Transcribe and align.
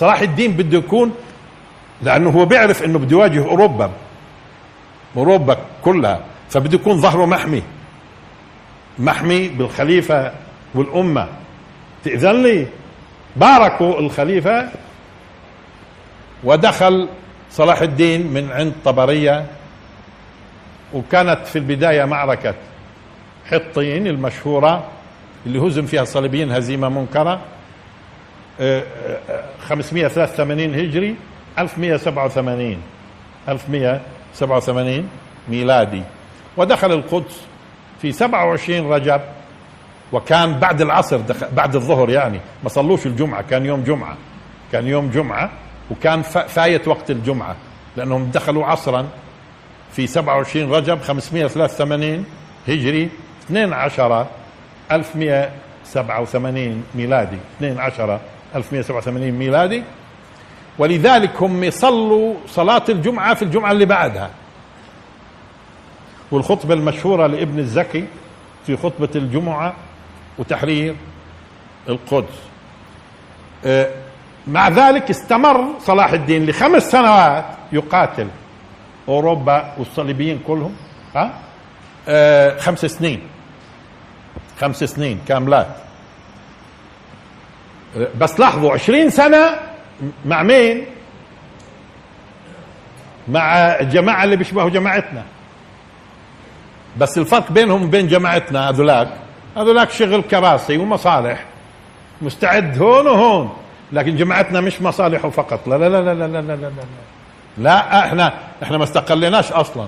صلاح 0.00 0.20
الدين 0.20 0.52
بده 0.52 0.78
يكون 0.78 1.14
لأنه 2.02 2.30
هو 2.30 2.44
بيعرف 2.44 2.82
إنه 2.84 2.98
بده 2.98 3.10
يواجه 3.12 3.44
أوروبا 3.44 3.90
أوروبا 5.16 5.56
كلها 5.84 6.20
فبده 6.50 6.74
يكون 6.74 7.00
ظهره 7.00 7.26
محمي 7.26 7.62
محمي 8.98 9.48
بالخليفة 9.48 10.32
والأمة. 10.74 11.28
تاذن 12.04 12.42
لي 12.42 12.66
باركوا 13.36 13.98
الخليفة 13.98 14.68
ودخل 16.44 17.08
صلاح 17.50 17.80
الدين 17.80 18.26
من 18.26 18.50
عند 18.52 18.72
طبرية 18.84 19.46
وكانت 20.94 21.46
في 21.46 21.56
البداية 21.56 22.04
معركة 22.04 22.54
حطين 23.50 24.06
المشهورة 24.06 24.84
اللي 25.46 25.58
هزم 25.58 25.86
فيها 25.86 26.02
الصليبيين 26.02 26.52
هزيمة 26.52 26.88
منكرة. 26.88 27.40
583 28.60 30.74
هجري 30.74 31.16
1187 31.58 32.76
1187 33.48 35.08
ميلادي. 35.48 36.02
ودخل 36.56 36.92
القدس 36.92 37.40
في 38.02 38.12
27 38.12 38.92
رجب 38.92 39.20
وكان 40.12 40.58
بعد 40.58 40.80
العصر 40.80 41.16
دخل 41.16 41.46
بعد 41.52 41.76
الظهر 41.76 42.10
يعني. 42.10 42.40
ما 42.62 42.68
صلوش 42.68 43.06
الجمعة 43.06 43.42
كان 43.42 43.66
يوم 43.66 43.82
جمعة. 43.82 44.16
كان 44.72 44.86
يوم 44.86 45.10
جمعة 45.10 45.50
وكان 45.90 46.22
فايت 46.22 46.88
وقت 46.88 47.10
الجمعة. 47.10 47.56
لأنهم 47.96 48.30
دخلوا 48.30 48.66
عصرا 48.66 49.08
في 49.92 50.06
27 50.06 50.72
رجب 50.72 51.00
583 51.00 52.24
هجري 52.68 53.08
12 53.46 54.26
1187 54.92 56.84
ميلادي. 56.94 57.38
12 57.58 58.20
1187 58.54 59.30
ميلادي. 59.30 59.82
ولذلك 60.78 61.42
هم 61.42 61.64
يصلوا 61.64 62.34
صلاة 62.46 62.84
الجمعة 62.88 63.34
في 63.34 63.42
الجمعة 63.42 63.72
اللي 63.72 63.84
بعدها. 63.84 64.30
والخطبة 66.30 66.74
المشهورة 66.74 67.26
لابن 67.26 67.58
الزكي 67.58 68.04
في 68.66 68.76
خطبة 68.76 69.08
الجمعة 69.16 69.74
وتحرير 70.38 70.96
القدس. 71.88 72.38
آه، 73.64 73.90
مع 74.46 74.68
ذلك 74.68 75.10
استمر 75.10 75.64
صلاح 75.80 76.12
الدين 76.12 76.46
لخمس 76.46 76.82
سنوات 76.90 77.44
يقاتل 77.72 78.28
أوروبا 79.08 79.74
والصليبيين 79.78 80.40
كلهم. 80.46 80.76
ها؟ 81.14 81.34
آه، 82.08 82.58
خمس 82.58 82.86
سنين. 82.86 83.22
خمس 84.60 84.84
سنين 84.84 85.20
كاملات. 85.28 85.76
بس 88.20 88.40
لاحظوا 88.40 88.72
عشرين 88.72 89.10
سنة 89.10 89.50
مع 90.24 90.42
مين؟ 90.42 90.84
مع 93.28 93.56
الجماعة 93.56 94.24
اللي 94.24 94.36
بيشبهوا 94.36 94.70
جماعتنا. 94.70 95.22
بس 96.98 97.18
الفرق 97.18 97.52
بينهم 97.52 97.82
وبين 97.82 98.08
جماعتنا 98.08 98.68
هذولاك 98.68 99.08
هذولاك 99.56 99.90
شغل 99.90 100.22
كراسي 100.22 100.76
ومصالح. 100.76 101.44
مستعد 102.22 102.82
هون 102.82 103.06
وهون 103.06 103.52
لكن 103.92 104.16
جماعتنا 104.16 104.60
مش 104.60 104.82
مصالح 104.82 105.26
فقط. 105.26 105.68
لا 105.68 105.78
لا 105.78 105.88
لا 105.88 106.02
لا 106.02 106.14
لا 106.14 106.26
لا 106.26 106.40
لا 106.40 106.56
لا, 106.56 106.70
لا. 107.58 108.06
إحنا 108.06 108.32
إحنا 108.62 108.78
ما 108.78 108.84
استقلناش 108.84 109.52
أصلا. 109.52 109.86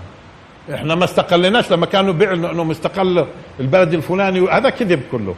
إحنا 0.74 0.94
ما 0.94 1.04
استقلناش 1.04 1.72
لما 1.72 1.86
كانوا 1.86 2.12
بيعلنوا 2.12 2.50
إنه 2.50 2.64
مستقل 2.64 3.26
البلد 3.60 3.94
الفلاني 3.94 4.48
هذا 4.50 4.70
كذب 4.70 5.02
كله. 5.12 5.34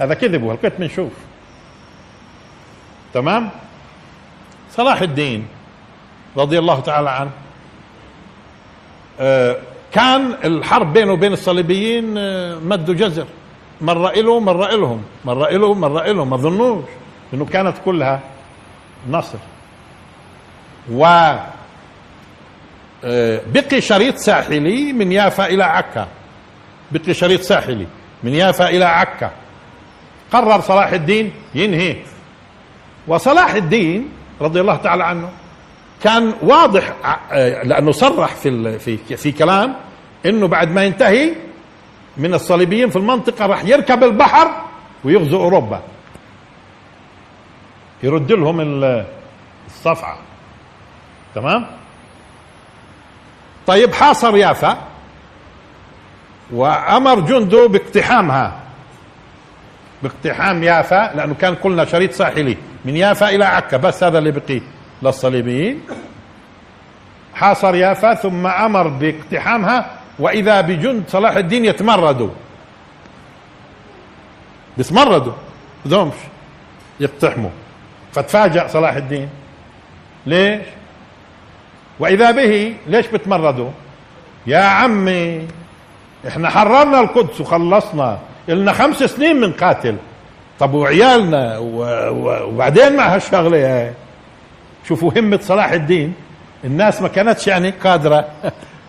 هذا 0.00 0.14
كذب 0.14 0.42
وهلقيت 0.42 0.72
بنشوف. 0.78 1.12
تمام؟ 3.16 3.50
صلاح 4.70 5.00
الدين 5.00 5.48
رضي 6.36 6.58
الله 6.58 6.80
تعالى 6.80 7.10
عنه 7.10 7.30
آه 9.20 9.56
كان 9.92 10.36
الحرب 10.44 10.92
بينه 10.92 11.12
وبين 11.12 11.32
الصليبيين 11.32 12.18
آه 12.18 12.54
مد 12.54 12.96
جزر. 12.96 13.26
مرة 13.80 14.10
إله 14.10 14.40
مرة 14.40 14.66
إلهم. 14.74 15.02
مرة 15.24 15.48
إله 15.48 15.74
مرة 15.74 16.00
إلهم. 16.04 16.30
ما 16.30 16.36
ظنوش 16.36 16.84
إنه 17.34 17.44
كانت 17.44 17.74
كلها 17.84 18.20
نصر. 19.10 19.38
و 20.92 21.04
آه 23.04 23.40
بقي 23.46 23.80
شريط 23.80 24.16
ساحلي 24.16 24.92
من 24.92 25.12
يافا 25.12 25.46
إلى 25.46 25.64
عكا. 25.64 26.08
بقي 26.92 27.14
شريط 27.14 27.40
ساحلي 27.40 27.86
من 28.22 28.34
يافا 28.34 28.68
إلى 28.68 28.84
عكا. 28.84 29.30
قرر 30.32 30.60
صلاح 30.60 30.92
الدين 30.92 31.32
ينهي. 31.54 31.96
وصلاح 33.06 33.54
الدين 33.54 34.08
رضي 34.40 34.60
الله 34.60 34.76
تعالى 34.76 35.04
عنه 35.04 35.30
كان 36.02 36.34
واضح 36.42 36.92
لأنه 37.64 37.92
صرح 37.92 38.34
في 38.34 38.78
في 38.78 38.96
في 38.96 39.32
كلام 39.32 39.74
إنه 40.26 40.48
بعد 40.48 40.70
ما 40.70 40.84
ينتهي 40.84 41.34
من 42.16 42.34
الصليبيين 42.34 42.90
في 42.90 42.96
المنطقة 42.96 43.46
راح 43.46 43.64
يركب 43.64 44.04
البحر 44.04 44.50
ويغزو 45.04 45.40
أوروبا. 45.40 45.80
يرد 48.02 48.32
لهم 48.32 48.60
الصفعة. 49.66 50.18
تمام؟ 51.34 51.66
طيب 53.66 53.94
حاصر 53.94 54.36
يافا 54.36 54.78
وأمر 56.52 57.20
جنده 57.20 57.66
باقتحامها. 57.68 58.60
باقتحام 60.02 60.62
يافا 60.62 61.12
لأنه 61.16 61.34
كان 61.34 61.54
قلنا 61.54 61.84
شريط 61.84 62.12
ساحلي 62.12 62.56
من 62.84 62.96
يافا 62.96 63.28
إلى 63.28 63.44
عكا 63.44 63.76
بس 63.76 64.04
هذا 64.04 64.18
اللي 64.18 64.30
بقي 64.30 64.60
للصليبيين. 65.02 65.80
حاصر 67.34 67.74
يافا 67.74 68.14
ثم 68.14 68.46
أمر 68.46 68.88
باقتحامها 68.88 69.90
وإذا 70.18 70.60
بجند 70.60 71.04
صلاح 71.08 71.36
الدين 71.36 71.64
يتمردوا. 71.64 72.30
بيتمردوا 74.76 75.32
بدهمش 75.84 76.14
يقتحموا. 77.00 77.50
فتفاجأ 78.12 78.68
صلاح 78.68 78.94
الدين. 78.94 79.28
ليش؟ 80.26 80.62
وإذا 81.98 82.30
به 82.30 82.76
ليش 82.86 83.06
بتمردوا 83.06 83.70
يا 84.46 84.58
عمي 84.58 85.48
إحنا 86.28 86.50
حررنا 86.50 87.00
القدس 87.00 87.40
وخلصنا. 87.40 88.18
لنا 88.48 88.72
خمس 88.72 88.96
سنين 88.96 89.36
من 89.36 89.52
قاتل. 89.52 89.96
طب 90.58 90.74
وعيالنا 90.74 91.58
وبعدين 91.58 92.96
مع 92.96 93.14
هالشغلة 93.14 93.58
هاي 93.58 93.92
شوفوا 94.88 95.12
همة 95.16 95.38
صلاح 95.42 95.72
الدين. 95.72 96.14
الناس 96.64 97.02
ما 97.02 97.08
كانتش 97.08 97.46
يعني 97.46 97.70
قادرة 97.70 98.24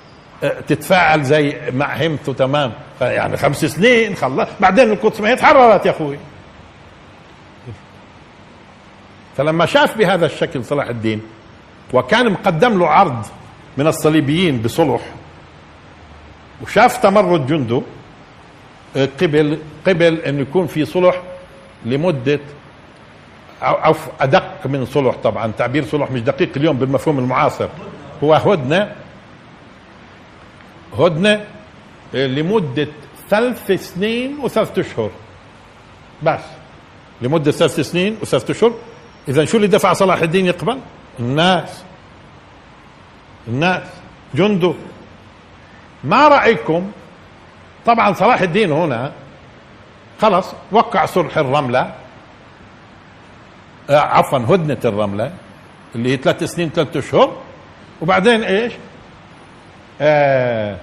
تتفاعل 0.67 1.23
زي 1.23 1.57
مع 1.73 1.96
همته 1.96 2.34
تمام. 2.34 2.73
يعني 3.01 3.38
خمس 3.38 3.66
سنين 3.66 4.16
خلص. 4.16 4.50
بعدين 4.59 4.91
القدس 4.91 5.22
ما 5.22 5.29
هي 5.29 5.35
تحررت 5.35 5.85
يا 5.85 5.91
أخوي. 5.91 6.17
فلما 9.38 9.66
شاف 9.66 9.97
بهذا 9.97 10.25
الشكل 10.25 10.66
صلاح 10.66 10.88
الدين 10.88 11.22
وكان 11.94 12.31
مقدم 12.31 12.79
له 12.79 12.88
عرض 12.88 13.26
من 13.78 13.87
الصليبيين 13.87 14.61
بصلح 14.61 15.02
وشاف 16.64 16.97
تمرد 16.97 17.47
جنده 17.47 17.82
قبل 18.97 19.59
قبل 19.88 20.16
انه 20.16 20.41
يكون 20.41 20.67
في 20.67 20.85
صلح 20.85 21.22
لمدة 21.85 22.40
أو 23.61 23.96
أدق 24.20 24.67
من 24.67 24.85
صلح 24.85 25.16
طبعا. 25.16 25.52
تعبير 25.58 25.85
صلح 25.85 26.11
مش 26.11 26.22
دقيق 26.22 26.49
اليوم 26.58 26.78
بالمفهوم 26.78 27.20
المعاصر. 27.20 27.70
هو 28.23 28.34
هدنة 28.34 28.96
هدنة 30.97 31.46
لمدة 32.14 32.88
ثلاث 33.29 33.72
سنين 33.72 34.40
وثلاث 34.40 34.79
أشهر. 34.79 35.11
بس. 36.23 36.41
لمدة 37.22 37.52
ثلاث 37.52 37.79
سنين 37.79 38.17
وثلاث 38.22 38.49
أشهر. 38.49 38.73
اذا 39.28 39.46
شو 39.46 39.58
اللي 39.58 39.67
دفع 39.67 39.94
صلاح 39.94 40.22
الدين 40.22 40.46
يقبل؟ 40.46 40.79
الناس. 41.20 41.84
الناس. 43.47 43.84
جنده 44.35 44.73
ما 46.03 46.28
رأيكم 46.28 46.91
طبعا 47.87 48.13
صلاح 48.13 48.41
الدين 48.41 48.72
هنا 48.72 49.11
خلص 50.22 50.53
وقع 50.72 51.05
صلح 51.05 51.37
الرملة. 51.37 51.93
آه 53.89 53.97
عفوا 53.99 54.39
هدنة 54.39 54.78
الرملة 54.85 55.31
اللي 55.95 56.11
هي 56.11 56.17
ثلاث 56.17 56.43
سنين 56.43 56.69
ثلاث 56.69 56.97
أشهر. 56.97 57.37
وبعدين 58.01 58.43
إيش؟ 58.43 58.73
آه 60.01 60.78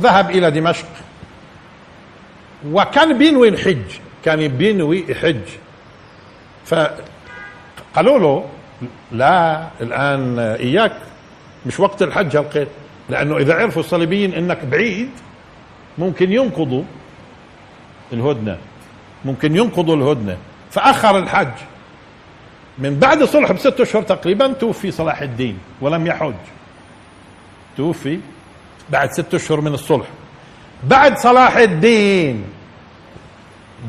ذهب 0.00 0.30
إلى 0.30 0.50
دمشق. 0.50 0.86
وكان 2.66 3.18
بينوي 3.18 3.48
الحج 3.48 3.82
كان 4.24 4.48
بينوي 4.48 5.04
يحج 5.08 5.40
فقالوا 6.64 8.18
له 8.18 8.48
لا 9.12 9.66
الآن 9.80 10.38
إياك 10.38 10.96
مش 11.66 11.80
وقت 11.80 12.02
الحج 12.02 12.36
هالقيت 12.36 12.68
لأنه 13.08 13.36
إذا 13.36 13.54
عرفوا 13.54 13.82
الصليبيين 13.82 14.34
إنك 14.34 14.64
بعيد 14.64 15.10
ممكن 15.98 16.32
ينقضوا 16.32 16.82
الهدنة 18.12 18.58
ممكن 19.24 19.56
ينقضوا 19.56 19.96
الهدنة. 19.96 20.36
فأخر 20.70 21.18
الحج. 21.18 21.52
من 22.78 22.98
بعد 22.98 23.24
صلح 23.24 23.52
بست 23.52 23.80
أشهر 23.80 24.02
تقريبا 24.02 24.52
توفي 24.52 24.90
صلاح 24.90 25.22
الدين 25.22 25.58
ولم 25.80 26.06
يحج. 26.06 26.34
توفي 27.76 28.20
بعد 28.90 29.12
ست 29.12 29.34
أشهر 29.34 29.60
من 29.60 29.74
الصلح. 29.74 30.06
بعد 30.84 31.18
صلاح 31.18 31.56
الدين. 31.56 32.44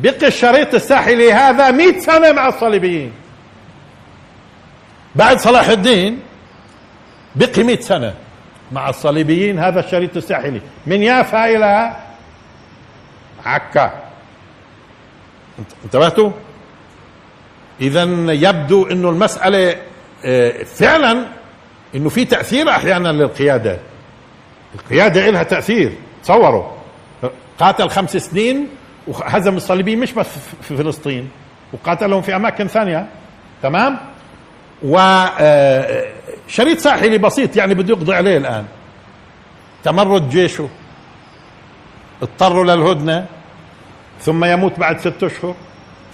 بقي 0.03 0.27
الشريط 0.27 0.73
الساحلي 0.73 1.33
هذا 1.33 1.71
مئة 1.71 1.99
سنة 1.99 2.31
مع 2.31 2.47
الصليبيين. 2.47 3.11
بعد 5.15 5.39
صلاح 5.39 5.67
الدين 5.67 6.19
بقي 7.35 7.63
مئة 7.63 7.81
سنة. 7.81 8.13
مع 8.71 8.89
الصليبيين 8.89 9.59
هذا 9.59 9.79
الشريط 9.79 10.17
الساحلي. 10.17 10.61
من 10.87 11.03
يافا 11.03 11.45
إلى 11.45 11.95
عكا. 13.45 13.91
انتبهتوا؟ 15.85 16.31
اذا 17.81 18.03
يبدو 18.33 18.85
إنه 18.85 19.09
المسألة 19.09 19.75
آه، 20.25 20.63
فعلا 20.63 21.25
إنه 21.95 22.09
في 22.09 22.25
تأثير 22.25 22.69
أحيانا 22.69 23.09
للقيادة. 23.09 23.79
القيادة 24.75 25.29
لها 25.29 25.43
تأثير. 25.43 25.91
تصوروا. 26.23 26.71
قاتل 27.59 27.89
خمس 27.89 28.17
سنين 28.17 28.67
وهزم 29.07 29.55
الصليبيين 29.55 29.99
مش 29.99 30.13
بس 30.13 30.27
في 30.61 30.77
فلسطين 30.77 31.29
وقاتلهم 31.73 32.21
في 32.21 32.35
أماكن 32.35 32.67
ثانية. 32.67 33.07
تمام؟ 33.63 33.97
وشريط 34.83 35.35
آه، 36.47 36.73
ساحلي 36.77 37.17
بسيط 37.17 37.55
يعني 37.55 37.73
بده 37.73 37.89
يقضي 37.89 38.15
عليه 38.15 38.37
الآن. 38.37 38.65
تمرد 39.83 40.29
جيشه 40.29 40.69
اضطروا 42.21 42.63
للهدنة 42.63 43.25
ثم 44.21 44.45
يموت 44.45 44.79
بعد 44.79 44.99
ست 44.99 45.23
أشهر 45.23 45.55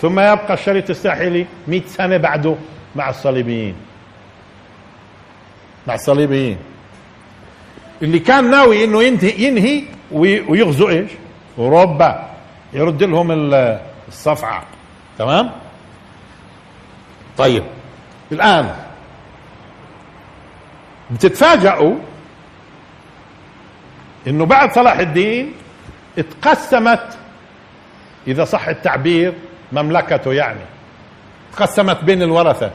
ثم 0.02 0.20
يبقى 0.20 0.54
الشريط 0.54 0.90
الساحلي 0.90 1.46
مئة 1.68 1.88
سنة 1.88 2.18
بعده 2.18 2.56
مع 2.96 3.10
الصليبيين. 3.10 3.76
مع 5.88 5.94
الصليبيين. 5.94 6.58
اللي 8.02 8.20
كان 8.20 8.52
ناوي 8.52 8.84
إنه 8.84 9.04
ينهي, 9.04 9.48
ينهي 9.48 9.84
ويغزو 10.12 10.90
إيش؟ 10.90 11.12
أوروبا. 11.58 12.30
يرد 12.74 13.04
لهم 13.04 13.32
الصفعة. 14.08 14.64
تمام؟ 15.18 15.52
طيب. 17.38 17.64
الآن 18.32 18.76
بتتفاجئوا 21.12 21.96
إنه 24.28 24.46
بعد 24.46 24.74
صلاح 24.74 25.00
الدين 25.00 25.54
اتقسمت 26.18 27.18
إذا 28.28 28.46
صح 28.46 28.68
التعبير 28.68 29.34
مملكته 29.72 30.34
يعني. 30.34 30.60
قسمت 31.58 32.04
بين 32.04 32.22
الورثة. 32.22 32.72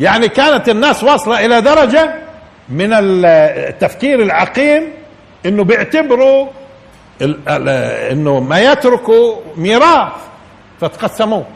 يعني 0.00 0.28
كانت 0.28 0.68
الناس 0.68 1.04
واصلة 1.04 1.46
إلى 1.46 1.60
درجة 1.60 2.14
من 2.68 2.92
التفكير 2.92 4.22
العقيم 4.22 4.88
إنه 5.46 5.64
بيعتبروا 5.64 6.48
إنه 8.10 8.40
ما 8.40 8.60
يتركوا 8.60 9.36
ميراث 9.56 10.12
فتقسموه. 10.80 11.46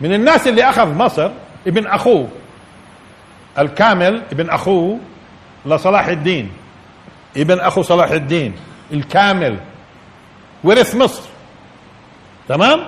من 0.00 0.14
الناس 0.14 0.48
اللي 0.48 0.64
أخذ 0.64 0.94
مصر 0.94 1.30
ابن 1.66 1.86
أخوه. 1.86 2.28
الكامل 3.58 4.22
ابن 4.32 4.50
أخوه 4.50 4.98
لصلاح 5.66 6.06
الدين. 6.06 6.52
ابن 7.36 7.60
أخو 7.60 7.82
صلاح 7.82 8.10
الدين 8.10 8.54
الكامل. 8.92 9.58
ورث 10.64 10.94
مصر. 10.94 11.22
تمام؟ 12.48 12.84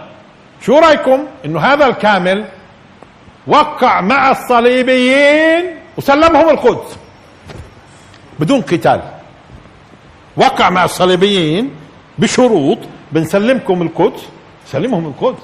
شو 0.63 0.79
رأيكم 0.79 1.27
إنه 1.45 1.61
هذا 1.61 1.87
الكامل 1.87 2.45
وقع 3.47 4.01
مع 4.01 4.31
الصليبيين 4.31 5.77
وسلمهم 5.97 6.51
القدس 6.51 6.99
بدون 8.39 8.61
قتال؟ 8.61 9.03
وقع 10.37 10.71
مع 10.71 10.85
الصليبيين 10.85 11.71
بشروط 12.19 12.79
بنسلمكم 13.13 13.83
القدس. 13.83 14.29
سلمهم 14.67 15.07
القدس. 15.07 15.43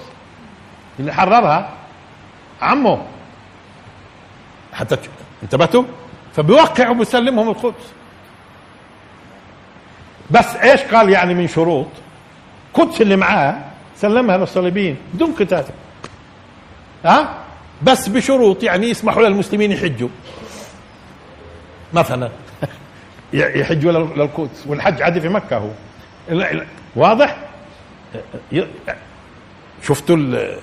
اللي 1.01 1.13
حررها 1.13 1.71
عمه. 2.63 3.03
حتى 4.81 4.97
انتبهتوا؟ 5.43 5.85
فبيوقع 6.37 6.91
وبيسلمهم 6.91 7.49
القدس. 7.49 7.85
بس 10.31 10.57
إيش 10.57 10.81
قال 10.81 11.11
يعني 11.11 11.35
من 11.35 11.49
شروط؟ 11.49 11.87
قدس 12.75 13.01
اللي 13.01 13.17
معاه 13.17 13.59
سلمها 13.97 14.37
للصليبيين 14.37 14.97
بدون 15.15 15.33
قتال. 15.33 15.65
ها؟ 17.05 17.35
بس 17.83 18.09
بشروط 18.09 18.63
يعني 18.63 18.87
يسمحوا 18.87 19.23
للمسلمين 19.23 19.73
يحجوا. 19.73 20.09
مثلا 21.93 22.31
يحجوا 23.33 23.93
للقدس 23.93 24.67
والحج 24.67 25.03
عادي 25.03 25.21
في 25.21 25.29
مكة 25.29 25.57
هو. 25.57 25.71
واضح؟ 26.97 27.37
شفتوا 29.83 30.17
ال 30.17 30.57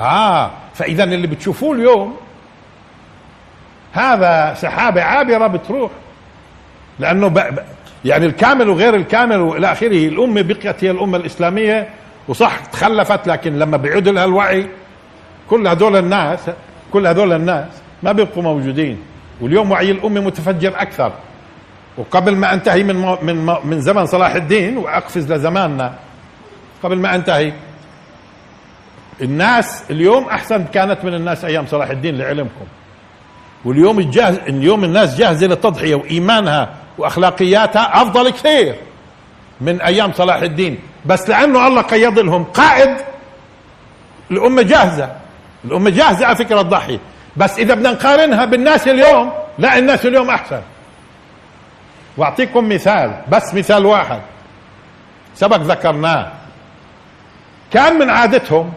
آه 0.00 0.50
فاذا 0.74 1.04
اللي 1.04 1.26
بتشوفوه 1.26 1.76
اليوم 1.76 2.16
هذا 3.98 4.54
سحابة 4.54 5.02
عابرة 5.02 5.46
بتروح. 5.46 5.90
لأنه. 6.98 7.34
يعني 8.04 8.26
الكامل 8.26 8.68
وغير 8.68 8.94
الكامل 8.94 9.36
وإلى 9.36 9.72
آخره 9.72 10.08
الأمة 10.08 10.42
بقيت 10.42 10.84
هي 10.84 10.90
الأمة 10.90 11.16
الإسلامية. 11.16 11.88
وصح 12.28 12.64
تخلفت 12.64 13.26
لكن 13.26 13.58
لما 13.58 13.76
بيعود 13.76 14.08
لها 14.08 14.24
الوعي 14.24 14.68
كل 15.50 15.68
هذول 15.68 15.96
الناس 15.96 16.50
كل 16.92 17.06
هذول 17.06 17.32
الناس 17.32 17.68
ما 18.02 18.12
بيبقوا 18.12 18.42
موجودين. 18.42 19.02
واليوم 19.40 19.70
وعي 19.70 19.90
الأمة 19.90 20.20
متفجر 20.20 20.72
أكثر. 20.76 21.12
وقبل 21.98 22.36
ما 22.36 22.54
أنتهي 22.54 22.82
من 22.82 23.16
من 23.22 23.56
من 23.64 23.80
زمن 23.80 24.06
صلاح 24.06 24.34
الدين 24.34 24.76
وأقفز 24.76 25.32
لزماننا 25.32 25.94
قبل 26.82 26.98
ما 26.98 27.14
أنتهي 27.14 27.52
الناس 29.22 29.90
اليوم 29.90 30.24
أحسن 30.24 30.64
كانت 30.64 31.04
من 31.04 31.14
الناس 31.14 31.44
أيام 31.44 31.66
صلاح 31.66 31.90
الدين 31.90 32.18
لعلمكم. 32.18 32.64
واليوم 33.68 33.98
الجاهز 33.98 34.38
اليوم 34.38 34.84
الناس 34.84 35.16
جاهزة 35.16 35.46
للتضحيه 35.46 35.94
وإيمانها 35.94 36.68
وأخلاقياتها 36.98 38.02
أفضل 38.02 38.30
كثير 38.30 38.74
من 39.60 39.80
أيام 39.80 40.12
صلاح 40.12 40.36
الدين. 40.36 40.78
بس 41.06 41.28
لأنه 41.28 41.66
الله 41.66 41.82
قيض 41.82 42.18
لهم 42.18 42.44
قائد 42.44 42.96
الأمة 44.30 44.62
جاهزة. 44.62 45.12
الأمة 45.64 45.90
جاهزة 45.90 46.26
على 46.26 46.36
فكرة 46.36 46.62
تضحي 46.62 46.98
بس 47.36 47.58
إذا 47.58 47.74
بدنا 47.74 47.92
نقارنها 47.92 48.44
بالناس 48.44 48.88
اليوم 48.88 49.32
لا 49.58 49.78
الناس 49.78 50.06
اليوم 50.06 50.30
أحسن. 50.30 50.60
وأعطيكم 52.16 52.68
مثال 52.68 53.20
بس 53.28 53.54
مثال 53.54 53.86
واحد. 53.86 54.20
سبق 55.34 55.56
ذكرناه. 55.56 56.32
كان 57.72 57.98
من 57.98 58.10
عادتهم 58.10 58.72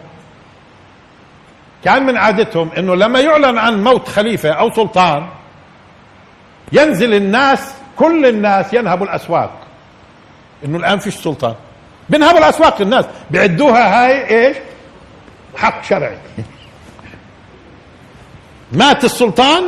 كان 1.84 2.06
من 2.06 2.18
عادتهم 2.18 2.70
إنه 2.78 2.96
لما 2.96 3.20
يعلن 3.20 3.58
عن 3.58 3.84
موت 3.84 4.08
خليفة 4.08 4.50
أو 4.50 4.72
سلطان 4.72 5.28
ينزل 6.72 7.14
الناس 7.14 7.74
كل 7.96 8.26
الناس 8.26 8.74
ينهبوا 8.74 9.06
الأسواق. 9.06 9.52
إنه 10.66 10.78
الآن 10.78 11.00
فيش 11.00 11.16
سلطان. 11.16 11.56
بينهبوا 12.10 12.40
الأسواق 12.40 12.82
الناس. 12.82 13.06
بيعدوها 13.32 14.06
هاي 14.06 14.48
إيش؟ 14.48 14.58
حق 15.58 15.84
شرعي. 15.84 16.18
مات 18.72 19.04
السلطان 19.04 19.64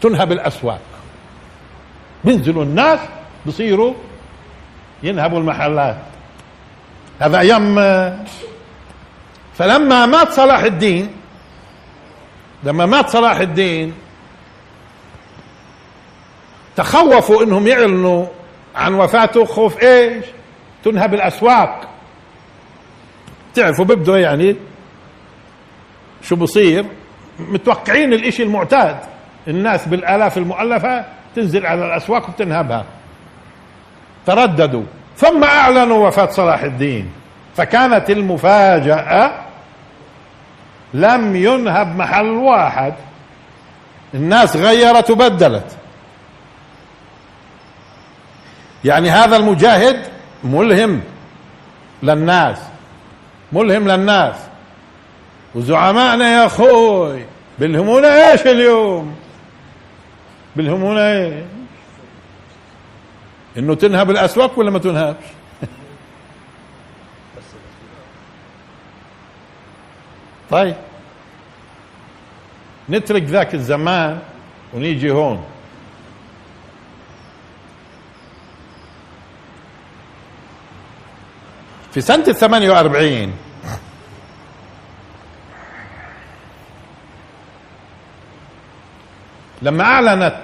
تنهب 0.00 0.32
الأسواق. 0.32 0.80
بينزلوا 2.24 2.64
الناس 2.64 3.00
بصيروا 3.46 3.94
ينهبوا 5.02 5.38
المحلات. 5.38 5.96
هذا 7.20 7.38
أيام 7.38 7.74
فلما 9.54 10.06
مات 10.06 10.32
صلاح 10.32 10.62
الدين 10.62 11.10
لما 12.64 12.86
مات 12.86 13.08
صلاح 13.08 13.36
الدين 13.36 13.94
تخوفوا 16.76 17.42
إنهم 17.42 17.66
يعلنوا 17.66 18.26
عن 18.74 18.94
وفاته. 18.94 19.44
خوف 19.44 19.82
إيش؟ 19.82 20.24
تنهب 20.84 21.14
الأسواق. 21.14 21.88
تعرفوا 23.54 23.84
بيبدوا 23.84 24.18
يعني 24.18 24.56
شو 26.22 26.36
بصير؟ 26.36 26.84
متوقعين 27.38 28.12
الإشي 28.12 28.42
المعتاد. 28.42 28.96
الناس 29.48 29.88
بالآلاف 29.88 30.38
المؤلفة 30.38 31.04
تنزل 31.36 31.66
على 31.66 31.86
الأسواق 31.86 32.28
وتنهبها. 32.28 32.84
ترددوا. 34.26 34.84
ثم 35.16 35.44
أعلنوا 35.44 36.06
وفاة 36.06 36.30
صلاح 36.30 36.62
الدين. 36.62 37.12
فكانت 37.56 38.10
المفاجأة 38.10 39.32
لم 40.94 41.36
ينهب 41.36 41.96
محل 41.96 42.28
واحد. 42.28 42.94
الناس 44.14 44.56
غيرت 44.56 45.10
وبدلت. 45.10 45.76
يعني 48.84 49.10
هذا 49.10 49.36
المجاهد 49.36 50.06
ملهم 50.44 51.00
للناس 52.02 52.58
ملهم 53.52 53.88
للناس. 53.88 54.36
وزعمائنا 55.54 56.28
يا 56.28 56.46
أخوي 56.46 57.24
بلهمونا 57.58 58.30
إيش 58.32 58.40
اليوم؟ 58.40 59.16
بلهمونا 60.56 61.12
إيش؟ 61.12 61.44
إنه 63.58 63.74
تنهب 63.74 64.10
الأسواق 64.10 64.58
ولا 64.58 64.70
ما 64.70 64.78
تنهبش؟ 64.78 65.24
طيب. 70.52 70.76
نترك 72.90 73.22
ذاك 73.22 73.54
الزمان 73.54 74.18
ونيجي 74.74 75.10
هون. 75.10 75.44
في 81.92 82.00
سنة 82.00 82.24
الثمانية 82.28 82.70
وأربعين 82.70 83.32
لما 89.62 89.84
أعلنت 89.84 90.36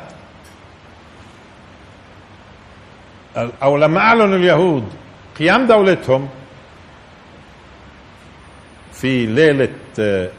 أو 3.62 3.76
لما 3.76 4.00
أعلنوا 4.00 4.36
اليهود 4.36 4.92
قيام 5.38 5.66
دولتهم 5.66 6.28
في 9.00 9.26
ليلة 9.26 9.68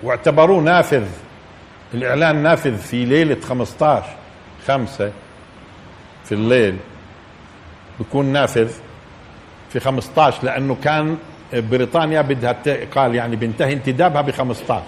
واعتبروه 0.04 0.62
نافذ. 0.62 1.08
الإعلان 1.94 2.44
نافذ 2.44 2.78
في 2.78 3.06
ليلة 3.06 3.42
15 3.42 4.04
خمسة 4.68 5.12
في 6.26 6.32
الليل. 6.32 6.78
بيكون 8.00 8.26
نافذ 8.26 8.70
في 9.70 9.80
15 9.80 10.44
لأنه 10.44 10.78
كان 10.84 11.18
بريطانيا 11.54 12.22
بدها 12.22 12.56
قال 12.96 13.16
يعني 13.16 13.36
بينتهي 13.36 13.74
انتدابها 13.74 14.22
ب 14.22 14.32
15 14.32 14.84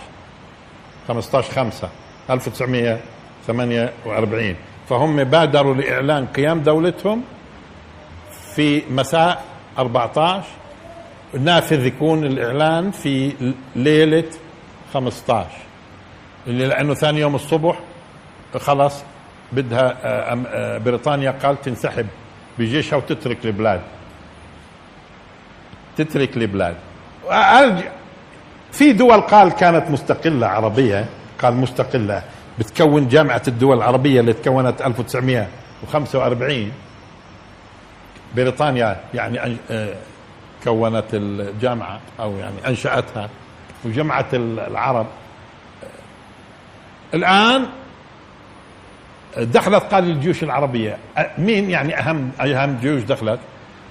15 1.07 1.51
5 1.53 1.89
1948 2.29 4.55
فهم 4.89 5.23
بادروا 5.23 5.73
لإعلان 5.75 6.25
قيام 6.25 6.59
دولتهم 6.59 7.23
في 8.55 8.83
مساء 8.89 9.43
14 9.79 10.43
نافذ 11.39 11.85
يكون 11.85 12.25
الإعلان 12.25 12.91
في 12.91 13.33
ليلة 13.75 14.29
15 14.93 15.47
اللي 16.47 16.65
لأنه 16.67 16.93
ثاني 16.93 17.19
يوم 17.19 17.35
الصبح 17.35 17.79
خلاص 18.57 19.03
بدها 19.51 19.97
آه، 20.03 20.37
آه، 20.47 20.77
بريطانيا 20.77 21.31
قال 21.31 21.61
تنسحب 21.61 22.07
بجيشها 22.59 22.97
وتترك 22.97 23.45
البلاد. 23.45 23.81
تترك 25.97 26.37
البلاد. 26.37 26.75
في 28.71 28.93
دول 28.93 29.21
قال 29.21 29.51
كانت 29.51 29.91
مستقلة 29.91 30.47
عربية 30.47 31.05
قال 31.41 31.53
مستقلة. 31.53 32.23
بتكون 32.59 33.07
جامعة 33.07 33.41
الدول 33.47 33.77
العربية 33.77 34.19
اللي 34.19 34.33
تكونت 34.33 34.81
1945 34.81 36.71
بريطانيا 38.35 38.97
يعني 39.13 39.57
كونت 40.63 41.05
الجامعة 41.13 41.99
أو 42.19 42.37
يعني 42.37 42.67
أنشأتها 42.67 43.29
وجمعت 43.85 44.33
العرب. 44.33 45.07
الآن 47.13 47.65
دخلت 49.37 49.83
قال 49.83 50.03
الجيوش 50.03 50.43
العربية. 50.43 50.97
مين 51.37 51.69
يعني 51.69 51.99
أهم 51.99 52.31
أهم 52.41 52.77
جيوش 52.81 53.03
دخلت؟ 53.03 53.39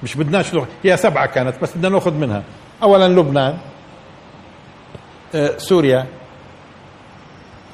مش 0.02 0.16
بدناش 0.16 0.56
هي 0.84 0.96
سبعة 0.96 1.26
كانت 1.26 1.62
بس 1.62 1.76
بدنا 1.76 1.88
نأخذ 1.88 2.14
منها. 2.14 2.42
أولا 2.82 3.08
لبنان 3.08 3.58
سوريا 5.56 6.06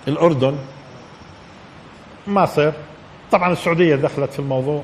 الأردن 0.08 0.56
مصر. 2.26 2.72
طبعا 3.32 3.52
السعودية 3.52 3.96
دخلت 3.96 4.32
في 4.32 4.38
الموضوع. 4.38 4.82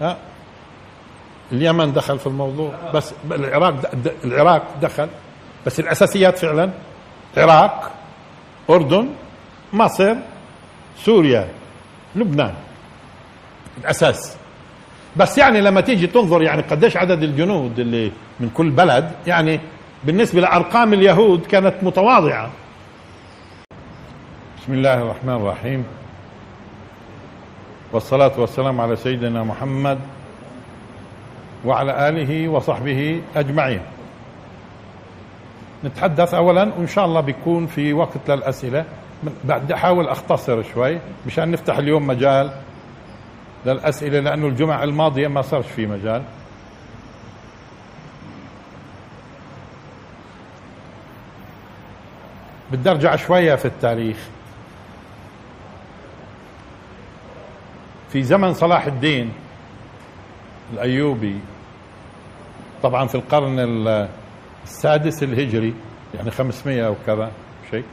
ها؟ 0.00 0.16
اليمن 1.52 1.92
دخل 1.92 2.18
في 2.18 2.26
الموضوع 2.26 2.72
بس 2.94 3.14
العراق 3.30 3.90
العراق 4.24 4.62
دخل 4.82 5.08
بس 5.66 5.80
الأساسيات 5.80 6.38
فعلا 6.38 6.70
عراق 7.36 7.90
أردن 8.70 9.08
مصر 9.72 10.16
سوريا 10.96 11.48
لبنان. 12.16 12.54
الأساس. 13.80 14.36
بس 15.16 15.38
يعني 15.38 15.60
لما 15.60 15.80
تيجي 15.80 16.06
تنظر 16.06 16.42
يعني 16.42 16.62
قديش 16.62 16.96
عدد 16.96 17.22
الجنود 17.22 17.78
اللي 17.78 18.12
من 18.40 18.50
كل 18.50 18.70
بلد 18.70 19.10
يعني 19.26 19.60
بالنسبة 20.04 20.40
لأرقام 20.40 20.92
اليهود 20.92 21.46
كانت 21.46 21.74
متواضعة. 21.82 22.50
بسم 24.62 24.72
الله 24.72 25.02
الرحمن 25.02 25.34
الرحيم. 25.34 25.84
والصلاة 27.92 28.40
والسلام 28.40 28.80
على 28.80 28.96
سيدنا 28.96 29.42
محمد 29.42 29.98
وعلى 31.64 32.08
آله 32.08 32.48
وصحبه 32.48 33.22
أجمعين. 33.36 33.80
نتحدث 35.84 36.34
أولا 36.34 36.62
وإن 36.78 36.86
شاء 36.86 37.04
الله 37.04 37.20
بيكون 37.20 37.66
في 37.66 37.92
وقت 37.92 38.30
للأسئلة. 38.30 38.84
بدي 39.44 39.74
أحاول 39.74 40.08
أختصر 40.08 40.62
شوي 40.62 40.98
مشان 41.26 41.50
نفتح 41.50 41.78
اليوم 41.78 42.06
مجال 42.06 42.50
للأسئلة 43.66 44.20
لأنه 44.20 44.46
الجمعة 44.46 44.84
الماضية 44.84 45.28
ما 45.28 45.42
صارش 45.42 45.66
في 45.66 45.86
مجال. 45.86 46.22
بدي 52.72 52.90
أرجع 52.90 53.16
شوية 53.16 53.54
في 53.54 53.64
التاريخ. 53.64 54.16
في 58.12 58.22
زمن 58.22 58.54
صلاح 58.54 58.86
الدين 58.86 59.32
الأيوبي. 60.72 61.38
طبعا 62.82 63.06
في 63.06 63.14
القرن 63.14 63.58
السادس 64.64 65.22
الهجري 65.22 65.74
يعني 66.14 66.30
500 66.30 66.88
وكذا 66.90 67.30
شيء 67.70 67.84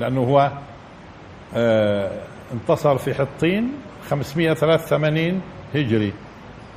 لأنه 0.00 0.20
هو 0.20 0.50
آه 1.54 2.10
انتصر 2.52 2.98
في 2.98 3.14
حطين 3.14 3.72
583 4.10 5.40
هجري 5.74 6.12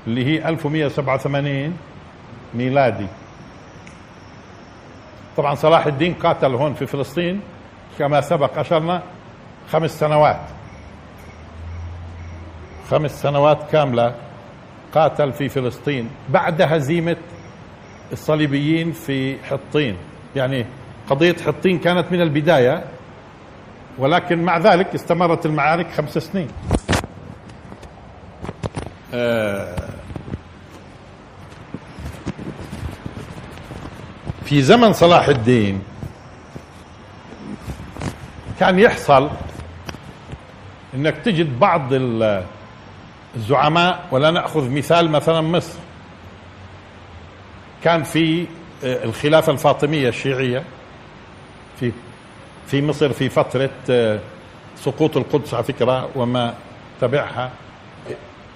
اللي 0.08 0.26
هي 0.26 0.50
1187 0.50 1.78
ميلادي. 2.54 3.08
طبعا 5.38 5.56
صلاح 5.56 5.86
الدين 5.86 6.14
قاتل 6.14 6.56
هون 6.56 6.74
في 6.74 6.86
فلسطين 6.86 7.42
كما 8.00 8.22
سبق 8.22 8.58
أشرنا 8.60 9.04
خمس 9.72 10.00
سنوات. 10.00 10.42
خمس 12.90 13.22
سنوات 13.22 13.72
كاملة 13.72 14.16
قاتل 14.94 15.34
في 15.34 15.50
فلسطين 15.50 16.10
بعد 16.30 16.62
هزيمة 16.62 17.16
الصليبيين 18.12 18.92
في 18.92 19.38
حطين. 19.44 19.98
يعني 20.36 20.66
قضية 21.10 21.36
حطين 21.46 21.80
كانت 21.80 22.12
من 22.12 22.22
البداية 22.22 22.84
ولكن 23.98 24.44
مع 24.44 24.58
ذلك 24.58 24.96
استمرت 24.96 25.46
المعارك 25.46 25.92
خمس 25.92 26.18
سنين. 26.18 26.48
آه، 29.14 29.76
في 34.46 34.62
زمن 34.62 34.94
صلاح 34.94 35.28
الدين 35.28 35.82
كان 38.60 38.80
يحصل 38.80 39.30
إنك 40.94 41.18
تجد 41.18 41.60
بعض 41.60 41.94
الزعماء 43.36 44.08
ولا 44.12 44.32
نأخذ 44.32 44.70
مثال 44.70 45.12
مثلا 45.12 45.42
مصر. 45.42 45.80
كان 47.84 48.04
في 48.04 48.48
آه، 48.84 49.04
الخلافة 49.04 49.52
الفاطمية 49.52 50.10
الشيعية 50.10 50.64
في 51.80 51.92
في 52.68 52.82
مصر 52.82 53.14
في 53.14 53.30
فترة 53.30 53.70
آه، 53.90 54.20
سقوط 54.78 55.18
القدس 55.18 55.54
على 55.54 55.64
فكرة 55.64 56.10
وما 56.16 56.54
تبعها. 57.02 57.52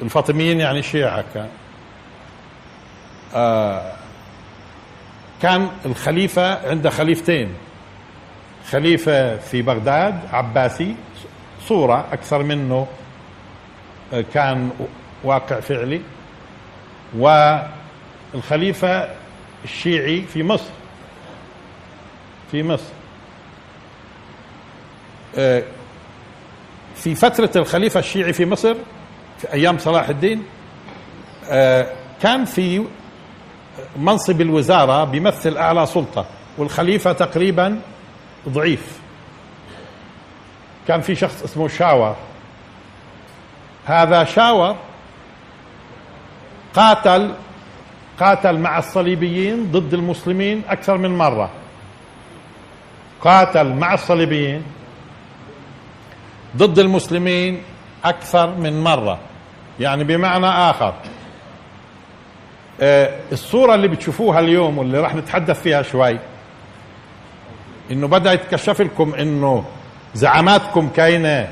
الفاطميين 0.02 0.60
يعني 0.60 0.80
الشيعة 0.80 1.24
كان. 1.34 1.50
آه 3.36 3.92
كان 5.42 5.70
الخليفة 5.86 6.70
عنده 6.70 6.90
خليفتين. 6.90 7.50
خليفة 8.72 9.38
في 9.38 9.62
بغداد 9.62 10.20
عباسي 10.34 10.96
صورة 11.68 12.06
أكثر 12.12 12.44
منه 12.44 12.88
كان 14.34 14.70
واقع 15.24 15.60
فعلي 15.60 16.02
والخليفة 18.34 19.10
الشيعي 19.64 20.22
في 20.22 20.44
مصر. 20.44 20.70
في 22.52 22.64
مصر. 22.64 22.94
آه، 25.38 25.64
في 26.96 27.16
فترة 27.16 27.52
الخليفة 27.56 28.00
الشيعي 28.00 28.34
في 28.34 28.46
مصر 28.46 28.76
في 29.38 29.54
أيام 29.54 29.78
صلاح 29.78 30.10
الدين 30.10 30.44
آه، 31.50 31.94
كان 32.22 32.46
في 32.46 32.86
منصب 33.98 34.42
الوزارة 34.42 35.04
بيمثل 35.04 35.58
أعلى 35.58 35.86
سلطة 35.86 36.26
والخليفة 36.58 37.12
تقريبا 37.14 37.82
ضعيف. 38.50 39.00
كان 40.88 41.02
في 41.02 41.16
شخص 41.16 41.44
اسمه 41.44 41.68
شاور. 41.68 42.16
هذا 43.88 44.24
شاور 44.24 44.76
قاتل 46.76 47.34
قاتل 48.20 48.58
مع 48.58 48.78
الصليبيين 48.78 49.72
ضد 49.72 49.94
المسلمين 49.94 50.62
أكثر 50.70 50.98
من 50.98 51.18
مرة. 51.18 51.50
قاتل 53.22 53.74
مع 53.74 53.94
الصليبيين 53.94 54.64
ضد 56.58 56.80
المسلمين 56.80 57.62
أكثر 58.06 58.56
من 58.56 58.84
مرة. 58.84 59.20
يعني 59.80 60.04
بمعنى 60.04 60.48
آخر 60.48 60.94
آه، 62.82 63.20
الصورة 63.32 63.76
اللي 63.76 63.88
بتشوفوها 63.88 64.40
اليوم 64.40 64.78
واللي 64.78 65.00
راح 65.00 65.16
نتحدث 65.16 65.62
فيها 65.62 65.82
شوي 65.82 66.20
إنه 67.92 68.08
بدأ 68.08 68.34
يتكشف 68.34 68.82
لكم 68.82 69.14
إنه 69.14 69.64
زعاماتكم 70.14 70.90
كاينة. 70.90 71.48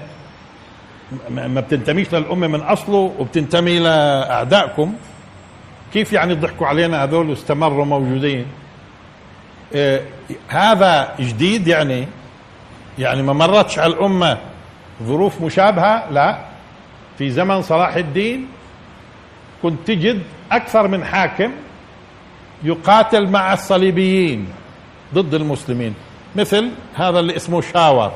ما 1.29 1.61
بتنتميش 1.61 2.13
للأمة 2.13 2.47
من 2.47 2.59
أصله 2.59 3.13
وبتنتمي 3.19 3.79
لأعدائكم. 3.79 4.93
كيف 5.93 6.13
يعني 6.13 6.33
ضحكوا 6.33 6.67
علينا 6.67 7.03
هذول 7.03 7.29
واستمروا 7.29 7.85
موجودين؟ 7.85 8.45
آه 9.75 10.01
هذا 10.47 11.15
جديد 11.19 11.67
يعني 11.67 12.07
يعني 12.99 13.21
ما 13.23 13.33
مرتش 13.33 13.79
على 13.79 13.93
الأمة 13.93 14.37
ظروف 15.03 15.41
مشابهة 15.41 16.11
لا. 16.11 16.37
في 17.17 17.29
زمن 17.29 17.61
صلاح 17.61 17.95
الدين 17.95 18.47
كنت 19.63 19.87
تجد 19.87 20.21
أكثر 20.51 20.87
من 20.87 21.05
حاكم 21.05 21.51
يقاتل 22.63 23.27
مع 23.27 23.53
الصليبيين 23.53 24.47
ضد 25.13 25.33
المسلمين. 25.33 25.93
مثل 26.35 26.69
هذا 26.95 27.19
اللي 27.19 27.35
اسمه 27.35 27.61
شاور. 27.61 28.11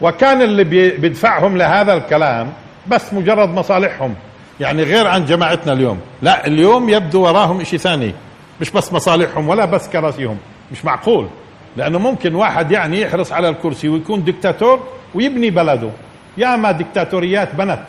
وكان 0.00 0.42
اللي 0.42 0.64
بيدفعهم 0.98 1.56
لهذا 1.56 1.94
الكلام 1.94 2.52
بس 2.86 3.12
مجرد 3.14 3.48
مصالحهم. 3.48 4.14
يعني 4.60 4.82
غير 4.82 5.06
عن 5.06 5.26
جماعتنا 5.26 5.72
اليوم. 5.72 6.00
لا 6.22 6.46
اليوم 6.46 6.88
يبدو 6.88 7.22
وراهم 7.22 7.64
شيء 7.64 7.78
ثاني. 7.78 8.14
مش 8.60 8.70
بس 8.70 8.92
مصالحهم 8.92 9.48
ولا 9.48 9.64
بس 9.64 9.88
كراسيهم. 9.88 10.38
مش 10.72 10.84
معقول. 10.84 11.28
لأنه 11.76 11.98
ممكن 11.98 12.34
واحد 12.34 12.72
يعني 12.72 13.00
يحرص 13.00 13.32
على 13.32 13.48
الكرسي 13.48 13.88
ويكون 13.88 14.24
دكتاتور 14.24 14.86
ويبني 15.14 15.50
بلده. 15.50 15.90
ياما 16.36 16.72
دكتاتوريات 16.72 17.54
بنت. 17.54 17.82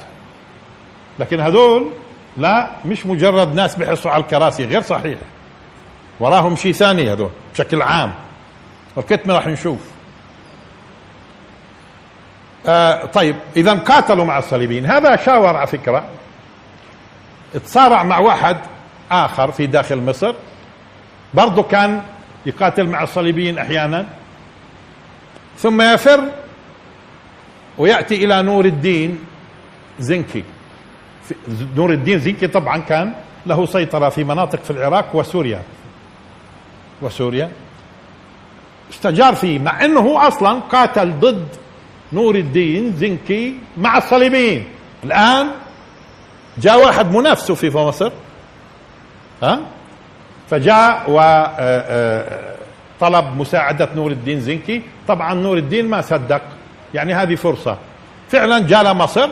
لكن 1.19 1.39
هذول 1.39 1.89
لا 2.37 2.67
مش 2.85 3.05
مجرد 3.05 3.55
ناس 3.55 3.75
بيحرصوا 3.75 4.11
على 4.11 4.23
الكراسي 4.23 4.65
غير 4.65 4.81
صحيح. 4.81 5.17
وراهم 6.19 6.55
شيء 6.55 6.73
ثاني 6.73 7.13
هذول 7.13 7.29
بشكل 7.53 7.81
عام. 7.81 8.11
والكتمة 8.95 9.33
راح 9.33 9.47
نشوف. 9.47 9.79
آه 12.67 13.05
طيب 13.05 13.35
اذا 13.55 13.73
قاتلوا 13.73 14.25
مع 14.25 14.37
الصليبيين. 14.37 14.85
هذا 14.85 15.15
شاور 15.15 15.55
على 15.57 15.67
فكرة. 15.67 16.03
تصارع 17.53 18.03
مع 18.03 18.19
واحد 18.19 18.57
آخر 19.11 19.51
في 19.51 19.65
داخل 19.65 20.01
مصر. 20.01 20.35
برضه 21.33 21.63
كان 21.63 22.03
يقاتل 22.45 22.87
مع 22.87 23.03
الصليبيين 23.03 23.57
أحيانا. 23.57 24.05
ثم 25.57 25.81
يفر 25.81 26.23
ويأتي 27.77 28.25
إلى 28.25 28.41
نور 28.41 28.65
الدين 28.65 29.19
زنكي. 29.99 30.43
نور 31.75 31.91
الدين 31.91 32.19
زنكي 32.19 32.47
طبعا 32.47 32.77
كان 32.77 33.13
له 33.45 33.65
سيطرة 33.65 34.09
في 34.09 34.23
مناطق 34.23 34.63
في 34.63 34.71
العراق 34.71 35.15
وسوريا. 35.15 35.61
وسوريا. 37.01 37.51
استجار 38.91 39.35
فيه 39.35 39.59
مع 39.59 39.85
إنه 39.85 39.99
هو 39.99 40.17
أصلا 40.17 40.59
قاتل 40.59 41.19
ضد 41.19 41.47
نور 42.13 42.35
الدين 42.35 42.93
زنكي 42.97 43.55
مع 43.77 43.97
الصليبيين. 43.97 44.65
الآن 45.03 45.47
جاء 46.57 46.85
واحد 46.85 47.15
منافسه 47.15 47.55
في 47.55 47.69
مصر 47.69 48.11
ها؟ 49.43 49.59
فجاء 50.49 51.03
وطلب 51.07 51.19
آه، 53.15 53.29
آه، 53.29 53.35
مساعدة 53.35 53.89
نور 53.95 54.11
الدين 54.11 54.41
زنكي. 54.41 54.81
طبعا 55.07 55.33
نور 55.33 55.57
الدين 55.57 55.89
ما 55.89 56.01
صدق 56.01 56.41
يعني 56.93 57.13
هذه 57.13 57.35
فرصة. 57.35 57.77
فعلا 58.29 58.59
جاء 58.59 58.83
لمصر 58.83 59.29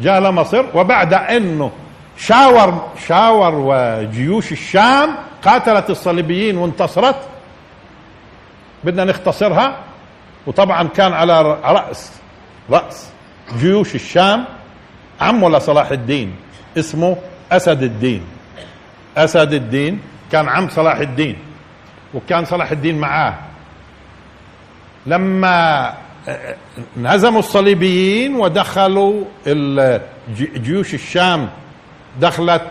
جاء 0.00 0.20
لمصر 0.20 0.64
وبعد 0.74 1.14
إنه 1.14 1.70
شاور 2.18 2.90
شاور 3.06 3.54
وجيوش 3.54 4.52
الشام 4.52 5.14
قاتلت 5.44 5.90
الصليبيين 5.90 6.56
وانتصرت. 6.56 7.16
بدنا 8.84 9.04
نختصرها. 9.04 9.76
وطبعا 10.46 10.88
كان 10.88 11.12
على 11.12 11.42
رأس 11.64 12.12
رأس 12.70 13.08
جيوش 13.58 13.94
الشام 13.94 14.44
عمه 15.20 15.50
لصلاح 15.50 15.90
الدين؟ 15.90 16.36
اسمه 16.78 17.16
أسد 17.52 17.82
الدين. 17.82 18.22
أسد 19.16 19.52
الدين 19.52 20.00
كان 20.32 20.48
عم 20.48 20.68
صلاح 20.68 20.98
الدين 20.98 21.36
وكان 22.14 22.44
صلاح 22.44 22.70
الدين 22.70 22.98
معاه. 22.98 23.34
لما 25.06 25.94
انهزموا 26.96 27.38
الصليبيين 27.38 28.36
ودخلوا 28.36 29.24
جيوش 30.56 30.94
الشام 30.94 31.48
دخلت 32.20 32.62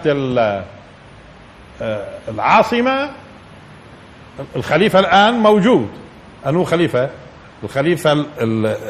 العاصمة 2.28 3.10
الخليفة 4.56 5.00
الآن 5.00 5.34
موجود. 5.34 5.90
أنو 6.46 6.64
خليفة؟ 6.64 7.10
الخليفة 7.64 8.26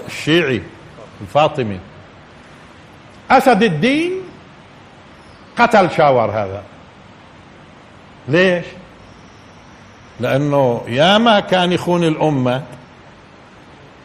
الشيعي 0.07 0.61
الفاطمي. 1.21 1.79
أسد 3.31 3.63
الدين 3.63 4.11
قتل 5.57 5.91
شاور 5.91 6.31
هذا. 6.31 6.63
ليش؟ 8.27 8.65
لأنه 10.19 10.81
ياما 10.87 11.39
كان 11.39 11.71
يخون 11.71 12.03
الأمة 12.03 12.63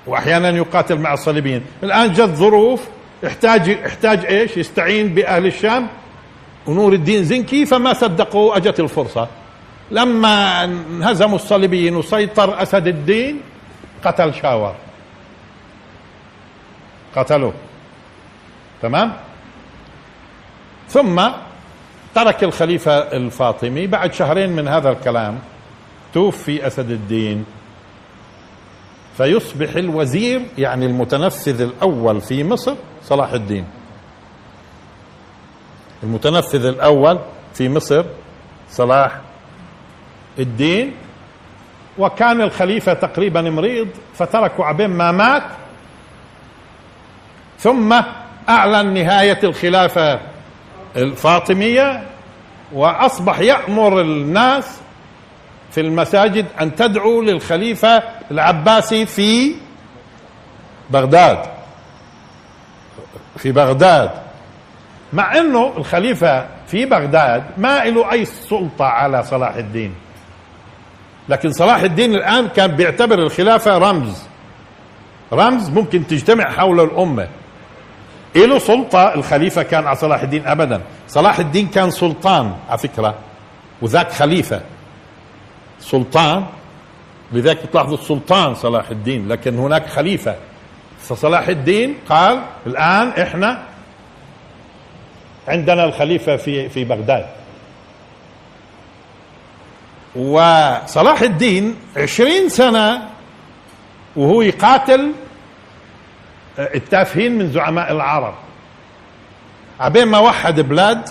وأحيانا 0.07 0.49
يقاتل 0.49 0.99
مع 0.99 1.13
الصليبيين. 1.13 1.63
الآن 1.83 2.13
جت 2.13 2.35
ظروف 2.35 2.89
احتاج 3.27 3.71
احتاج 3.71 4.27
إيش؟ 4.27 4.57
يستعين 4.57 5.15
بأهل 5.15 5.47
الشام. 5.47 5.87
ونور 6.67 6.93
الدين 6.93 7.25
زنكي 7.25 7.67
فما 7.67 7.93
صدقوا 7.93 8.57
أجت 8.57 8.81
الفرصة. 8.81 9.29
لما 9.91 10.65
انهزموا 10.65 11.37
الصليبيين 11.37 11.97
وسيطر 11.97 12.63
أسد 12.63 12.87
الدين 12.87 13.41
قتل 14.05 14.35
شاور. 14.35 14.75
قتلوه. 17.17 17.55
تمام؟ 18.83 19.13
ثم 20.89 21.29
ترك 22.15 22.45
الخليفة 22.45 22.93
الفاطمي 22.93 23.87
بعد 23.87 24.13
شهرين 24.13 24.51
من 24.51 24.69
هذا 24.69 24.91
الكلام 24.91 25.39
توفي 26.15 26.67
أسد 26.67 26.91
الدين. 26.91 27.45
فيصبح 29.17 29.71
الوزير 29.77 30.43
يعني 30.59 30.87
المتنفذ 30.87 31.61
الأول 31.61 32.21
في 32.21 32.45
مصر 32.45 32.75
صلاح 33.05 33.33
الدين. 33.33 33.65
المتنفذ 36.03 36.65
الأول 36.65 37.19
في 37.55 37.69
مصر 37.69 38.05
صلاح 38.71 39.21
الدين. 40.39 40.95
وكان 41.99 42.41
الخليفة 42.41 42.93
تقريبا 42.93 43.43
مريض 43.43 43.89
فتركوا 44.15 44.65
عبين 44.65 44.91
ما 44.91 45.13
مات. 45.13 45.43
ثم 47.59 48.01
أعلن 48.49 48.95
نهاية 48.95 49.39
الخلافة 49.45 50.21
الفاطمية 50.97 52.03
وأصبح 52.73 53.39
يأمر 53.39 54.01
الناس 54.01 54.81
في 55.71 55.81
المساجد 55.81 56.47
أن 56.61 56.75
تدعو 56.75 57.23
للخليفة 57.23 58.03
العباسي 58.31 59.07
في 59.07 59.55
بغداد. 60.91 61.39
في 63.37 63.53
بغداد. 63.53 64.11
مع 65.13 65.39
أنه 65.39 65.73
الخليفة 65.77 66.47
في 66.67 66.85
بغداد 66.85 67.45
ما 67.57 67.85
له 67.85 68.13
أي 68.13 68.25
سلطة 68.25 68.85
على 68.85 69.23
صلاح 69.23 69.55
الدين. 69.55 69.95
لكن 71.29 71.53
صلاح 71.53 71.81
الدين 71.81 72.15
الآن 72.15 72.49
كان 72.49 72.77
بيعتبر 72.77 73.19
الخلافة 73.19 73.79
رمز. 73.79 74.23
رمز 75.33 75.71
ممكن 75.71 76.07
تجتمع 76.07 76.51
حول 76.51 76.81
الأمة. 76.81 77.29
له 78.37 78.59
سلطة 78.59 79.15
الخليفة 79.15 79.63
كان 79.63 79.87
على 79.87 79.97
صلاح 79.97 80.23
الدين 80.23 80.47
أبدا. 80.47 80.81
صلاح 81.09 81.39
الدين 81.39 81.67
كان 81.67 81.91
سلطان 81.91 82.55
على 82.69 82.79
فكرة 82.79 83.15
وذاك 83.83 84.13
خليفة. 84.13 84.61
سلطان 85.81 86.45
لذلك 87.33 87.67
بتلاحظوا 87.67 87.99
السلطان 87.99 88.55
صلاح 88.55 88.91
الدين 88.91 89.29
لكن 89.29 89.59
هناك 89.59 89.87
خليفة. 89.87 90.37
فصلاح 91.01 91.49
الدين 91.49 91.95
قال 92.09 92.43
الآن 92.67 93.09
إحنا 93.09 93.63
عندنا 95.49 95.85
الخليفة 95.85 96.37
في 96.37 96.69
في 96.69 96.85
بغداد. 96.85 97.27
وصلاح 100.19 101.23
الدين 101.23 101.77
عشرين 101.97 102.49
سنة 102.49 103.09
وهو 104.17 104.43
يقاتل 104.43 105.13
التافهين 106.59 107.39
من 107.39 107.53
زعماء 107.53 107.93
العرب. 107.93 108.35
عبين 109.81 110.05
ما 110.05 110.19
وحد 110.19 110.61
بلاد 110.61 111.09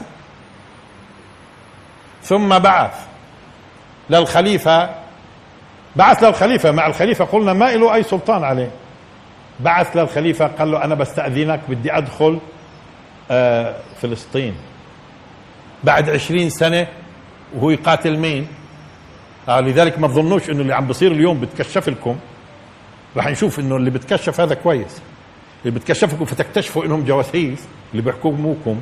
ثم 2.24 2.60
بعث 2.60 2.94
للخليفة 4.10 4.90
بعث 5.96 6.24
للخليفة. 6.24 6.72
مع 6.72 6.88
الخليفة 6.88 7.26
قلنا 7.26 7.54
ما 7.54 7.66
له 7.66 7.96
أي 7.96 8.04
سلطان 8.04 8.44
عليه. 8.44 8.72
بعث 9.60 9.98
للخليفة 9.98 10.48
قال 10.48 10.72
له 10.72 10.84
أنا 10.84 10.96
بستأذنك 10.96 11.60
بدي 11.70 11.98
أدخل 11.98 12.40
آه 13.32 13.76
فلسطين. 14.02 14.56
بعد 15.84 16.10
عشرين 16.10 16.50
سنة 16.50 16.88
وهو 17.56 17.70
يقاتل 17.70 18.18
مين؟ 18.18 18.42
آه 18.44 18.58
لذلك 19.50 20.00
ما 20.00 20.08
تظنوش 20.08 20.50
إنه 20.50 20.62
اللي 20.62 20.74
عم 20.76 20.88
بصير 20.88 21.12
اليوم 21.12 21.40
بتكشف 21.40 21.90
لكم؟ 21.90 22.16
رح 23.18 23.28
نشوف 23.28 23.60
إنه 23.60 23.76
اللي 23.76 23.90
بتكشف 23.90 24.42
هذا 24.42 24.56
كويس. 24.56 25.02
اللي 25.66 25.80
بتكشفكم 25.80 26.26
فتكتشفوا 26.26 26.86
إنهم 26.86 27.04
جواسيس 27.06 27.66
اللي 27.92 28.02
بيحكموكم 28.04 28.82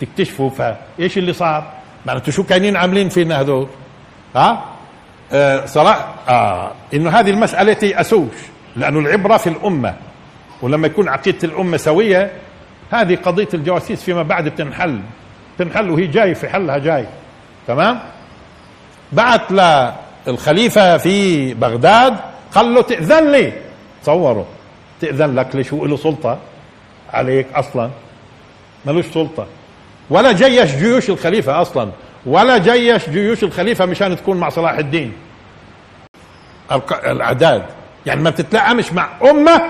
تكتشفوا 0.00 0.50
فإيش 0.50 1.18
اللي 1.18 1.32
صار؟ 1.32 1.72
معناته 2.06 2.32
شو 2.32 2.42
كانين 2.42 2.76
عاملين 2.76 3.08
فينا 3.08 3.40
هذول؟ 3.40 3.66
ها؟ 4.36 4.64
آه 5.32 5.66
صراحة 5.66 6.14
آه 6.28 6.72
إنه 6.94 7.10
هذه 7.10 7.30
المسألة 7.30 7.72
تيأسوش 7.72 8.34
لأنه 8.76 8.98
العبرة 8.98 9.36
في 9.36 9.48
الأمة. 9.48 9.94
ولما 10.62 10.86
يكون 10.86 11.08
عقيدة 11.08 11.38
الأمة 11.44 11.76
سوية 11.76 12.30
هذه 12.90 13.16
قضية 13.16 13.48
الجواسيس 13.54 14.02
فيما 14.02 14.22
بعد 14.22 14.48
بتنحل 14.48 15.00
تنحل 15.58 15.90
وهي 15.90 16.06
جاي 16.06 16.34
في 16.34 16.48
حلها 16.48 16.78
جاي. 16.78 17.06
تمام؟ 17.66 18.00
بعت 19.12 19.52
للخليفة 20.26 20.96
في 20.96 21.54
بغداد 21.54 22.16
قال 22.54 22.74
له 22.74 22.82
تأذن 22.82 23.32
لي. 23.32 23.52
تصوروا 24.02 24.44
تأذن 25.00 25.34
لك 25.34 25.56
ليش؟ 25.56 25.72
هو 25.72 25.86
له 25.86 25.96
سلطة 25.96 26.38
عليك 27.12 27.46
أصلا. 27.54 27.90
ملوش 28.84 29.06
سلطة. 29.06 29.46
ولا 30.10 30.32
جيش 30.32 30.74
جيوش 30.74 31.10
الخليفة 31.10 31.62
أصلا. 31.62 31.90
ولا 32.26 32.58
جيش 32.58 33.08
جيوش 33.08 33.44
الخليفة 33.44 33.86
مشان 33.86 34.16
تكون 34.16 34.36
مع 34.36 34.48
صلاح 34.48 34.78
الدين. 34.78 35.12
الأعداد. 36.92 37.62
يعني 38.06 38.22
ما 38.22 38.30
بتتلائمش 38.30 38.92
مع 38.92 39.08
أمة 39.22 39.62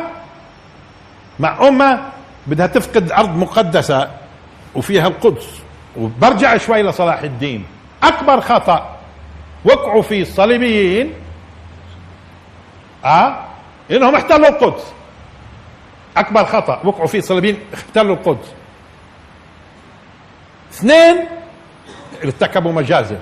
مع 1.38 1.68
أمة 1.68 2.01
بدها 2.46 2.66
تفقد 2.66 3.12
أرض 3.12 3.37
مقدسة 3.37 4.11
وفيها 4.74 5.09
القدس. 5.09 5.46
وبرجع 5.96 6.57
شوي 6.57 6.83
لصلاح 6.83 7.22
الدين. 7.22 7.64
أكبر 8.03 8.40
خطأ. 8.40 8.97
وقعوا 9.64 10.03
فيه 10.03 10.23
الصليبيين 10.23 11.14
آه؟ 13.05 13.44
إنهم 13.90 14.14
احتلوا 14.14 14.49
القدس. 14.49 14.92
أكبر 16.16 16.44
خطأ 16.44 16.81
وقعوا 16.85 17.07
فيه 17.07 17.18
الصليبيين 17.18 17.59
احتلوا 17.75 18.16
القدس. 18.16 18.53
اثنين 20.73 21.25
ارتكبوا 22.25 22.73
مجازر. 22.73 23.18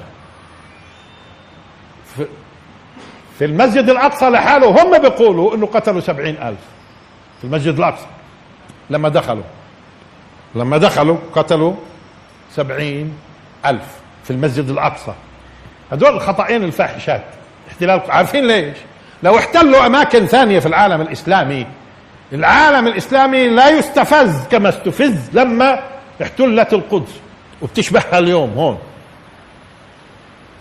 في 3.39 3.45
المسجد 3.45 3.91
الأقصى 3.91 4.29
لحاله 4.29 4.83
هم 4.83 4.99
بيقولوا 4.99 5.55
أنه 5.55 5.67
قتلوا 5.67 6.01
سبعين 6.01 6.43
ألف. 6.43 6.61
في 7.39 7.45
المسجد 7.45 7.75
الأقصى 7.75 8.07
لما 8.91 9.09
دخلوا. 9.09 9.45
لما 10.55 10.77
دخلوا 10.79 11.17
قتلوا 11.35 11.75
سبعين 12.51 13.19
ألف 13.67 14.01
في 14.25 14.31
المسجد 14.31 14.69
الأقصى. 14.69 15.13
هدول 15.93 16.15
الخطأين 16.15 16.65
الفاحشات. 16.65 17.23
احتلال 17.69 18.01
عارفين 18.09 18.47
ليش؟ 18.47 18.77
لو 19.23 19.39
احتلوا 19.39 19.87
أماكن 19.87 20.27
ثانية 20.27 20.59
في 20.59 20.67
العالم 20.67 21.01
الإسلامي 21.01 21.67
العالم 22.33 22.87
الإسلامي 22.87 23.49
لا 23.49 23.69
يستفز 23.69 24.47
كما 24.51 24.69
استفز 24.69 25.31
لما 25.33 25.83
احتلت 26.23 26.73
القدس. 26.73 27.13
وبتشبهها 27.63 28.19
اليوم 28.19 28.51
هون. 28.51 28.79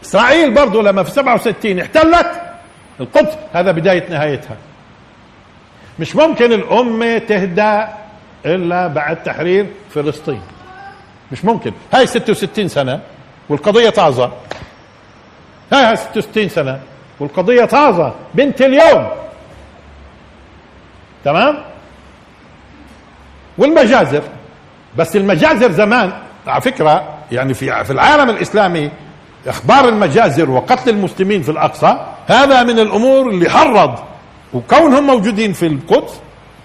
إسرائيل 0.04 0.54
برضو 0.54 0.82
لما 0.82 1.04
في 1.04 1.12
67 1.12 1.80
احتلت 1.80 2.32
القدس 3.00 3.34
هذا 3.54 3.72
بداية 3.72 4.10
نهايتها. 4.10 4.58
مش 6.00 6.16
ممكن 6.16 6.54
الأمة 6.54 7.18
تهدى 7.18 7.86
إلا 8.46 8.88
بعد 8.88 9.24
تحرير 9.24 9.66
فلسطين. 9.94 10.42
مش 11.32 11.46
ممكن. 11.46 11.72
هاي 11.94 12.08
66 12.08 12.68
سنة 12.68 13.00
والقضية 13.50 13.90
طازة. 13.90 14.32
هاي 15.73 15.95
66 15.95 16.49
سنة. 16.49 16.80
والقضية 17.19 17.65
طازة. 17.65 18.13
بنت 18.34 18.62
اليوم. 18.62 19.08
تمام؟ 21.25 21.58
والمجازر. 23.58 24.23
بس 24.97 25.15
المجازر 25.15 25.71
زمان 25.71 26.13
على 26.47 26.62
فكرة 26.62 27.04
يعني 27.32 27.54
في 27.54 27.84
في 27.84 27.91
العالم 27.91 28.30
الإسلامي 28.30 28.91
إخبار 29.47 29.89
المجازر 29.89 30.51
وقتل 30.51 30.89
المسلمين 30.89 31.41
في 31.41 31.51
الأقصى 31.51 32.06
هذا 32.28 32.63
من 32.63 32.80
الأمور 32.80 33.30
اللي 33.30 33.49
حرض 33.49 33.99
وكونهم 34.54 35.08
موجودين 35.08 35.54
في 35.54 35.67
القدس 35.67 36.19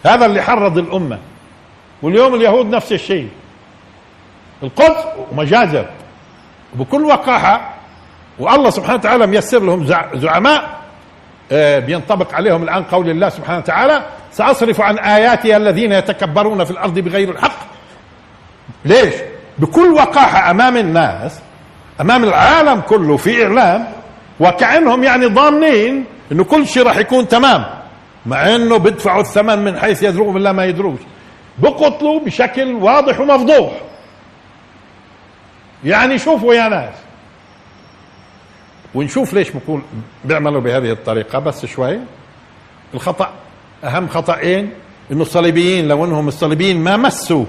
هذا 0.06 0.26
اللي 0.26 0.42
حرض 0.42 0.78
الأمة. 0.78 1.18
واليوم 2.02 2.34
اليهود 2.34 2.66
نفس 2.66 2.92
الشيء. 2.92 3.28
القدس 4.62 5.04
ومجازر. 5.32 5.86
بكل 6.74 7.04
وقاحة 7.04 7.74
والله 8.40 8.70
سبحانه 8.70 8.94
وتعالى 8.98 9.26
ميسر 9.26 9.62
لهم 9.62 9.86
زعماء 10.14 10.80
آه، 11.52 11.78
بينطبق 11.78 12.34
عليهم 12.34 12.62
الآن 12.62 12.82
قول 12.82 13.10
الله 13.10 13.28
سبحانه 13.28 13.58
وتعالى 13.58 14.02
سأصرف 14.32 14.80
عن 14.80 14.98
آياتي 14.98 15.56
الذين 15.56 15.92
يتكبرون 15.92 16.64
في 16.64 16.70
الأرض 16.70 16.98
بغير 16.98 17.30
الحق. 17.30 17.58
ليش؟ 18.84 19.14
بكل 19.58 19.88
وقاحة 19.92 20.50
أمام 20.50 20.76
الناس 20.76 21.40
أمام 22.00 22.24
العالم 22.24 22.80
كله 22.80 23.16
في 23.16 23.44
إعلام 23.44 23.86
وكأنهم 24.40 25.04
يعني 25.04 25.26
ضامنين 25.26 26.04
إنه 26.32 26.44
كل 26.44 26.66
شيء 26.66 26.82
راح 26.82 26.96
يكون 26.96 27.28
تمام 27.28 27.64
مع 28.26 28.54
إنه 28.54 28.76
بدفعوا 28.76 29.20
الثمن 29.20 29.58
من 29.58 29.78
حيث 29.78 30.02
يدروه 30.02 30.32
من 30.32 30.40
لا 30.42 30.52
ما 30.52 30.64
يدروش 30.64 31.00
بقتلوا 31.58 32.20
بشكل 32.20 32.72
واضح 32.72 33.20
ومفضوح. 33.20 33.70
يعني 35.84 36.18
شوفوا 36.18 36.54
يا 36.54 36.68
ناس 36.68 36.94
ونشوف 38.94 39.34
ليش 39.34 39.50
بكون 39.50 39.82
بيعملوا 40.24 40.60
بهذه 40.60 40.92
الطريقة. 40.92 41.38
بس 41.38 41.66
شوي. 41.66 41.98
الخطأ 42.94 43.30
أهم 43.84 44.08
خطأين 44.08 44.70
إنه 45.12 45.22
الصليبيين 45.22 45.88
لو 45.88 46.04
إنهم 46.04 46.28
الصليبيين 46.28 46.80
ما 46.80 46.96
مسوا 46.96 47.44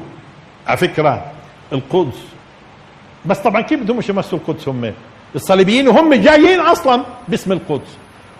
على 0.68 0.78
فكرة 0.78 1.32
القدس. 1.74 2.18
بس 3.26 3.40
طبعا 3.40 3.62
كيف 3.62 3.80
بدهم 3.80 4.00
يمسوا 4.10 4.38
القدس 4.38 4.68
هم؟ 4.68 4.94
الصليبيين 5.36 5.88
وهم 5.88 6.14
جايين 6.14 6.60
أصلا 6.60 7.06
باسم 7.28 7.52
القدس. 7.52 7.98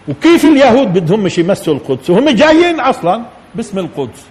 وكيف 0.08 0.46
اليهود 0.46 0.94
بدهم 0.94 1.28
يمسوا 1.38 1.74
القدس؟ 1.74 2.10
وهم 2.10 2.30
جايين 2.30 2.80
أصلا 2.80 3.24
باسم 3.56 3.80
القدس. 3.80 4.26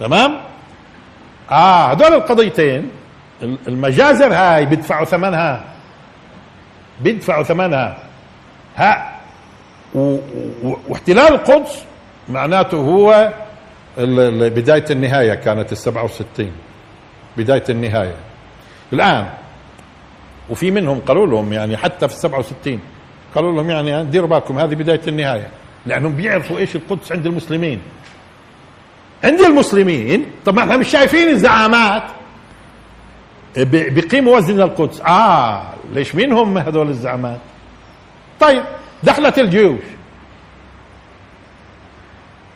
تمام؟ 0.00 0.40
آه 1.50 1.84
هدول 1.86 2.14
القضيتين. 2.14 2.90
المجازر 3.42 4.32
هاي 4.32 4.66
بيدفعوا 4.66 5.04
ثمنها. 5.04 5.64
بيدفعوا 7.02 7.42
ثمنها. 7.42 7.98
ها. 8.76 9.20
واحتلال 10.88 11.32
القدس 11.34 11.84
معناته 12.28 12.76
هو 12.76 13.32
بداية 13.98 14.84
النهاية 14.90 15.34
كانت 15.34 15.72
السبعة 15.72 16.04
وستين. 16.04 16.52
بداية 17.36 17.64
النهاية. 17.68 18.14
الآن 18.92 19.26
وفي 20.50 20.70
منهم 20.70 21.00
قالوا 21.00 21.26
لهم 21.26 21.52
يعني 21.52 21.76
حتى 21.76 22.08
في 22.08 22.14
السبعة 22.14 22.38
وستين 22.38 22.80
قالوا 23.34 23.52
لهم 23.52 23.70
يعني 23.70 24.04
ديروا 24.04 24.28
بالكم 24.28 24.58
هذه 24.58 24.74
بداية 24.74 25.00
النهاية. 25.08 25.48
لأنهم 25.86 26.16
بيعرفوا 26.16 26.58
إيش 26.58 26.76
القدس 26.76 27.12
عند 27.12 27.26
المسلمين. 27.26 27.80
عند 29.24 29.40
المسلمين. 29.40 30.26
طب 30.46 30.54
ما 30.54 30.62
إحنا 30.62 30.76
مش 30.76 30.88
شايفين 30.88 31.28
الزعامات. 31.28 32.02
بيقيموا 33.56 34.36
وزن 34.36 34.60
القدس. 34.60 35.00
آه 35.00 35.62
ليش 35.92 36.14
مين 36.14 36.32
هم 36.32 36.58
هذول 36.58 36.88
الزعامات 36.88 37.38
طيب 38.40 38.62
دخلت 39.02 39.38
الجيوش. 39.38 39.80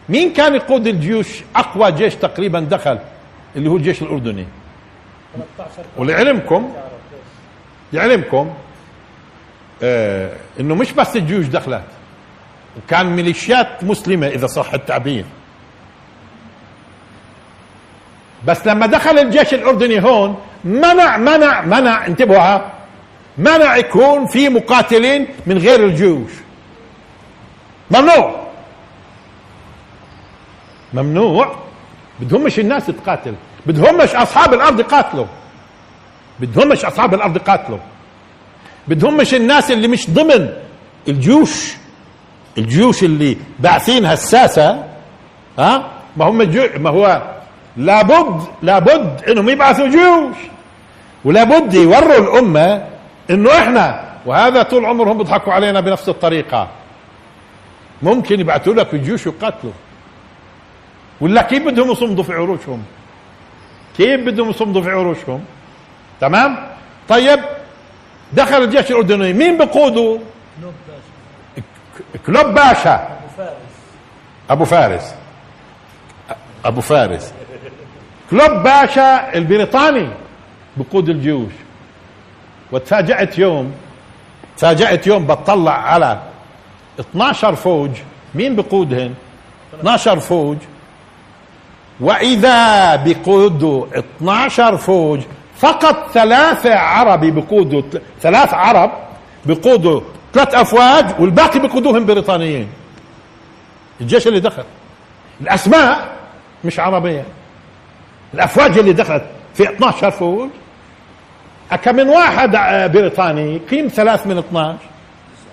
مين 0.08 0.32
كان 0.32 0.54
يقود 0.54 0.86
الجيوش؟ 0.86 1.42
أقوى 1.56 1.92
جيش 1.92 2.14
تقريبا 2.14 2.60
دخل 2.60 2.98
اللي 3.56 3.70
هو 3.70 3.76
الجيش 3.76 4.02
الأردني. 4.02 4.46
ولعلمكم 5.96 6.72
لعلمكم 7.92 8.54
آه 9.82 10.32
إنه 10.60 10.74
مش 10.74 10.92
بس 10.92 11.16
الجيوش 11.16 11.46
دخلت 11.46 11.84
وكان 12.76 13.06
ميليشيات 13.06 13.84
مسلمة 13.84 14.26
إذا 14.26 14.46
صح 14.46 14.74
التعبير. 14.74 15.24
بس 18.46 18.66
لما 18.66 18.86
دخل 18.86 19.18
الجيش 19.18 19.54
الأردني 19.54 20.02
هون 20.02 20.40
منع 20.64 21.16
منع 21.16 21.60
منع 21.60 22.06
انتبهوا 22.06 22.60
منع 23.38 23.76
يكون 23.76 24.26
في 24.26 24.48
مقاتلين 24.48 25.26
من 25.46 25.58
غير 25.58 25.84
الجيوش. 25.84 26.30
ممنوع. 27.90 28.44
ممنوع. 30.94 31.56
بدهمش 32.20 32.58
الناس 32.58 32.86
تقاتل. 32.86 33.34
بدهمش 33.66 34.14
أصحاب 34.14 34.54
الأرض 34.54 34.80
يقاتلوا. 34.80 35.26
بدهمش 36.40 36.84
أصحاب 36.84 37.14
الأرض 37.14 37.36
يقاتلوا. 37.36 37.78
بدهمش 38.88 39.34
الناس 39.34 39.70
اللي 39.70 39.88
مش 39.88 40.10
ضمن 40.10 40.48
الجيوش. 41.08 41.74
الجيوش 42.58 43.02
اللي 43.02 43.36
باعثين 43.58 44.06
هساسة 44.06 44.84
ها. 45.58 45.90
ما 46.16 46.24
هم 46.24 46.38
ما 46.82 46.90
هو 46.90 47.22
لابد 47.76 48.42
لابد 48.62 49.24
إنهم 49.28 49.48
يبعثوا 49.48 49.88
جيوش. 49.88 50.36
ولابد 51.24 51.74
يوروا 51.74 52.18
الأمة 52.18 52.86
إنه 53.30 53.50
إحنا 53.58 54.04
وهذا 54.26 54.62
طول 54.62 54.84
عمرهم 54.84 55.18
بيضحكوا 55.18 55.52
علينا 55.52 55.80
بنفس 55.80 56.08
الطريقة. 56.08 56.68
ممكن 58.02 58.40
يبعثوا 58.40 58.74
لك 58.74 58.94
الجيوش 58.94 59.26
يقاتلوا 59.26 59.72
ولا 61.20 61.42
كيف 61.42 61.66
بدهم 61.66 61.90
يصمدوا 61.90 62.24
في 62.24 62.32
عروشهم؟ 62.32 62.82
كيف 63.96 64.20
بدهم 64.20 64.50
يصمدوا 64.50 64.82
في 64.82 64.90
عروشهم؟ 64.90 65.44
تمام؟ 66.20 66.68
طيب 67.08 67.40
دخل 68.32 68.62
الجيش 68.62 68.90
الأردني 68.90 69.32
مين 69.32 69.58
بقوده؟ 69.58 70.18
كلوب 72.26 72.46
باشا. 72.46 73.08
أبو 74.50 74.64
فارس. 74.64 75.14
أبو 76.64 76.80
فارس. 76.80 77.34
كلوب 78.30 78.50
باشا 78.62 79.34
البريطاني. 79.34 80.08
بقود 80.76 81.08
الجيوش. 81.08 81.52
وتفاجأت 82.72 83.38
يوم 83.38 83.72
تفاجأت 84.56 85.06
يوم 85.06 85.26
بتطلع 85.26 85.72
على 85.72 86.20
12 87.00 87.54
فوج. 87.54 87.90
مين 88.34 88.56
بقودهن؟ 88.56 89.14
12 89.80 90.20
فوج. 90.20 90.56
وإذا 92.00 92.96
بقودوا 92.96 93.86
12 94.18 94.76
فوج 94.76 95.20
فقط 95.56 96.10
ثلاثة 96.12 96.74
عربي 96.74 97.30
بقودوا 97.30 97.82
ثلاث 98.20 98.54
عرب 98.54 98.90
بقودوا 99.46 100.00
ثلاث 100.32 100.54
أفواج 100.54 101.20
والباقي 101.20 101.58
بقودوهم 101.58 102.06
بريطانيين. 102.06 102.68
الجيش 104.00 104.26
اللي 104.26 104.40
دخل. 104.40 104.64
الأسماء 105.40 106.16
مش 106.64 106.80
عربية. 106.80 107.24
الأفواج 108.34 108.78
اللي 108.78 108.92
دخلت 108.92 109.24
في 109.54 109.62
12 109.62 110.10
فوج 110.10 110.48
كم 111.76 111.96
من 111.96 112.08
واحد 112.08 112.50
بريطاني 112.92 113.58
قيم 113.58 113.88
ثلاث 113.88 114.26
من 114.26 114.38
12 114.38 114.78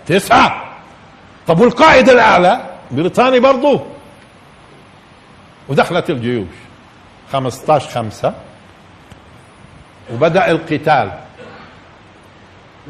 تسعة. 0.05 0.63
طب 1.47 1.59
والقائد 1.59 2.09
الأعلى؟ 2.09 2.61
بريطاني 2.91 3.39
برضو. 3.39 3.79
ودخلت 5.69 6.09
الجيوش. 6.09 6.47
15 7.31 7.89
خمسة. 7.89 8.33
وبدأ 10.13 10.51
القتال. 10.51 11.11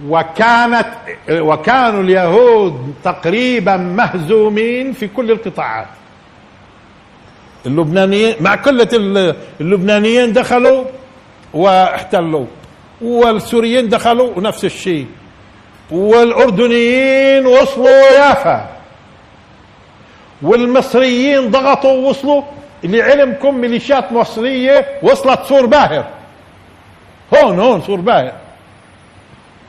وكانت 0.07 0.87
وكانوا 1.29 2.03
اليهود 2.03 2.95
تقريبا 3.03 3.77
مهزومين 3.77 4.93
في 4.93 5.07
كل 5.07 5.31
القطاعات. 5.31 5.87
اللبنانيين 7.65 8.35
مع 8.39 8.55
كلة 8.55 8.87
اللبنانيين 9.61 10.33
دخلوا 10.33 10.85
واحتلوا. 11.53 12.45
والسوريين 13.01 13.89
دخلوا 13.89 14.33
ونفس 14.37 14.65
الشيء. 14.65 15.07
والأردنيين 15.91 17.45
وصلوا 17.45 18.11
يافا 18.11 18.69
والمصريين 20.41 21.51
ضغطوا 21.51 21.91
ووصلوا 21.91 22.43
لعلمكم 22.83 23.55
ميليشيات 23.55 24.11
مصرية 24.11 24.99
وصلت 25.03 25.39
سور 25.49 25.65
باهر. 25.65 26.05
هون 27.33 27.59
هون 27.59 27.81
سور 27.81 27.99
باهر. 27.99 28.33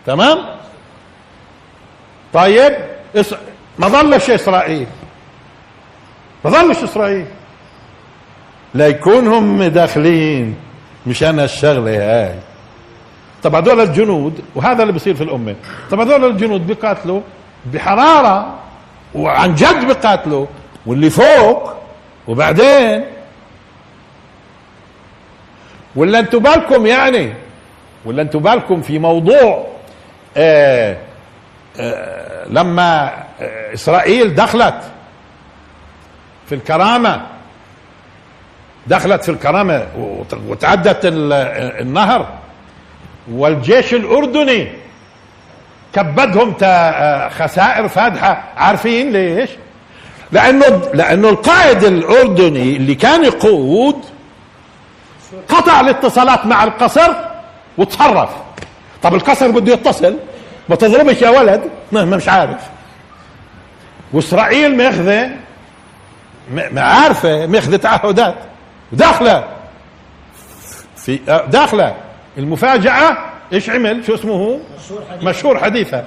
تمام؟ 0.07 0.39
طيب 2.33 2.77
ما 3.79 3.89
ظلش 3.89 4.31
إسرائيل. 4.31 4.87
ما 6.45 6.51
ظلش 6.51 6.83
إسرائيل. 6.83 7.27
ليكونهم 8.75 9.63
داخلين 9.63 10.57
مشان 11.07 11.41
الشغلة 11.41 11.91
هاي. 11.91 12.39
طب 13.43 13.55
هذول 13.55 13.81
الجنود 13.81 14.41
وهذا 14.55 14.83
اللي 14.83 14.93
بيصير 14.93 15.15
في 15.15 15.23
الأمة. 15.25 15.55
طب 15.91 16.01
هذول 16.01 16.25
الجنود 16.25 16.67
بيقاتلوا 16.67 17.21
بحرارة 17.67 18.55
وعن 19.15 19.55
جد 19.55 19.85
بيقاتلوا 19.87 20.47
واللي 20.87 21.11
فوق 21.11 21.73
وبعدين؟ 22.29 23.05
ولا 25.97 26.19
أنتوا 26.19 26.41
بالكم 26.41 26.87
يعني؟ 26.87 27.33
ولا 28.05 28.23
أنتوا 28.23 28.41
بالكم 28.41 28.83
في 28.83 28.99
موضوع 28.99 29.67
آآ 30.37 30.97
آآ 31.81 32.47
لما 32.51 33.13
إسرائيل 33.75 34.35
دخلت 34.35 34.75
في 36.49 36.55
الكرامة 36.55 37.23
دخلت 38.87 39.23
في 39.25 39.29
الكرامة 39.31 39.87
وتعدت 40.49 41.01
النهر 41.05 42.29
والجيش 43.31 43.95
الأردني 43.95 44.73
كبدهم 45.93 46.55
خسائر 47.29 47.89
فادحة. 47.89 48.45
عارفين 48.57 49.13
ليش؟ 49.13 49.51
لأنه 50.33 50.83
لأنه 50.95 51.29
القائد 51.29 51.85
الأردني 51.85 52.77
اللي 52.77 52.95
كان 52.95 53.25
يقود 53.25 54.05
قطع 55.49 55.81
الاتصالات 55.81 56.47
مع 56.47 56.65
القصر 56.65 57.13
وتصرف. 57.79 58.31
طب 59.03 59.15
القصر 59.15 59.51
بده 59.51 59.73
يتصل؟ 59.73 60.17
ما 60.69 60.77
تضربش 60.77 61.23
يا 61.23 61.31
ولد؟ 61.31 61.63
ما 61.93 62.05
مش 62.05 62.29
عارف. 62.29 62.61
وإسرائيل 64.13 64.77
ماخذة 64.77 65.31
ما 66.51 66.83
عارفة 66.83 67.47
ماخذة 67.47 67.77
تعهدات. 67.77 68.35
داخلة. 68.93 69.45
في 70.97 71.17
داخلة. 71.49 71.95
المفاجأة 72.39 73.17
إيش 73.53 73.71
عمل؟ 73.71 74.05
شو 74.07 74.15
اسمه 74.15 74.33
هو؟ 74.33 74.59
مشهور 75.23 75.59
حديثة. 75.59 76.05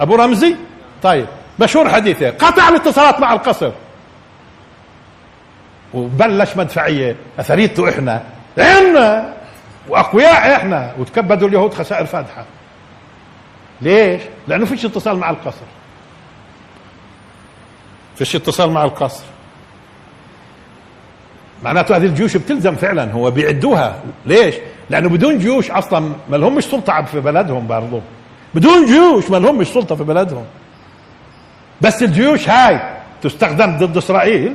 أبو 0.00 0.14
رمزي. 0.14 0.56
طيب. 1.02 1.26
مشهور 1.60 1.88
حديثة. 1.88 2.30
قطع 2.30 2.68
الاتصالات 2.68 3.20
مع 3.20 3.32
القصر. 3.32 3.72
وبلش 5.94 6.56
مدفعية. 6.56 7.16
اثريته 7.38 7.88
إحنا. 7.88 8.22
إحنا 8.60 9.34
وأقوياء 9.88 10.56
إحنا. 10.56 10.92
وتكبدوا 10.98 11.48
اليهود 11.48 11.74
خسائر 11.74 12.06
فادحة 12.06 12.44
ليش؟ 13.80 14.22
لأنه 14.48 14.64
فيش 14.64 14.84
اتصال 14.84 15.16
مع 15.16 15.30
القصر. 15.30 15.66
فيش 18.16 18.36
اتصال 18.36 18.70
مع 18.70 18.84
القصر. 18.84 19.24
معناته 21.64 21.96
هذه 21.96 22.04
الجيوش 22.04 22.36
بتلزم 22.36 22.74
فعلا 22.74 23.12
هو 23.12 23.30
بيعدوها. 23.30 24.00
ليش؟ 24.26 24.54
لأنه 24.90 25.08
بدون 25.08 25.38
جيوش 25.38 25.70
أصلا 25.70 26.12
ما 26.30 26.36
لهمش 26.36 26.64
سلطة 26.64 27.02
في 27.02 27.20
بلدهم 27.20 27.66
برضه 27.66 28.00
بدون 28.54 28.86
جيوش 28.86 29.30
ما 29.30 29.36
لهمش 29.36 29.66
سلطة 29.66 29.94
في 29.94 30.04
بلدهم. 30.04 30.44
بس 31.80 32.02
الجيوش 32.02 32.48
هاي 32.48 32.80
تستخدم 33.22 33.78
ضد 33.78 33.96
إسرائيل. 33.96 34.54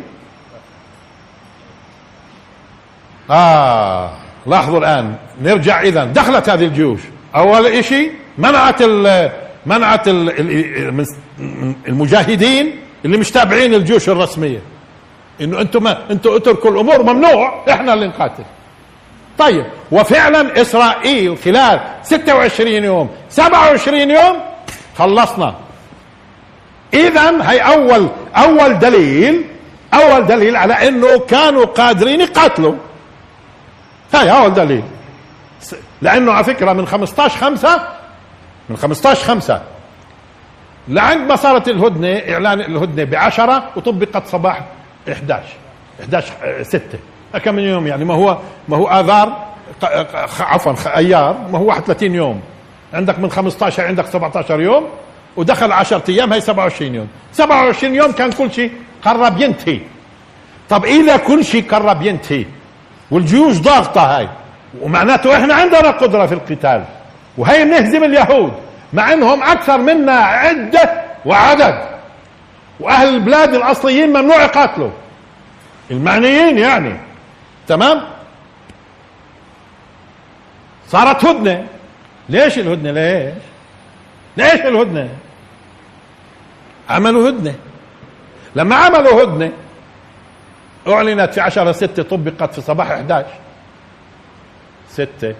آه 3.29 4.11
لاحظوا 4.47 4.79
الآن. 4.79 5.15
نرجع 5.41 5.81
اذا 5.81 6.05
دخلت 6.05 6.49
هذه 6.49 6.63
الجيوش. 6.65 6.99
أول 7.35 7.85
شيء 7.85 8.11
منعت 8.37 8.81
ال 8.81 9.31
منعت 9.65 10.07
ال 10.07 11.05
المجاهدين 11.87 12.75
اللي 13.05 13.17
مش 13.17 13.31
تابعين 13.31 13.73
الجيوش 13.73 14.09
الرسمية. 14.09 14.59
إنه 15.41 15.61
أنتم 15.61 15.87
أنتم 15.87 16.35
اتركوا 16.35 16.71
الأمور 16.71 17.03
ممنوع 17.03 17.63
إحنا 17.69 17.93
اللي 17.93 18.07
نقاتل. 18.07 18.43
طيب 19.37 19.65
وفعلا 19.91 20.61
إسرائيل 20.61 21.37
خلال 21.37 21.81
26 22.03 22.71
يوم 22.71 23.09
27 23.29 24.11
يوم 24.11 24.37
خلصنا. 24.97 25.55
اذا 26.93 27.51
هي 27.51 27.59
اول 27.59 28.09
أول 28.35 28.79
دليل 28.79 29.45
أول 29.93 30.25
دليل 30.25 30.55
على 30.55 30.87
إنه 30.87 31.19
كانوا 31.19 31.65
قادرين 31.65 32.21
يقاتلوا. 32.21 32.75
هاي 34.13 34.31
أول 34.31 34.53
دليل. 34.53 34.83
لأنه 36.01 36.31
على 36.31 36.43
فكرة 36.43 36.73
من 36.73 36.87
15 36.87 37.37
5 37.37 37.87
من 38.69 38.77
15 38.77 39.23
5 39.25 39.61
لعند 40.87 41.29
ما 41.29 41.35
صارت 41.35 41.67
الهدنة 41.67 42.33
إعلان 42.33 42.59
الهدنة 42.61 43.03
ب 43.03 43.15
10 43.15 43.63
وطبقت 43.75 44.27
صباح 44.27 44.61
11 45.11 45.43
11 46.01 46.33
6 46.61 46.81
كم 47.45 47.55
من 47.55 47.63
يوم 47.63 47.87
يعني؟ 47.87 48.05
ما 48.05 48.13
هو 48.13 48.37
ما 48.67 48.77
هو 48.77 48.87
آذار 48.87 49.45
عفوا 50.39 50.73
أيار 50.97 51.37
ما 51.51 51.59
هو 51.59 51.65
31 51.65 52.15
يوم. 52.15 52.41
عندك 52.93 53.19
من 53.19 53.31
15 53.31 53.85
عندك 53.87 54.05
17 54.05 54.61
يوم 54.61 54.87
ودخل 55.35 55.71
10 55.71 56.03
أيام 56.09 56.33
هي 56.33 56.41
27 56.41 56.95
يوم. 56.95 57.07
27 57.33 57.95
يوم 57.95 58.11
كان 58.11 58.31
كل 58.31 58.51
شيء 58.51 58.71
قرب 59.05 59.41
ينتهي. 59.41 59.79
طب 60.69 60.85
إذا 60.85 61.17
كل 61.17 61.45
شيء 61.45 61.63
قرب 61.69 62.01
ينتهي 62.01 62.45
والجيوش 63.11 63.57
ضاغطة 63.57 64.01
هاي 64.01 64.29
ومعناته 64.81 65.37
إحنا 65.37 65.53
عندنا 65.53 65.91
قدرة 65.91 66.25
في 66.25 66.33
القتال. 66.33 66.83
وهي 67.37 67.65
بنهزم 67.65 68.03
اليهود 68.03 68.53
مع 68.93 69.13
إنهم 69.13 69.43
أكثر 69.43 69.77
منا 69.77 70.11
عدة 70.11 71.01
وعدد. 71.25 71.98
وأهل 72.79 73.07
البلاد 73.15 73.53
الأصليين 73.55 74.09
ممنوع 74.09 74.43
يقاتلوا 74.43 74.91
المعنيين 75.91 76.57
يعني. 76.57 76.99
تمام؟ 77.67 78.01
صارت 80.87 81.25
هدنة. 81.25 81.67
ليش 82.29 82.57
الهدنة؟ 82.59 82.91
ليش؟ 82.91 83.33
ليش 84.37 84.61
الهدنة؟ 84.65 85.09
عملوا 86.89 87.29
هدنة. 87.29 87.55
لما 88.55 88.75
عملوا 88.75 89.23
هدنة 89.23 89.51
أعلنت 90.87 91.33
في 91.33 91.41
10 91.41 91.71
6 91.71 92.03
طبقت 92.03 92.53
في 92.53 92.61
صباح 92.61 92.91
11 92.91 93.27
6 94.89 95.35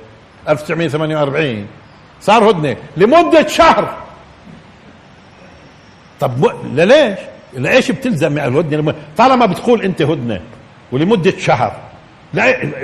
1948 0.49 1.67
صار 2.21 2.49
هدنة 2.49 2.75
لمدة 2.97 3.47
شهر. 3.47 3.97
طب 6.19 6.51
ليش؟ 6.73 7.19
ليش 7.53 7.91
بتلزم 7.91 8.38
الهدنه 8.38 8.93
طالما 9.17 9.45
بتقول 9.45 9.82
أنت 9.82 10.01
هدنة 10.01 10.41
ولمدة 10.91 11.34
شهر 11.38 11.73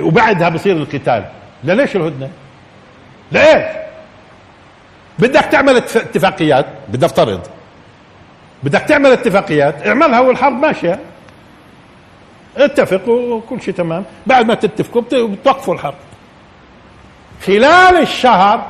وبعدها 0.00 0.48
بصير 0.48 0.76
القتال. 0.76 1.24
ليش 1.64 1.96
الهدنة؟ 1.96 2.30
ليش؟ 3.32 3.64
بدك 5.18 5.44
تعمل 5.44 5.76
اتفاقيات؟ 5.76 6.66
بدي 6.88 7.06
افترض 7.06 7.40
بدك 8.62 8.80
تعمل 8.80 9.10
اتفاقيات؟ 9.10 9.86
اعملها 9.86 10.20
والحرب 10.20 10.52
ماشية. 10.52 10.98
اتفقوا 12.56 13.34
وكل 13.34 13.62
شيء 13.62 13.74
تمام. 13.74 14.04
بعد 14.26 14.46
ما 14.46 14.54
تتفقوا 14.54 15.02
بتوقفوا 15.02 15.74
الحرب. 15.74 15.94
خلال 17.46 18.02
الشهر 18.02 18.66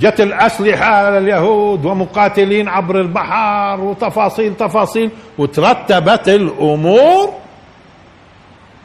جت 0.00 0.20
الأسلحة 0.20 0.84
على 0.84 1.18
اليهود 1.18 1.84
ومقاتلين 1.84 2.68
عبر 2.68 3.00
البحر 3.00 3.80
وتفاصيل 3.80 4.54
تفاصيل 4.54 5.10
وترتبت 5.38 6.28
الأمور. 6.28 7.32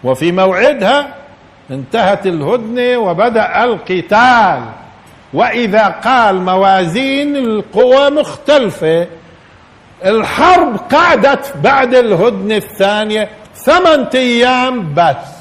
وفي 0.04 0.32
موعدها 0.32 1.16
انتهت 1.72 2.28
الهدنة 2.28 2.98
وبدأ 2.98 3.64
القتال. 3.64 4.62
وإذا 5.34 5.88
قال 5.88 6.42
موازين 6.42 7.36
القوى 7.36 8.10
مختلفة 8.10 9.08
الحرب 10.06 10.78
قعدت 10.78 11.54
بعد 11.64 11.96
الهدنة 11.96 12.56
الثانية 12.56 13.30
ثمانية 13.56 14.10
أيام 14.14 14.94
بس. 14.94 15.32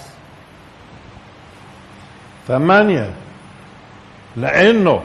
ثمانية. 2.48 3.10
لأنه 4.36 5.02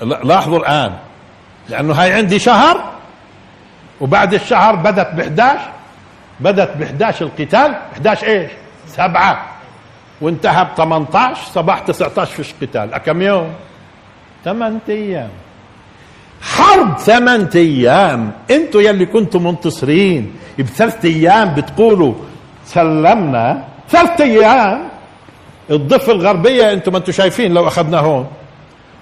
لاحظوا 0.00 0.58
الآن. 0.58 0.92
لأنه 1.68 1.94
هاي 1.94 2.12
عندي 2.12 2.38
شهر 2.38 2.84
وبعد 4.00 4.34
الشهر 4.34 4.76
بدت 4.76 5.14
ب 5.14 5.20
11 5.20 5.60
بدت 6.40 6.76
ب 6.76 6.82
11 6.82 7.24
القتال. 7.24 7.74
11 7.92 8.26
إيش؟ 8.26 8.50
سبعة. 8.86 9.46
وانتهى 10.20 10.64
ب 10.64 10.68
18 10.76 11.42
صباح 11.52 11.80
19 11.80 12.32
فيش 12.32 12.54
قتال. 12.62 12.98
كم 12.98 13.22
يوم؟ 13.22 13.52
ثمان 14.44 14.78
أيام. 14.88 15.30
حرب 16.42 16.98
ثمان 16.98 17.48
أيام. 17.54 18.32
أنتوا 18.50 18.82
يلي 18.82 19.06
كنتوا 19.06 19.40
منتصرين. 19.40 20.36
بثلاث 20.58 21.04
أيام 21.04 21.54
بتقولوا 21.54 22.14
سلمنا. 22.64 23.64
ثلاث 23.88 24.20
أيام. 24.20 24.88
الضفة 25.70 26.12
الغربية 26.12 26.72
أنتم 26.72 26.92
ما 26.92 26.98
أنتم 26.98 27.12
شايفين 27.12 27.54
لو 27.54 27.68
أخذنا 27.68 27.98
هون. 27.98 28.26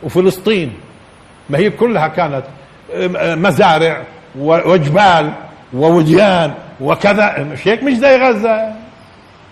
وفلسطين. 0.03 0.88
ما 1.51 1.59
هي 1.59 1.71
كلها 1.71 2.09
كانت 2.09 2.43
مزارع 3.17 4.03
وجبال 4.39 5.33
ووديان 5.75 6.55
وكذا. 6.81 7.39
مش 7.53 7.69
هيك؟ 7.69 7.83
مش 7.83 7.93
زي 7.93 8.17
غزة. 8.17 8.73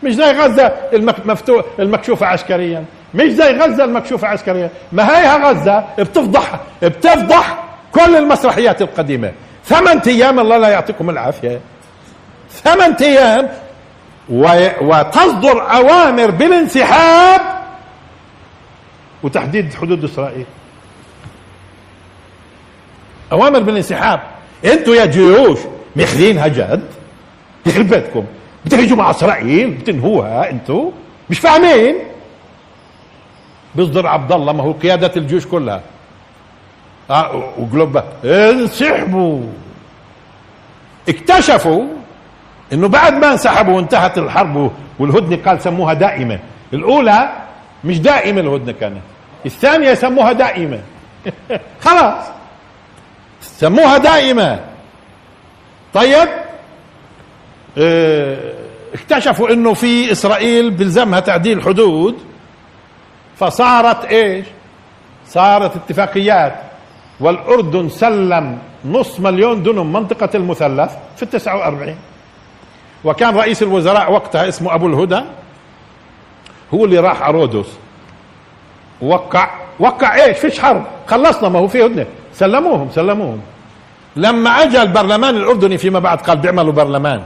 مش 0.03 0.15
زي 0.15 0.31
غزة 0.33 0.73
المفتوح 0.93 1.65
المكشوفة 1.79 2.27
عسكريا. 2.27 2.85
مش 3.15 3.31
زي 3.33 3.59
غزة 3.59 3.85
المكشوفة 3.85 4.29
عسكريا. 4.29 4.71
ما 4.93 5.19
هي 5.19 5.43
غزة؟ 5.43 5.85
بتفضح 5.99 6.61
بتفضح 6.83 7.59
كل 7.93 8.17
المسرحيات 8.17 8.83
القديمة. 8.83 9.33
ثمان 9.65 9.99
أيام 9.99 10.41
الله 10.41 10.59
لا 10.59 10.69
يعطيكم 10.69 11.11
العافية. 11.11 11.61
ثمان 12.51 12.95
أيام 12.95 13.49
وتصدر 14.81 15.63
أوامر 15.73 16.31
بالانسحاب 16.31 17.41
وتحديد 19.23 19.75
حدود 19.75 20.05
إسرائيل. 20.05 20.47
أوامر 23.33 23.59
بالانسحاب. 23.59 24.21
أنتوا 24.65 24.95
يا 24.95 25.05
جيوش 25.07 25.59
ماخذينها 25.97 26.49
جد؟ 26.49 26.85
يخرب 27.67 27.89
بيتكم 27.89 28.25
بتهجموا 28.65 29.05
على 29.05 29.11
إسرائيل 29.11 29.71
بتنهوها 29.71 30.51
أنتوا؟ 30.51 30.91
مش 31.31 31.39
فاهمين؟ 31.39 31.95
بيصدر 33.75 34.07
عبد 34.07 34.33
الله 34.33 34.53
ما 34.53 34.63
هو 34.63 34.73
قيادة 34.73 35.13
الجيوش 35.17 35.47
كلها. 35.47 35.81
آه 37.11 37.53
وقلوب 37.59 38.03
انسحبوا. 38.25 39.43
اكتشفوا 41.09 41.85
إنه 42.73 42.89
بعد 42.89 43.13
ما 43.13 43.33
انسحبوا 43.33 43.77
وانتهت 43.77 44.19
الحرب 44.19 44.71
والهدنة 44.99 45.37
قال 45.47 45.63
سموها 45.63 45.95
دائمة. 45.95 46.39
الأولى 46.73 47.29
مش 47.85 48.01
دائمة 48.01 48.41
الهدنة 48.41 48.73
كانت. 48.73 49.03
الثانية 49.47 49.95
سموها 49.95 50.33
دائمة. 50.33 50.81
خلاص. 51.85 52.25
سموها 53.47 53.99
دائمة. 53.99 54.61
طيب؟ 55.95 56.29
آه 57.79 58.53
اكتشفوا 58.95 59.51
إنه 59.51 59.75
في 59.75 60.13
إسرائيل 60.13 60.71
بلزمها 60.71 61.21
تعديل 61.21 61.63
حدود. 61.63 62.19
فصارت 63.37 64.05
إيش؟ 64.05 64.47
صارت 65.27 65.77
اتفاقيات. 65.77 66.55
والأردن 67.21 67.89
سلم 67.89 68.59
نص 68.85 69.21
مليون 69.21 69.63
دنم 69.63 69.93
منطقة 69.93 70.29
المثلث 70.35 70.93
في 71.17 71.23
التسعة 71.23 71.57
وأربعين. 71.57 71.97
وكان 73.05 73.37
رئيس 73.37 73.63
الوزراء 73.63 74.13
وقتها 74.13 74.49
اسمه 74.49 74.75
أبو 74.75 74.87
الهدى 74.87 75.21
هو 76.75 76.85
اللي 76.85 76.99
راح 76.99 77.23
أرودوس. 77.23 77.69
وقع 79.03 79.51
وقع 79.81 80.15
إيش؟ 80.15 80.39
فيش 80.39 80.61
حرب. 80.61 80.85
خلصنا 81.07 81.49
ما 81.49 81.59
هو 81.59 81.69
في 81.69 81.87
هدنة. 81.87 82.07
سلموهم 82.37 82.89
سلموهم. 82.91 83.41
لما 84.17 84.51
اجى 84.51 84.83
البرلمان 84.83 85.37
الأردني 85.37 85.79
فيما 85.79 85.99
بعد 85.99 86.21
قال 86.21 86.39
بيعملوا 86.39 86.73
برلمان. 86.73 87.23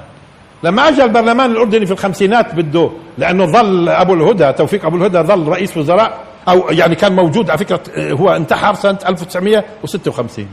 لما 0.62 0.88
اجى 0.88 1.04
البرلمان 1.04 1.50
الأردني 1.50 1.86
في 1.86 1.92
الخمسينات 1.92 2.54
بده 2.54 2.90
لأنه 3.18 3.46
ظل 3.46 3.88
أبو 3.88 4.14
الهدى 4.14 4.52
توفيق 4.52 4.86
أبو 4.86 4.96
الهدى 4.96 5.18
ظل 5.18 5.48
رئيس 5.48 5.76
وزراء 5.76 6.18
أو 6.48 6.70
يعني 6.70 6.94
كان 6.94 7.16
موجود 7.16 7.50
على 7.50 7.58
فكرة 7.58 7.80
هو 7.98 8.30
انتحر 8.30 8.74
سنة 8.74 8.98
1956 9.08 10.46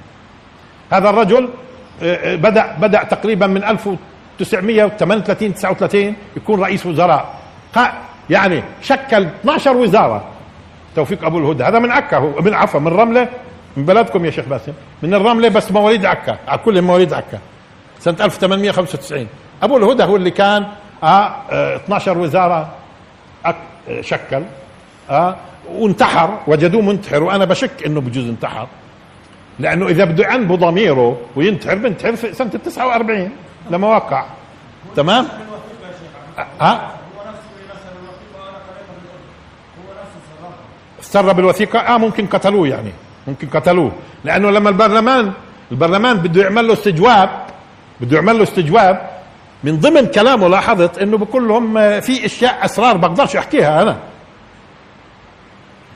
هذا 0.92 1.10
الرجل 1.10 1.50
آه، 2.02 2.16
آه، 2.16 2.36
بدأ 2.36 2.76
بدأ 2.82 3.04
تقريبا 3.04 3.48
من 3.48 3.64
1938 3.64 5.54
39 5.54 6.16
يكون 6.38 6.62
رئيس 6.62 6.86
وزراء. 6.86 7.36
يعني 8.30 8.64
شكل 8.82 9.26
12 9.26 9.78
وزارة. 9.78 10.24
توفيق 10.96 11.26
أبو 11.26 11.38
الهدى 11.38 11.64
هذا 11.64 11.80
من 11.80 11.92
عكا 11.92 12.18
هو 12.18 12.42
من 12.42 12.54
عفوا 12.54 12.80
من 12.80 12.88
رملة 12.88 13.28
من 13.78 13.86
بلدكم 13.86 14.26
يا 14.26 14.32
شيخ 14.32 14.46
باسم؟ 14.46 14.74
من 15.04 15.14
الرملة 15.14 15.50
بس 15.50 15.72
مواليد 15.72 16.06
عكا 16.06 16.38
على 16.48 16.58
كل 16.58 16.82
مواليد 16.82 17.14
عكا. 17.14 17.40
سنة 18.00 18.16
1895 18.26 19.28
أبو 19.64 19.78
الهدى 19.78 20.04
هو 20.04 20.16
اللي 20.16 20.32
كان 20.32 20.66
آه 21.04 21.36
12 21.76 22.12
آه، 22.12 22.18
وزارة 22.18 22.70
آه 23.46 23.56
شكل 24.02 24.44
آه 25.10 25.36
وانتحر 25.72 26.40
وجدوه 26.48 26.82
منتحر 26.82 27.24
وأنا 27.24 27.46
بشك 27.46 27.86
إنه 27.86 28.02
بجوز 28.02 28.28
انتحر. 28.28 28.68
لأنه 29.60 29.88
إذا 29.88 30.06
بده 30.06 30.24
يعنبه 30.24 30.56
ضميره 30.56 31.18
وينتحر 31.36 31.76
بنتحر 31.76 32.16
في 32.16 32.34
سنة 32.34 32.50
49 32.50 33.30
لما 33.72 33.88
وقع 33.88 34.26
تمام؟ 34.96 35.28
ها 36.38 36.48
آه. 36.62 36.82
سرب 41.02 41.40
الوثيقة 41.40 41.80
آه 41.80 41.98
ممكن 41.98 42.28
قتلوه 42.28 42.68
يعني. 42.68 42.92
ممكن 43.28 43.48
قتلوه 43.48 43.92
لأنه 44.26 44.52
لما 44.52 44.70
البرلمان 44.70 45.32
البرلمان 45.72 46.18
بده 46.18 46.42
يعمل 46.44 46.68
له 46.68 46.74
استجواب 46.74 47.30
بده 48.02 48.16
يعمل 48.18 48.38
له 48.38 48.44
استجواب 48.44 49.10
من 49.64 49.80
ضمن 49.80 50.06
كلامه 50.06 50.48
لاحظت 50.48 50.98
إنه 50.98 51.18
بقول 51.18 51.48
لهم 51.48 52.00
في 52.00 52.26
أشياء 52.26 52.66
أسرار 52.66 52.98
بقدرش 52.98 53.36
أحكيها 53.36 53.82
أنا 53.82 53.98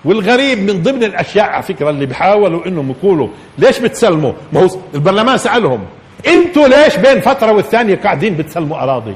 والغريب 0.06 0.60
من 0.60 0.84
ضمن 0.84 1.04
الأشياء 1.04 1.46
على 1.50 1.64
فكرة 1.64 1.90
اللي 1.90 2.06
بيحاولوا 2.06 2.66
إنهم 2.68 2.92
يقولوا 2.92 3.28
ليش 3.58 3.80
بتسلموا؟ 3.80 4.34
ما 4.54 4.62
هو 4.64 4.68
البرلمان 4.96 5.38
سألهم 5.38 5.86
أنتوا 6.28 6.68
ليش 6.68 6.96
بين 6.98 7.22
فترة 7.22 7.52
والثانية 7.52 7.96
قاعدين 7.96 8.36
بتسلموا 8.38 8.78
أراضي؟ 8.84 9.16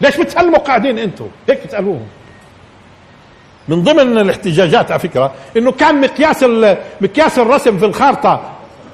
ليش 0.00 0.16
بتسلموا 0.16 0.58
قاعدين 0.58 0.98
أنتوا؟ 0.98 1.26
هيك 1.48 1.64
بتسألوهم 1.64 2.06
من 3.68 3.82
ضمن 3.82 4.18
الاحتجاجات 4.18 4.90
على 4.90 5.00
فكرة 5.00 5.32
إنه 5.56 5.72
كان 5.72 6.00
مقياس 6.00 6.44
مقياس 7.00 7.38
الرسم 7.38 7.78
في 7.78 7.84
الخارطة 7.84 8.40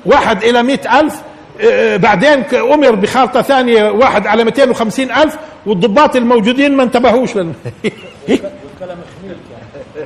واحد 0.07 0.45
إلى 0.45 0.63
مئة 0.63 1.01
ألف 1.01 1.23
آه، 1.61 1.95
آه، 1.95 1.97
بعدين 1.97 2.45
أمر 2.55 2.95
بخارطة 2.95 3.43
ثانية 3.43 3.91
واحد 3.91 4.27
على 4.27 4.45
250 4.45 5.11
ألف 5.11 5.37
والضباط 5.67 6.17
الموجودين 6.17 6.77
ما 6.77 6.83
انتبهوش. 6.83 7.37
لل... 7.37 7.53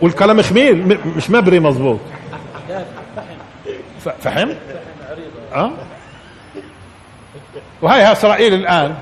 والكلام 0.03 0.43
خميل 0.43 0.99
مش 1.17 1.31
مبري 1.31 1.61
مظبوط. 1.61 1.99
فهم؟ 4.21 4.55
آه؟ 5.55 5.71
وهي 7.83 8.13
إسرائيل 8.13 8.55
الآن. 8.55 8.95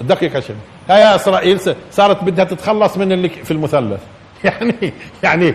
دقيقة 0.00 0.40
شنو 0.40 0.56
هاي 0.90 1.14
إسرائيل 1.14 1.60
صارت 1.90 2.24
بدها 2.24 2.44
تتخلص 2.44 2.96
من 2.96 3.12
اللي 3.12 3.28
في 3.28 3.50
المثلث. 3.50 4.00
يعني 4.44 4.92
يعني 5.22 5.54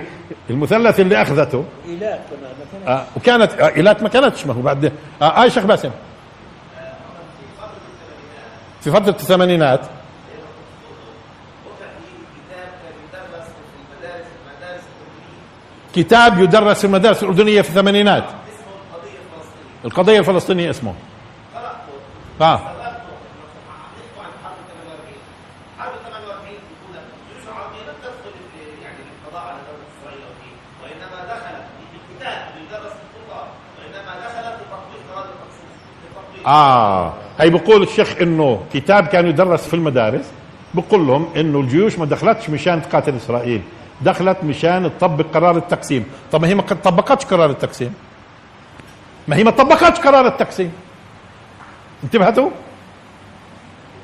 المثلث 0.50 1.00
اللي 1.00 1.22
أخذته. 1.22 1.66
إيلات 1.88 2.20
كمان 2.30 2.88
آه 2.88 3.06
وكانت 3.18 3.52
آه 3.52 3.76
إيلات 3.76 4.04
ما 4.04 4.10
كانتش 4.10 4.46
ما 4.46 4.54
هو 4.54 4.62
بعد 4.62 4.86
آه 5.22 5.46
آه 5.46 5.48
شيخ 5.48 5.64
باسم. 5.66 5.92
في 8.82 8.92
فترة 8.92 9.10
الثمانينات. 9.10 9.82
كتاب 15.96 16.40
يدرس 16.40 16.80
في 16.80 16.86
المدارس 16.88 17.24
الأردنية 17.24 17.62
في 17.62 17.70
الثمانينات. 17.70 18.24
القضية 19.86 20.20
الفلسطينية. 20.20 20.70
اسمه. 20.70 20.94
آه. 22.42 22.77
آه. 36.48 37.14
هي 37.40 37.50
بقول 37.50 37.84
الشيخ 37.84 38.16
إنه 38.22 38.64
كتاب 38.74 39.08
كان 39.08 39.28
يدرس 39.28 39.68
في 39.68 39.74
المدارس 39.74 40.32
بقول 40.74 41.08
لهم 41.08 41.30
إنه 41.36 41.60
الجيوش 41.60 42.00
ما 42.00 42.06
دخلتش 42.06 42.50
مشان 42.50 42.82
تقاتل 42.82 43.16
إسرائيل 43.16 43.62
دخلت 44.02 44.38
مشان 44.44 44.92
تطبق 44.98 45.26
قرار 45.34 45.58
التقسيم. 45.58 46.06
طب 46.32 46.42
ما 46.42 46.48
هي 46.48 46.56
ما 46.56 46.62
طبقتش 46.62 47.26
قرار 47.26 47.50
التقسيم. 47.50 47.94
ما 49.28 49.36
هي 49.36 49.44
ما 49.44 49.52
طبقتش 49.52 50.00
قرار 50.00 50.28
التقسيم. 50.28 50.72
انتبهتوا؟ 52.04 52.50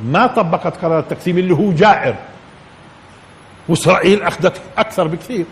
ما 0.06 0.28
طبقت 0.28 0.78
قرار 0.78 1.00
التقسيم 1.00 1.38
اللي 1.38 1.54
هو 1.54 1.72
جائر. 1.72 2.16
وإسرائيل 3.70 4.24
أخذت 4.24 4.62
أكثر 4.78 5.08
بكثير. 5.08 5.46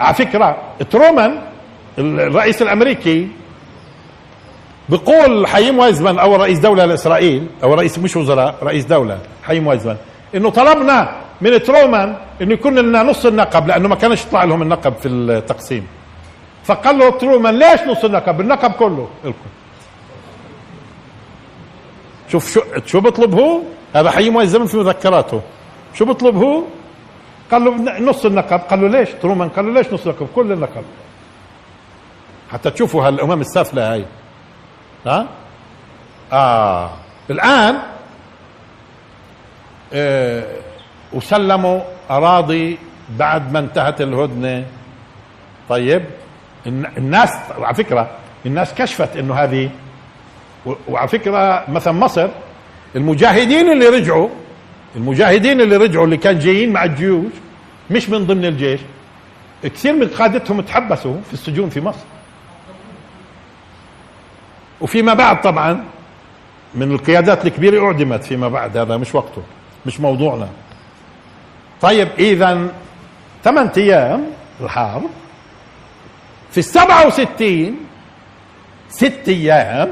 على 0.00 0.14
فكرة 0.14 0.56
ترومان 0.90 1.42
الرئيس 1.98 2.62
الأمريكي 2.62 3.28
بقول 4.88 5.46
حييم 5.46 5.78
وايزمان 5.78 6.18
اول 6.18 6.40
رئيس 6.40 6.58
دولة 6.58 6.84
لإسرائيل 6.84 7.46
أو 7.62 7.74
رئيس 7.74 7.98
مش 7.98 8.16
وزراء 8.16 8.54
رئيس 8.62 8.84
دولة 8.84 9.18
حييم 9.42 9.66
وايزمان 9.66 9.96
إنه 10.34 10.50
طلبنا 10.50 11.16
من 11.40 11.62
ترومان 11.62 12.16
إنه 12.42 12.52
يكون 12.54 12.78
لنا 12.78 13.02
نص 13.02 13.26
النقب 13.26 13.68
لأنه 13.68 13.88
ما 13.88 13.94
كانش 13.94 14.24
يطلع 14.24 14.44
لهم 14.44 14.62
النقب 14.62 14.94
في 14.94 15.08
التقسيم. 15.08 15.86
فقال 16.64 16.98
له 16.98 17.10
ترومان 17.10 17.58
ليش 17.58 17.80
نص 17.80 18.04
النقب؟ 18.04 18.40
النقب 18.40 18.72
كله. 18.72 19.08
لكم 19.24 19.50
شوف 22.28 22.52
شو 22.52 22.60
شو 22.86 23.00
بيطلب 23.00 23.34
هو 23.34 23.60
هذا 23.94 24.10
حييم 24.10 24.36
وايزمان 24.36 24.66
في 24.66 24.76
مذكراته. 24.76 25.40
شو 25.94 26.04
بيطلب 26.04 26.36
هو 26.36 26.62
قال 27.50 27.64
له 27.64 28.00
نص 28.00 28.24
النقب. 28.24 28.58
قال 28.58 28.80
له 28.80 28.88
ليش 28.88 29.08
ترومان؟ 29.22 29.48
قال 29.48 29.66
له 29.66 29.72
ليش 29.72 29.92
نص 29.92 30.06
النقب؟ 30.06 30.26
كل 30.34 30.52
النقب. 30.52 30.84
حتى 32.52 32.70
تشوفوا 32.70 33.06
هالأمم 33.06 33.40
السافلة 33.40 33.92
هاي. 33.92 34.04
ها؟ 35.06 35.26
آه. 36.32 36.90
الآن 37.30 37.78
آه 39.92 40.44
وسلموا 41.12 41.80
أراضي 42.10 42.78
بعد 43.18 43.52
ما 43.52 43.58
انتهت 43.58 44.00
الهدنة. 44.00 44.64
طيب 45.68 46.04
الناس 46.66 47.30
على 47.58 47.74
فكرة 47.74 48.10
الناس 48.46 48.74
كشفت 48.74 49.16
إنه 49.16 49.34
هذه 49.34 49.70
وعلى 50.88 51.08
فكرة 51.08 51.64
مثلا 51.70 51.92
مصر 51.92 52.28
المجاهدين 52.96 53.72
اللي 53.72 53.86
رجعوا 53.86 54.28
المجاهدين 54.96 55.60
اللي 55.60 55.76
رجعوا 55.76 56.04
اللي 56.04 56.16
كان 56.16 56.38
جايين 56.38 56.72
مع 56.72 56.84
الجيوش 56.84 57.32
مش 57.90 58.08
من 58.08 58.26
ضمن 58.26 58.44
الجيش 58.44 58.80
كثير 59.62 59.92
من 59.92 60.08
قادتهم 60.08 60.60
تحبسوا 60.60 61.16
في 61.26 61.32
السجون 61.32 61.68
في 61.68 61.80
مصر. 61.80 62.04
وفيما 64.80 65.14
بعد 65.14 65.40
طبعا 65.40 65.84
من 66.74 66.92
القيادات 66.92 67.46
الكبيرة 67.46 67.86
أعدمت 67.86 68.24
فيما 68.24 68.48
بعد 68.48 68.76
هذا 68.76 68.96
مش 68.96 69.14
وقته 69.14 69.42
مش 69.86 70.00
موضوعنا. 70.00 70.48
طيب 71.80 72.08
إذا 72.18 72.68
ثمان 73.44 73.70
أيام 73.76 74.24
الحرب 74.60 75.02
في 76.50 76.58
السبعة 76.58 77.06
وستين 77.06 77.76
ست 78.88 79.28
أيام 79.28 79.88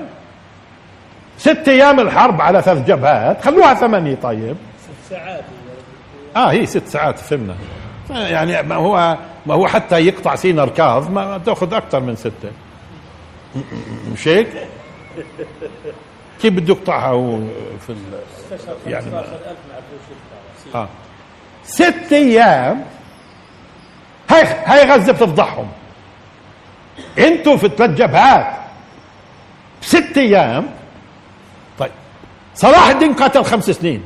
ست 1.38 1.68
أيام 1.68 2.00
الحرب 2.00 2.40
على 2.40 2.62
ثلاث 2.62 2.86
جبهات 2.86 3.44
خلوها 3.44 3.74
ثمانية 3.74 4.14
طيب. 4.14 4.56
ست 4.82 5.10
ساعات. 5.10 5.44
آه 6.36 6.50
هي 6.50 6.66
ست 6.66 6.86
ساعات 6.86 7.18
فهمنا. 7.18 7.54
يعني 8.10 8.62
ما 8.62 8.74
هو 8.74 9.16
ما 9.46 9.54
هو 9.54 9.66
حتى 9.66 10.06
يقطع 10.06 10.34
سينا 10.34 10.64
ركاظ 10.64 11.10
ما 11.10 11.38
تأخذ 11.38 11.74
أكثر 11.74 12.00
من 12.00 12.16
ستة. 12.16 12.50
مش 14.12 14.28
هيك؟ 14.28 14.68
كيف 16.40 16.52
بده 16.52 16.74
يقطعها 16.74 17.08
هو 17.08 17.38
في 17.86 17.90
ال... 17.90 17.96
يعني 18.86 19.06
آه. 20.74 20.88
ست 21.64 22.12
أيام 22.12 22.84
هاي 24.30 24.42
هاي 24.42 24.90
غزة 24.90 25.12
بتفضحهم. 25.12 25.68
أنتوا 27.18 27.56
في 27.56 27.68
ثلاث 27.68 27.90
جبهات. 27.90 28.56
ست 29.80 30.18
أيام. 30.18 30.70
طيب. 31.78 31.90
صلاح 32.54 32.88
الدين 32.88 33.12
قاتل 33.12 33.44
خمس 33.44 33.70
سنين. 33.70 34.02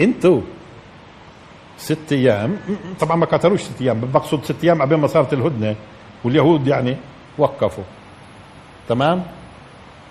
أنتوا 0.00 0.40
ست 1.78 2.12
أيام. 2.12 2.56
طبعا 3.00 3.16
ما 3.16 3.26
قاتلوش 3.26 3.60
ست 3.60 3.80
أيام 3.80 4.00
بقصد 4.00 4.44
ست 4.44 4.64
أيام 4.64 4.82
قبل 4.82 4.96
ما 4.96 5.06
صارت 5.06 5.32
الهدنة. 5.32 5.76
واليهود 6.24 6.66
يعني 6.66 6.96
وقفوا. 7.38 7.84
تمام؟ 8.88 9.22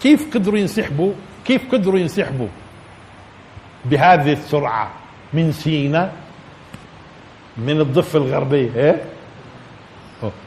كيف 0.01 0.33
قدروا 0.35 0.59
ينسحبوا؟ 0.59 1.11
كيف 1.45 1.71
قدروا 1.71 1.99
ينسحبوا 1.99 2.47
بهذه 3.85 4.33
السرعة 4.33 4.89
من 5.33 5.51
سينا؟ 5.51 6.11
من 7.57 7.81
الضفة 7.81 8.19
الغربية 8.19 8.69
إيه؟ 8.75 9.01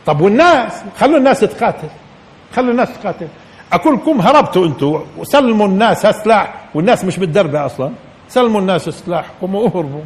طب 0.07 0.21
والناس؟ 0.21 0.83
خلوا 0.99 1.19
الناس 1.19 1.41
تقاتل. 1.41 1.89
خلوا 2.57 2.71
الناس 2.71 2.99
تقاتل. 2.99 3.29
أقول 3.73 3.95
لكم 3.95 4.21
هربتوا 4.21 4.67
أنتم 4.67 5.05
وسلموا 5.19 5.67
الناس 5.67 6.07
هالسلاح 6.07 6.55
والناس 6.75 7.05
مش 7.05 7.19
متدربة 7.19 7.67
أصلا. 7.67 7.91
سلموا 8.29 8.61
الناس 8.61 8.89
سلاحكم 8.89 9.55
واهربوا 9.55 10.03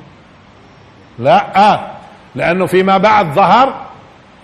لا 1.19 1.73
آه. 1.73 1.91
لأنه 2.35 2.67
فيما 2.67 2.99
بعد 2.99 3.35
ظهر 3.35 3.84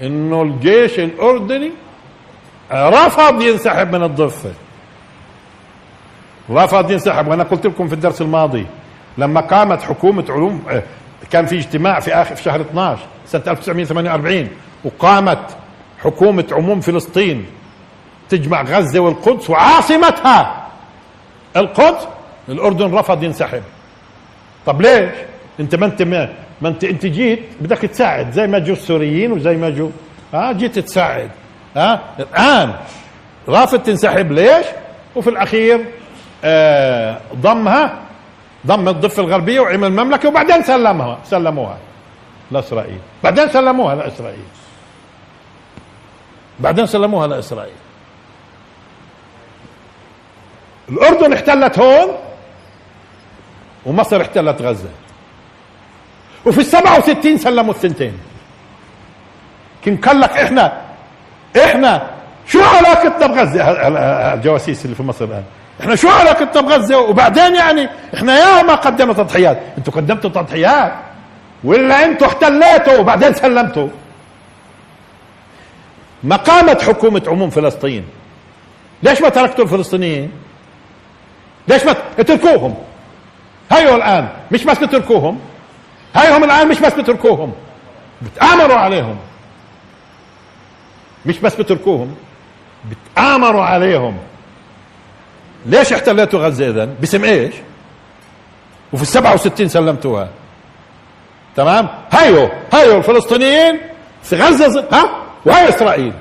انه 0.02 0.42
الجيش 0.42 0.98
الاردني 0.98 1.70
رفض 2.72 3.42
ينسحب 3.42 3.94
من 3.96 4.02
الضفة. 4.02 4.50
رفض 6.50 6.90
ينسحب. 6.90 7.28
وأنا 7.28 7.42
قلت 7.44 7.66
لكم 7.66 7.88
في 7.88 7.94
الدرس 7.94 8.20
الماضي 8.20 8.66
لما 9.18 9.40
قامت 9.40 9.82
حكومة 9.82 10.24
علوم 10.28 10.62
آه، 10.70 10.82
كان 11.30 11.46
في 11.46 11.56
اجتماع 11.58 12.00
في 12.00 12.14
آخر 12.14 12.34
في 12.34 12.42
شهر 12.42 12.60
12 12.60 13.02
سنة 13.26 13.42
1948 13.48 14.48
وقامت 14.84 15.56
حكومة 16.04 16.44
عموم 16.52 16.80
فلسطين 16.80 17.46
تجمع 18.28 18.62
غزة 18.62 19.00
والقدس 19.00 19.50
وعاصمتها. 19.50 20.66
القدس 21.56 22.06
الأردن 22.48 22.94
رفض 22.94 23.22
ينسحب. 23.22 23.62
طب 24.66 24.82
ليش؟ 24.82 25.10
انت 25.60 25.74
ما 25.74 25.86
انت 25.86 26.02
ما, 26.02 26.28
ما 26.62 26.68
انت 26.68 26.84
انت 26.84 27.06
جيت 27.06 27.42
بدك 27.60 27.78
تساعد 27.78 28.32
زي 28.32 28.46
ما 28.46 28.58
جو 28.58 28.72
السوريين 28.72 29.32
وزي 29.32 29.56
ما 29.56 29.70
جو 29.70 29.90
آه 30.34 30.52
جيت 30.52 30.78
تساعد 30.78 31.30
ها؟ 31.76 32.00
الآن 32.18 32.74
رافض 33.48 33.78
تنسحب 33.78 34.32
ليش؟ 34.32 34.66
وفي 35.16 35.30
الأخير 35.30 35.84
آه 36.44 37.20
ضمها 37.34 37.98
ضم 38.66 38.88
الضفة 38.88 39.22
الغربية 39.22 39.60
وعمل 39.60 39.92
مملكه 39.92 40.28
وبعدين 40.28 40.62
سلمها 40.62 41.18
سلموها 41.24 41.78
لإسرائيل. 42.50 42.98
بعدين 43.24 43.48
سلموها 43.48 43.94
لإسرائيل. 43.94 44.44
بعدين 46.60 46.86
سلموها 46.86 47.26
لإسرائيل. 47.26 47.74
الأردن 50.88 51.32
احتلت 51.32 51.78
هون 51.78 52.08
ومصر 53.86 54.20
احتلت 54.20 54.62
غزة. 54.62 54.88
وفي 56.46 56.60
السبعة 56.60 56.98
وستين 56.98 57.38
سلموا 57.38 57.74
الثنتين. 57.74 58.18
كم 59.84 59.96
قال 59.96 60.20
لك 60.20 60.30
إحنا؟ 60.30 60.80
إحنا 61.64 62.10
شو 62.46 62.62
علاقتنا 62.62 63.26
بغزه 63.26 63.62
الجواسيس 64.34 64.84
اللي 64.84 64.96
في 64.96 65.02
مصر 65.02 65.24
الآن. 65.24 65.44
إحنا 65.80 65.94
شو 65.94 66.08
علاقتنا 66.08 66.62
بغزه 66.62 66.98
وبعدين 66.98 67.54
يعني 67.54 67.88
إحنا 68.14 68.38
يا 68.38 68.62
ما 68.62 68.74
قدمنا 68.74 69.12
تضحيات. 69.12 69.58
أنتوا 69.78 69.92
قدمتوا 69.92 70.30
تضحيات. 70.30 70.92
ولا 71.64 72.04
أنتوا 72.04 72.26
احتليتوا 72.26 72.98
وبعدين 72.98 73.34
سلمتوا. 73.34 73.88
ما 76.22 76.36
قامت 76.36 76.82
حكومة 76.82 77.22
عموم 77.26 77.50
فلسطين. 77.50 78.04
ليش 79.02 79.22
ما 79.22 79.28
تركتوا 79.28 79.64
الفلسطينيين؟ 79.64 80.30
ليش 81.68 81.84
ما 81.84 81.94
اتركوهم؟ 82.18 82.74
هيو 83.72 83.96
الآن. 83.96 84.28
مش 84.52 84.64
بس 84.64 84.78
بتركوهم 84.78 85.40
هيهم 86.16 86.44
الآن 86.44 86.68
مش 86.68 86.78
بس 86.80 86.94
بتركوهم 86.94 87.52
بتآمروا 88.22 88.76
عليهم. 88.76 89.16
مش 91.26 91.38
بس 91.38 91.54
بتركوهم 91.54 92.14
بتآمروا 92.90 93.64
عليهم. 93.64 94.16
ليش 95.66 95.92
احتليتوا 95.92 96.46
غزة 96.46 96.68
اذا 96.70 96.84
باسم 96.84 97.24
إيش؟ 97.24 97.54
وفي 98.92 99.02
السبعة 99.02 99.34
وستين 99.34 99.68
سلمتوها. 99.68 100.28
تمام؟ 101.56 101.88
هيو 102.10 102.50
هيو 102.72 102.98
الفلسطينيين 102.98 103.80
في 104.22 104.36
غزة 104.36 104.88
ها؟ 104.92 105.10
وهي 105.46 105.68
إسرائيل. 105.68 106.12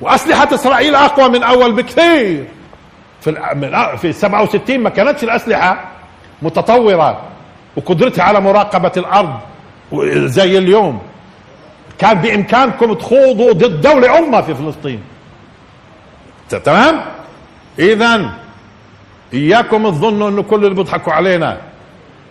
وأسلحة 0.00 0.54
إسرائيل 0.54 0.94
أقوى 0.94 1.28
من 1.28 1.42
أول 1.42 1.72
بكثير. 1.72 2.44
في 3.20 3.34
في 4.00 4.12
67 4.12 4.78
ما 4.80 4.90
كانتش 4.90 5.24
الأسلحة 5.24 5.90
متطورة. 6.42 7.22
وقدرتها 7.76 8.22
على 8.22 8.40
مراقبة 8.40 8.92
الأرض 8.96 9.34
زي 10.12 10.58
اليوم. 10.58 11.00
كان 11.98 12.14
بإمكانكم 12.14 12.92
تخوضوا 12.92 13.52
ضد 13.52 13.80
دولة 13.80 14.08
عظمى 14.08 14.42
في 14.42 14.54
فلسطين. 14.54 15.00
تمام؟ 16.48 17.00
اذا 17.78 18.30
إياكم 19.34 19.90
تظنوا 19.90 20.28
إنه 20.28 20.42
كل 20.42 20.64
اللي 20.64 20.74
بيضحكوا 20.74 21.12
علينا 21.12 21.58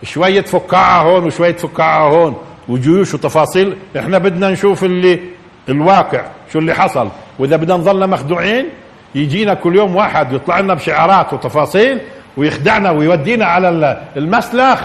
شوية 0.02 0.42
فكاعة 0.42 1.02
هون 1.02 1.24
وشوية 1.24 1.56
فكاعة 1.56 2.08
هون 2.08 2.36
وجيوش 2.68 3.14
وتفاصيل. 3.14 3.76
إحنا 3.98 4.18
بدنا 4.18 4.50
نشوف 4.50 4.84
اللي 4.84 5.20
الواقع 5.68 6.24
شو 6.52 6.58
اللي 6.58 6.74
حصل. 6.74 7.08
وإذا 7.38 7.56
بدنا 7.56 7.76
نظلنا 7.76 8.06
مخدوعين 8.06 8.68
يجينا 9.14 9.54
كل 9.54 9.76
يوم 9.76 9.96
واحد 9.96 10.32
يطلع 10.32 10.60
لنا 10.60 10.74
بشعارات 10.74 11.32
وتفاصيل 11.32 12.00
ويخدعنا 12.36 12.90
ويودينا 12.90 13.44
على 13.44 14.02
المسلخ. 14.16 14.80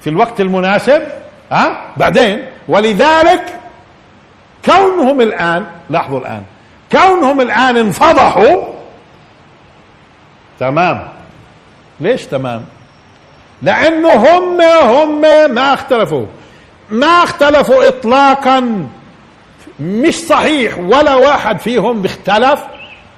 في 0.00 0.10
الوقت 0.10 0.40
المناسب 0.40 1.02
ها؟ 1.52 1.80
بعدين 1.96 2.46
ولذلك 2.68 3.44
كونهم 4.64 5.20
الآن 5.20 5.66
لاحظوا 5.90 6.18
الآن 6.18 6.42
كونهم 6.92 7.40
الآن 7.40 7.76
انفضحوا 7.76 8.64
تمام. 10.60 11.08
ليش 12.00 12.26
تمام؟ 12.26 12.64
لأنه 13.62 14.12
هم 14.12 14.60
هم 14.60 15.20
ما 15.54 15.74
اختلفوا. 15.74 16.26
ما 16.90 17.06
اختلفوا 17.06 17.88
اطلاقا. 17.88 18.86
مش 19.80 20.14
صحيح 20.14 20.78
ولا 20.78 21.14
واحد 21.14 21.58
فيهم 21.60 22.02
بيختلف 22.02 22.60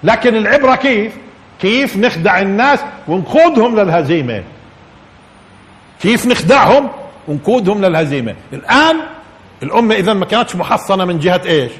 لكن 0.04 0.36
العبرة 0.36 0.74
كيف؟ 0.74 1.12
كيف 1.60 1.96
نخدع 1.96 2.40
الناس 2.40 2.80
ونقودهم 3.08 3.80
للهزيمة؟ 3.80 4.42
كيف 6.02 6.26
نخدعهم 6.26 6.88
ونقودهم 7.28 7.84
للهزيمة؟ 7.84 8.34
الآن 8.52 8.96
الأمة 9.62 9.94
إذا 9.94 10.14
ما 10.14 10.24
كانتش 10.24 10.56
محصنة 10.56 11.04
من 11.04 11.18
جهة 11.18 11.40
إيش؟ 11.46 11.72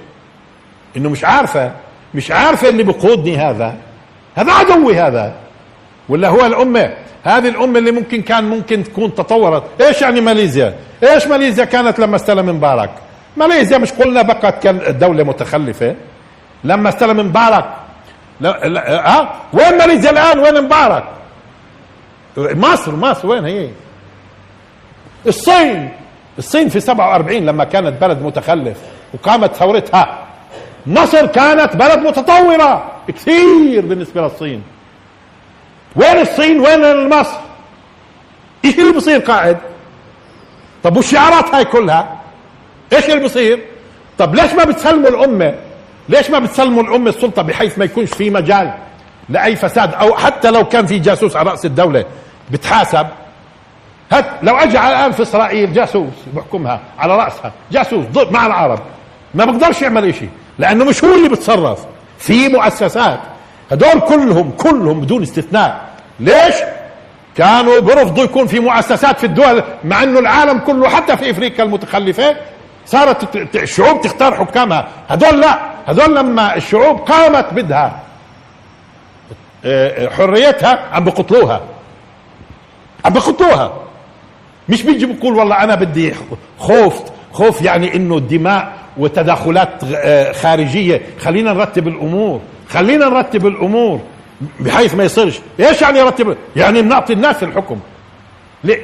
إنه 0.96 1.10
مش 1.10 1.24
عارفة 1.24 1.72
مش 2.14 2.30
عارفة 2.30 2.68
اللي 2.68 2.82
بقودني 2.82 3.36
هذا. 3.36 3.76
هذا 4.34 4.52
عدوي 4.52 5.00
هذا. 5.00 5.34
ولا 6.08 6.28
هو 6.28 6.46
الأمة؟ 6.46 6.94
هذه 7.24 7.48
الأمة 7.48 7.78
اللي 7.78 7.90
ممكن 7.90 8.22
كان 8.22 8.44
ممكن 8.44 8.84
تكون 8.84 9.14
تطورت. 9.14 9.62
إيش 9.80 10.02
يعني 10.02 10.20
ماليزيا؟ 10.20 10.74
إيش 11.02 11.26
ماليزيا 11.26 11.64
كانت 11.64 11.98
لما 11.98 12.16
استلم 12.16 12.48
مبارك؟ 12.48 12.90
ماليزيا 13.36 13.78
مش 13.78 13.92
قلنا 13.92 14.22
بقت 14.22 14.62
كان 14.62 14.98
دولة 14.98 15.24
متخلفة؟ 15.24 15.94
لما 16.64 16.88
استلم 16.88 17.26
مبارك. 17.26 17.64
لا 18.40 18.68
لا 18.68 19.06
ها 19.08 19.20
أه؟ 19.20 19.28
وين 19.52 19.78
ماليزيا 19.78 20.10
الآن؟ 20.10 20.38
وين 20.38 20.64
مبارك؟ 20.64 21.04
مصر 22.36 22.96
مصر 22.96 23.28
وين 23.28 23.44
هي؟ 23.44 23.68
الصين. 25.26 25.90
الصين 26.38 26.68
في 26.68 26.80
47 26.80 27.36
لما 27.46 27.64
كانت 27.64 28.00
بلد 28.02 28.22
متخلف 28.22 28.78
وقامت 29.14 29.54
ثورتها 29.54 30.18
مصر 30.86 31.26
كانت 31.26 31.76
بلد 31.76 31.98
متطورة 31.98 32.92
كثير 33.08 33.86
بالنسبة 33.86 34.20
للصين. 34.22 34.62
وين 35.96 36.18
الصين؟ 36.18 36.60
وين 36.60 37.08
مصر؟ 37.08 37.36
إيش 38.64 38.78
اللي 38.78 38.92
بصير 38.92 39.18
قاعد؟ 39.18 39.58
طب 40.82 40.96
والشعارات 40.96 41.54
هاي 41.54 41.64
كلها؟ 41.64 42.18
إيش 42.92 43.04
اللي 43.04 43.24
بصير؟ 43.24 43.60
طب 44.18 44.34
ليش 44.34 44.52
ما 44.52 44.64
بتسلموا 44.64 45.08
الأمة؟ 45.08 45.54
ليش 46.08 46.30
ما 46.30 46.38
بتسلموا 46.38 46.82
الأمة 46.82 47.08
السلطة 47.10 47.42
بحيث 47.42 47.78
ما 47.78 47.84
يكونش 47.84 48.10
في 48.10 48.30
مجال 48.30 48.74
لأي 49.28 49.56
فساد؟ 49.56 49.94
أو 49.94 50.14
حتى 50.14 50.50
لو 50.50 50.64
كان 50.64 50.86
في 50.86 50.98
جاسوس 50.98 51.36
على 51.36 51.50
رأس 51.50 51.66
الدولة 51.66 52.04
بتحاسب. 52.50 53.06
هات 54.12 54.24
لو 54.42 54.56
اجى 54.56 54.78
الآن 54.78 55.12
في 55.12 55.22
إسرائيل 55.22 55.72
جاسوس 55.72 56.12
بحكمها 56.34 56.80
على 56.98 57.16
رأسها 57.16 57.52
جاسوس 57.72 58.06
ضد 58.06 58.32
مع 58.32 58.46
العرب 58.46 58.78
ما 59.34 59.44
بقدرش 59.44 59.82
يعمل 59.82 60.14
شيء 60.14 60.28
لأنه 60.58 60.84
مش 60.84 61.04
هو 61.04 61.14
اللي 61.14 61.28
بتصرف. 61.28 61.78
في 62.18 62.48
مؤسسات 62.48 63.20
هدول 63.72 64.00
كلهم 64.00 64.50
كلهم 64.50 65.00
بدون 65.00 65.22
استثناء. 65.22 65.80
ليش؟ 66.20 66.54
كانوا 67.36 67.80
برفضوا 67.80 68.24
يكون 68.24 68.46
في 68.46 68.60
مؤسسات 68.60 69.18
في 69.18 69.24
الدول 69.26 69.62
مع 69.84 70.02
إنه 70.02 70.18
العالم 70.18 70.58
كله 70.58 70.88
حتى 70.88 71.16
في 71.16 71.30
أفريقيا 71.30 71.64
المتخلفة 71.64 72.36
صارت 72.86 73.36
الشعوب 73.56 74.00
تختار 74.00 74.34
حكامها. 74.34 74.88
هدول 75.08 75.40
لا. 75.40 75.58
هدول 75.86 76.16
لما 76.16 76.56
الشعوب 76.56 76.98
قامت 77.00 77.46
بدها 77.52 77.98
آه، 79.64 80.08
حريتها 80.08 80.78
عم 80.92 81.04
بقتلوها. 81.04 81.60
عم 83.04 83.12
بقتلوها. 83.12 83.72
مش 84.72 84.82
بيجي 84.82 85.06
بيقول 85.06 85.34
والله 85.34 85.64
أنا 85.64 85.74
بدي 85.74 86.14
خوف. 86.58 87.02
خوف 87.32 87.62
يعني 87.62 87.96
إنه 87.96 88.16
الدماء 88.16 88.72
وتدخلات 88.96 89.84
آه، 89.94 90.32
خارجية. 90.32 91.02
خلينا 91.20 91.52
نرتب 91.52 91.88
الأمور. 91.88 92.40
خلينا 92.68 93.08
نرتب 93.08 93.46
الأمور 93.46 94.00
بحيث 94.60 94.94
ما 94.94 95.04
يصيرش. 95.04 95.40
إيش 95.60 95.82
يعني 95.82 95.98
يرتب؟ 95.98 96.36
يعني 96.56 96.82
نعطي 96.82 97.12
الناس 97.12 97.42
الحكم. 97.42 97.78
ليه؟ 98.64 98.80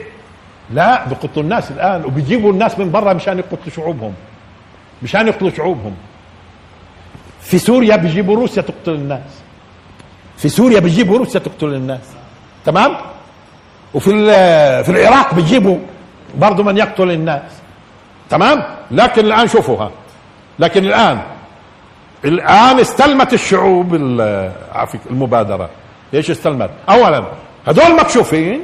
لا 0.70 1.08
بيقتلوا 1.08 1.44
الناس 1.44 1.70
الآن 1.70 2.04
وبيجيبوا 2.04 2.52
الناس 2.52 2.78
من 2.78 2.90
برا 2.90 3.12
مشان 3.12 3.38
يقتلوا 3.38 3.74
شعوبهم. 3.76 4.12
مشان 5.02 5.28
يقتلوا 5.28 5.50
شعوبهم. 5.50 5.94
في 7.40 7.58
سوريا 7.58 7.96
بيجيبوا 7.96 8.36
روسيا 8.36 8.62
تقتل 8.62 8.92
الناس. 8.92 9.30
في 10.36 10.48
سوريا 10.48 10.80
بيجيبوا 10.80 11.18
روسيا 11.18 11.40
تقتل 11.40 11.74
الناس. 11.74 12.00
تمام؟ 12.64 12.96
وفي 13.94 14.10
في 14.84 14.90
العراق 14.90 15.34
بيجيبوا 15.34 15.78
برضه 16.34 16.62
من 16.62 16.78
يقتل 16.78 17.10
الناس. 17.10 17.42
تمام؟ 18.30 18.62
لكن 18.90 19.24
الآن 19.24 19.48
شوفوها. 19.48 19.90
لكن 20.58 20.84
الآن 20.84 21.18
الآن 22.24 22.80
استلمت 22.80 23.32
الشعوب 23.32 23.94
المبادرة. 25.10 25.70
إيش 26.14 26.30
استلمت؟ 26.30 26.70
اولا 26.88 27.24
هذول 27.66 27.96
مكشوفين. 27.96 28.60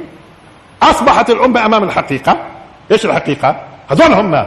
أصبحت 0.83 1.29
الأمة 1.29 1.65
أمام 1.65 1.83
الحقيقة. 1.83 2.37
إيش 2.91 3.05
الحقيقة؟ 3.05 3.55
هذول 3.89 4.13
هم. 4.13 4.45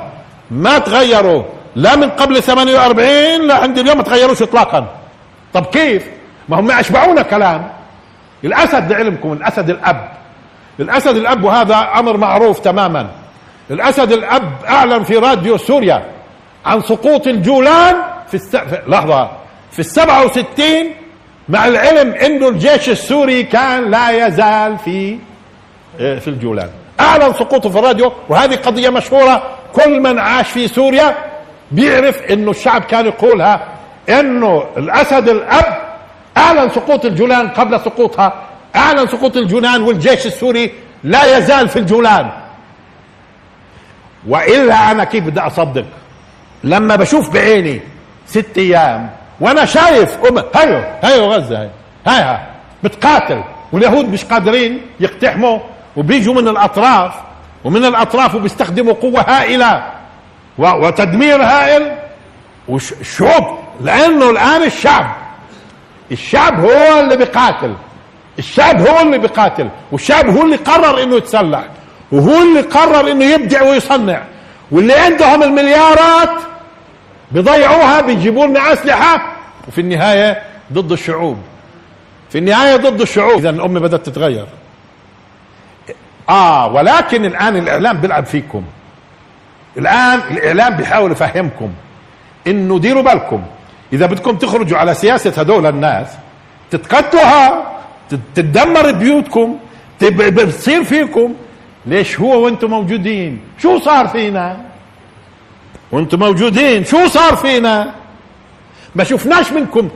ما 0.50 0.78
تغيروا. 0.78 1.42
لا 1.76 1.96
من 1.96 2.10
قبل 2.10 2.42
48 2.42 3.48
لعند 3.48 3.78
اليوم 3.78 3.96
ما 3.96 4.02
تغيروش 4.02 4.42
اطلاقا. 4.42 4.86
طب 5.54 5.66
كيف؟ 5.66 6.06
ما 6.48 6.60
هم 6.60 6.70
أشبعونا 6.70 7.22
كلام. 7.22 7.68
الأسد 8.44 8.92
لعلمكم 8.92 9.32
الأسد 9.32 9.70
الأب. 9.70 10.08
الاسد 10.80 11.16
الأب 11.16 11.44
وهذا 11.44 11.76
أمر 11.98 12.16
معروف 12.16 12.58
تماما. 12.60 13.06
الاسد 13.70 14.12
الأب 14.12 14.52
أعلن 14.68 15.04
في 15.04 15.16
راديو 15.16 15.56
سوريا 15.56 16.04
عن 16.66 16.80
سقوط 16.82 17.26
الجولان 17.26 17.96
في 18.28 18.34
الس... 18.34 18.56
لحظة 18.86 19.30
في 19.72 19.78
السبعة 19.78 20.24
وستين 20.24 20.94
مع 21.48 21.66
العلم 21.68 22.12
إنه 22.12 22.48
الجيش 22.48 22.88
السوري 22.88 23.42
كان 23.42 23.90
لا 23.90 24.26
يزال 24.26 24.78
في 24.78 25.18
إيه، 26.00 26.18
في 26.18 26.28
الجولان. 26.28 26.68
أعلن 27.00 27.32
سقوطه 27.32 27.70
في 27.70 27.78
الراديو 27.78 28.12
وهذه 28.28 28.54
قضية 28.56 28.90
مشهورة. 28.90 29.42
كل 29.72 30.00
من 30.00 30.18
عاش 30.18 30.48
في 30.50 30.68
سوريا 30.68 31.14
بيعرف 31.70 32.22
إنه 32.22 32.50
الشعب 32.50 32.82
كان 32.82 33.06
يقولها 33.06 33.68
إنه 34.08 34.64
الأسد 34.76 35.28
الأب 35.28 35.78
أعلن 36.36 36.70
سقوط 36.70 37.04
الجولان 37.04 37.48
قبل 37.48 37.80
سقوطها 37.80 38.32
أعلن 38.76 39.06
سقوط 39.08 39.36
الجولان 39.36 39.82
والجيش 39.82 40.26
السوري 40.26 40.72
لا 41.04 41.38
يزال 41.38 41.68
في 41.68 41.78
الجولان. 41.78 42.30
وإلا 44.28 44.90
أنا 44.90 45.04
كيف 45.04 45.24
بدي 45.24 45.40
أصدق؟ 45.40 45.84
لما 46.64 46.96
بشوف 46.96 47.30
بعيني 47.30 47.80
ست 48.26 48.58
أيام 48.58 49.10
وأنا 49.40 49.64
شايف 49.64 50.18
أم... 50.26 50.38
هيو 50.56 50.82
هيو 51.02 51.32
غزة 51.32 51.62
هي 51.62 51.70
هاي 52.06 52.38
بتقاتل. 52.84 53.44
واليهود 53.72 54.08
مش 54.12 54.24
قادرين 54.24 54.80
يقتحموا 55.00 55.58
وبيجوا 55.96 56.34
من 56.34 56.48
الأطراف 56.48 57.14
ومن 57.64 57.84
الأطراف 57.84 58.34
وبيستخدموا 58.34 58.92
قوة 58.92 59.20
هائلة 59.20 59.92
وتدمير 60.58 61.42
هائل 61.42 61.96
والشعوب 62.68 63.58
لأنه 63.80 64.30
الآن 64.30 64.62
الشعب 64.62 65.16
الشعب 66.12 66.60
هو 66.60 67.00
اللي 67.00 67.16
بيقاتل. 67.16 67.74
الشعب 68.38 68.86
هو 68.88 69.00
اللي 69.00 69.18
بيقاتل 69.18 69.68
والشعب 69.92 70.28
هو 70.28 70.42
اللي 70.42 70.56
قرر 70.56 71.02
إنه 71.02 71.16
يتسلح 71.16 71.64
وهو 72.12 72.42
اللي 72.42 72.60
قرر 72.60 73.10
إنه 73.10 73.24
يبدع 73.24 73.62
ويصنع 73.62 74.22
واللي 74.70 74.94
عندهم 74.94 75.42
المليارات 75.42 76.30
بيضيعوها 77.32 78.00
بيجيبوا 78.00 78.46
لنا 78.46 78.72
أسلحة 78.72 79.32
وفي 79.68 79.80
النهاية 79.80 80.42
ضد 80.72 80.92
الشعوب. 80.92 81.38
في 82.30 82.38
النهاية 82.38 82.76
ضد 82.76 83.00
الشعوب. 83.00 83.38
اذا 83.38 83.50
الأمة 83.50 83.80
بدأت 83.80 84.06
تتغير. 84.06 84.46
آه 86.28 86.72
ولكن 86.72 87.24
الآن 87.24 87.56
الإعلام 87.56 88.00
بيلعب 88.00 88.26
فيكم. 88.26 88.64
الآن 89.76 90.20
الإعلام 90.30 90.76
بيحاول 90.76 91.12
يفهمكم 91.12 91.70
إنه 92.46 92.78
ديروا 92.78 93.02
بالكم. 93.02 93.42
إذا 93.92 94.06
بدكم 94.06 94.36
تخرجوا 94.36 94.78
على 94.78 94.94
سياسة 94.94 95.32
هدول 95.40 95.66
الناس 95.66 96.06
تتقتلوها 96.70 97.67
تتدمر 98.10 98.92
بيوتكم 98.92 99.58
بتصير 100.00 100.84
فيكم. 100.84 101.34
ليش 101.86 102.20
هو 102.20 102.44
وأنتم 102.44 102.70
موجودين؟ 102.70 103.40
شو 103.58 103.78
صار 103.78 104.08
فينا؟ 104.08 104.60
وأنتم 105.92 106.18
موجودين 106.18 106.84
شو 106.84 107.06
صار 107.06 107.36
فينا؟ 107.36 107.94
ما 108.94 109.04
شفناش 109.04 109.52
منكم 109.52 109.88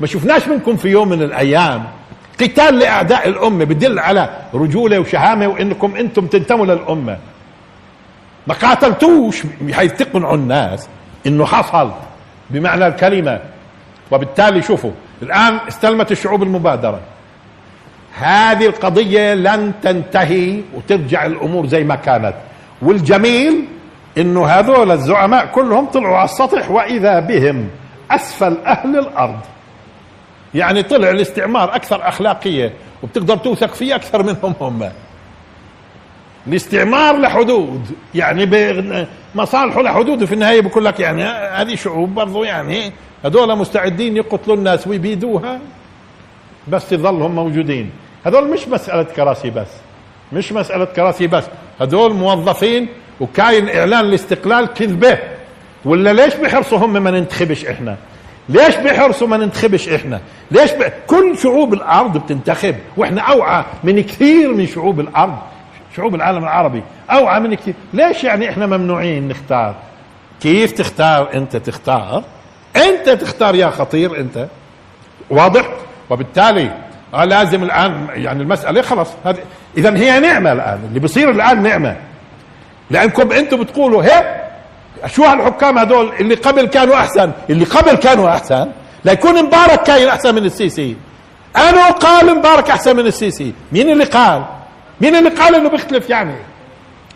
ما 0.00 0.06
شفناش 0.06 0.48
منكم 0.48 0.76
في 0.76 0.88
يوم 0.88 1.08
من 1.08 1.22
الأيام. 1.22 1.84
قتال 2.40 2.78
لأعداء 2.78 3.28
الأمة 3.28 3.64
بدل 3.64 3.98
على 3.98 4.28
رجولة 4.54 4.98
وشهامة 4.98 5.46
وإنكم 5.46 5.96
أنتم 5.96 6.26
تنتموا 6.26 6.66
للأمة. 6.66 7.18
ما 8.46 8.54
قاتلتوش 8.54 9.42
حيث 9.72 9.92
تقنعوا 9.92 10.34
الناس 10.34 10.88
إنه 11.26 11.44
حصل 11.44 11.92
بمعنى 12.50 12.86
الكلمة. 12.86 13.40
وبالتالي 14.10 14.62
شوفوا 14.62 14.90
الآن 15.22 15.58
استلمت 15.68 16.12
الشعوب 16.12 16.42
المبادرة. 16.42 17.00
هذه 18.18 18.66
القضية 18.66 19.34
لن 19.34 19.72
تنتهي 19.82 20.60
وترجع 20.74 21.26
الأمور 21.26 21.66
زي 21.66 21.84
ما 21.84 21.94
كانت. 21.94 22.34
والجميل 22.82 23.64
إنه 24.18 24.46
هذول 24.46 24.90
الزعماء 24.90 25.46
كلهم 25.46 25.86
طلعوا 25.86 26.16
على 26.16 26.24
السطح 26.24 26.70
وإذا 26.70 27.20
بهم 27.20 27.68
أسفل 28.10 28.56
أهل 28.66 28.98
الأرض. 28.98 29.40
يعني 30.54 30.82
طلع 30.82 31.10
الاستعمار 31.10 31.74
أكثر 31.74 32.08
أخلاقية 32.08 32.72
وبتقدر 33.02 33.36
توثق 33.36 33.74
فيه 33.74 33.94
أكثر 33.94 34.22
منهم 34.22 34.54
هم. 34.60 34.88
الاستعمار 36.46 37.16
لحدود 37.16 37.86
يعني 38.14 39.06
مصالحه 39.34 39.82
لحدود 39.82 40.22
وفي 40.22 40.32
النهاية 40.32 40.60
بقول 40.60 40.84
لك 40.84 41.00
يعني 41.00 41.24
هذه 41.24 41.74
شعوب 41.74 42.14
برضو 42.14 42.44
يعني 42.44 42.92
هذول 43.24 43.58
مستعدين 43.58 44.16
يقتلوا 44.16 44.56
الناس 44.56 44.86
ويبيدوها 44.86 45.60
بس 46.68 46.92
يظلهم 46.92 47.34
موجودين. 47.34 47.90
هذول 48.26 48.50
مش 48.50 48.68
مسألة 48.68 49.02
كراسي 49.02 49.50
بس. 49.50 49.68
مش 50.32 50.52
مسألة 50.52 50.84
كراسي 50.84 51.26
بس. 51.26 51.44
هذول 51.80 52.14
موظفين 52.14 52.88
وكاين 53.20 53.68
إعلان 53.68 54.00
الاستقلال 54.04 54.74
كذبة. 54.74 55.18
ولا 55.84 56.12
ليش 56.12 56.34
بيحرصوا 56.34 56.78
هم 56.78 56.92
ما 56.92 57.10
ننتخبش 57.10 57.66
إحنا؟ 57.66 57.96
ليش 58.48 58.76
بيحرصوا 58.76 59.28
ما 59.28 59.36
ننتخبش 59.36 59.88
إحنا؟ 59.88 60.20
ليش 60.50 60.72
ب... 60.72 60.82
كل 61.06 61.38
شعوب 61.38 61.74
الأرض 61.74 62.18
بتنتخب. 62.18 62.74
وإحنا 62.96 63.20
أوعى 63.20 63.64
من 63.84 64.02
كثير 64.02 64.54
من 64.54 64.66
شعوب 64.66 65.00
الأرض 65.00 65.38
شعوب 65.96 66.14
العالم 66.14 66.44
العربي. 66.44 66.82
أوعى 67.10 67.40
من 67.40 67.54
كثير. 67.54 67.74
ليش 67.92 68.24
يعني 68.24 68.50
إحنا 68.50 68.66
ممنوعين 68.66 69.28
نختار؟ 69.28 69.74
كيف 70.40 70.72
تختار 70.72 71.34
أنت 71.34 71.56
تختار؟ 71.56 72.22
أنت 72.76 73.08
تختار 73.08 73.54
يا 73.54 73.70
خطير 73.70 74.20
أنت. 74.20 74.46
واضح؟ 75.30 75.68
وبالتالي 76.10 76.85
آه 77.14 77.24
لازم 77.24 77.62
الآن 77.62 78.06
يعني 78.14 78.42
المسألة 78.42 78.82
خلص 78.82 79.10
هذه 79.24 79.38
اذا 79.76 79.96
هي 79.96 80.20
نعمة 80.20 80.52
الآن 80.52 80.80
اللي 80.88 81.00
بيصير 81.00 81.30
الآن 81.30 81.62
نعمة. 81.62 81.96
لأنكم 82.90 83.32
أنتم 83.32 83.62
بتقولوا 83.62 84.02
هيك 84.02 84.26
شو 85.06 85.24
هالحكام 85.24 85.78
هدول 85.78 86.12
اللي 86.20 86.34
قبل 86.34 86.66
كانوا 86.66 86.94
أحسن؟ 86.94 87.32
اللي 87.50 87.64
قبل 87.64 87.94
كانوا 87.94 88.28
أحسن؟ 88.28 88.68
ليكون 89.04 89.44
مبارك 89.44 89.82
كاين 89.82 90.08
أحسن 90.08 90.34
من 90.34 90.44
السيسي. 90.44 90.96
أنا 91.56 91.90
قال 91.90 92.38
مبارك 92.38 92.70
أحسن 92.70 92.96
من 92.96 93.06
السيسي. 93.06 93.52
مين 93.72 93.90
اللي 93.90 94.04
قال؟ 94.04 94.44
مين 95.00 95.16
اللي 95.16 95.30
قال 95.30 95.54
إنه 95.54 95.68
بيختلف 95.68 96.10
يعني؟ 96.10 96.34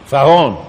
فهون 0.06 0.64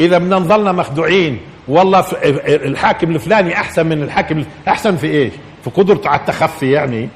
إذا 0.00 0.18
بدنا 0.18 0.38
نضلنا 0.38 0.72
مخدوعين 0.72 1.40
والله 1.68 2.04
الحاكم 2.46 3.10
الفلاني 3.10 3.54
أحسن 3.54 3.86
من 3.86 4.02
الحاكم 4.02 4.44
أحسن 4.68 4.96
في 4.96 5.06
إيش؟ 5.06 5.32
في 5.64 5.70
قدرته 5.70 6.08
على 6.08 6.20
التخفي 6.20 6.70
يعني. 6.70 7.08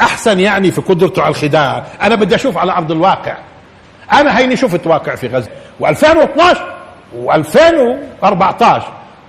أحسن 0.00 0.40
يعني 0.40 0.70
في 0.70 0.80
قدرته 0.80 1.22
على 1.22 1.30
الخداع. 1.30 1.84
أنا 2.02 2.14
بدي 2.14 2.34
أشوف 2.34 2.58
على 2.58 2.72
أرض 2.72 2.92
الواقع. 2.92 3.36
أنا 4.12 4.38
هيني 4.38 4.56
شفت 4.56 4.86
واقع 4.86 5.14
في 5.14 5.26
غزة. 5.26 5.50
و2012 5.80 6.56
و2014 7.24 8.82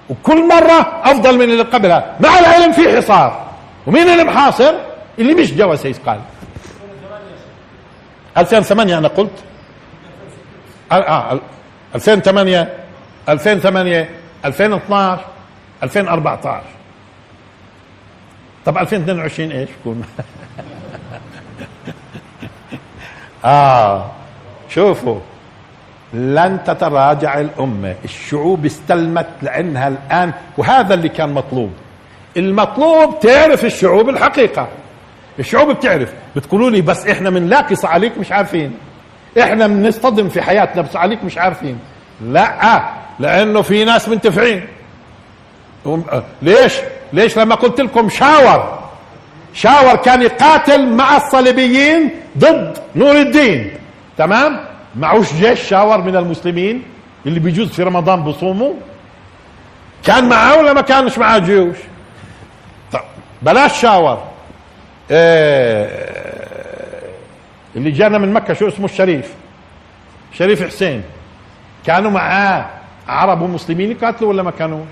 وكل 0.09 0.47
مرة 0.47 1.01
أفضل 1.03 1.37
من 1.37 1.43
اللي 1.43 1.63
قبلها. 1.63 2.15
مع 2.19 2.39
العلم 2.39 2.71
في 2.71 2.97
حصار. 2.97 3.47
ومين 3.87 4.09
اللي 4.09 4.23
محاصر؟ 4.23 4.73
اللي 5.19 5.33
مش 5.33 5.53
جواسيس 5.53 5.99
قال. 5.99 6.19
2008 8.37 8.97
أنا 8.97 9.07
قلت. 9.07 9.31
آه 10.91 11.39
2008 11.95 12.73
2008 13.29 14.09
2012 14.45 15.21
2014 15.83 16.61
طب 18.67 18.77
2022 18.77 19.51
إيش 19.51 19.69
بكون؟ 19.81 20.03
آه 23.45 24.11
شوفوا. 24.69 25.19
لن 26.13 26.59
تتراجع 26.65 27.39
الأمة. 27.39 27.95
الشعوب 28.05 28.65
استلمت 28.65 29.27
لأنها 29.41 29.87
الآن 29.87 30.33
وهذا 30.57 30.93
اللي 30.93 31.09
كان 31.09 31.33
مطلوب. 31.33 31.71
المطلوب 32.37 33.19
تعرف 33.19 33.65
الشعوب 33.65 34.09
الحقيقة. 34.09 34.67
الشعوب 35.39 35.71
بتعرف. 35.71 36.13
بتقولوا 36.35 36.69
لي 36.69 36.81
بس 36.81 37.07
إحنا 37.07 37.29
بنلاقي 37.29 37.75
صعاليك 37.75 38.17
مش 38.17 38.31
عارفين. 38.31 38.73
إحنا 39.41 39.67
بنصطدم 39.67 40.29
في 40.29 40.41
حياتنا 40.41 40.81
بصعاليك 40.81 41.23
مش 41.23 41.37
عارفين. 41.37 41.79
لا 42.21 42.83
لأنه 43.19 43.61
في 43.61 43.85
ناس 43.85 44.09
منتفعين. 44.09 44.65
ليش؟ 46.41 46.73
ليش 47.13 47.37
لما 47.37 47.55
قلت 47.55 47.81
لكم 47.81 48.09
شاور؟ 48.09 48.79
شاور 49.53 49.95
كان 49.95 50.21
يقاتل 50.21 50.87
مع 50.89 51.17
الصليبيين 51.17 52.09
ضد 52.37 52.77
نور 52.95 53.15
الدين. 53.15 53.73
تمام؟ 54.17 54.59
معوش 54.95 55.33
جيش 55.33 55.61
شاور 55.61 56.01
من 56.01 56.15
المسلمين 56.15 56.83
اللي 57.25 57.39
بيجوز 57.39 57.71
في 57.71 57.83
رمضان 57.83 58.23
بصوموا 58.23 58.73
كان 60.05 60.29
معاه 60.29 60.57
ولا 60.57 60.73
ما 60.73 60.81
كانش 60.81 61.17
معاه 61.17 61.37
جيوش؟ 61.37 61.77
بلاش 63.41 63.81
شاور. 63.81 64.23
إيه 65.11 65.89
اللي 67.75 67.91
جانا 67.91 68.17
من 68.17 68.33
مكة 68.33 68.53
شو 68.53 68.67
اسمه؟ 68.67 68.85
الشريف. 68.85 69.33
شريف 70.33 70.63
حسين. 70.67 71.03
كانوا 71.85 72.11
معاه 72.11 72.65
عرب 73.07 73.41
ومسلمين 73.41 73.91
يقاتلوا 73.91 74.29
ولا 74.29 74.43
ما 74.43 74.51
كانوش؟ 74.51 74.87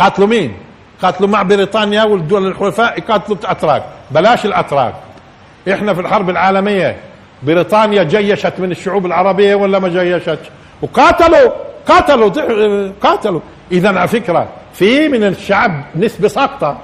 قاتلوا 0.00 0.28
مين؟ 0.28 0.52
قاتلوا 1.02 1.28
مع 1.28 1.42
بريطانيا 1.42 2.04
والدول 2.04 2.46
الحلفاء 2.46 2.98
يقاتلوا 2.98 3.38
الأتراك. 3.38 3.82
بلاش 4.10 4.46
الأتراك. 4.46 4.94
إحنا 5.72 5.94
في 5.94 6.00
الحرب 6.00 6.30
العالمية 6.30 6.96
بريطانيا 7.42 8.02
جيشت 8.02 8.52
من 8.58 8.70
الشعوب 8.70 9.06
العربية 9.06 9.54
ولا 9.54 9.78
ما 9.78 9.88
جيشت 9.88 10.38
وقاتلوا 10.82 11.50
قاتلوا 11.86 12.92
قاتلوا. 13.02 13.40
اذا 13.72 13.88
على 13.88 14.08
فكرة 14.08 14.48
في 14.74 15.08
من 15.08 15.24
الشعب 15.24 15.84
نسبة 15.96 16.28
ساقطة. 16.28 16.78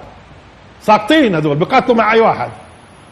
ساقطين 0.83 1.35
هذول 1.35 1.57
بيقاتلوا 1.57 1.97
مع 1.97 2.13
أي 2.13 2.21
واحد. 2.21 2.49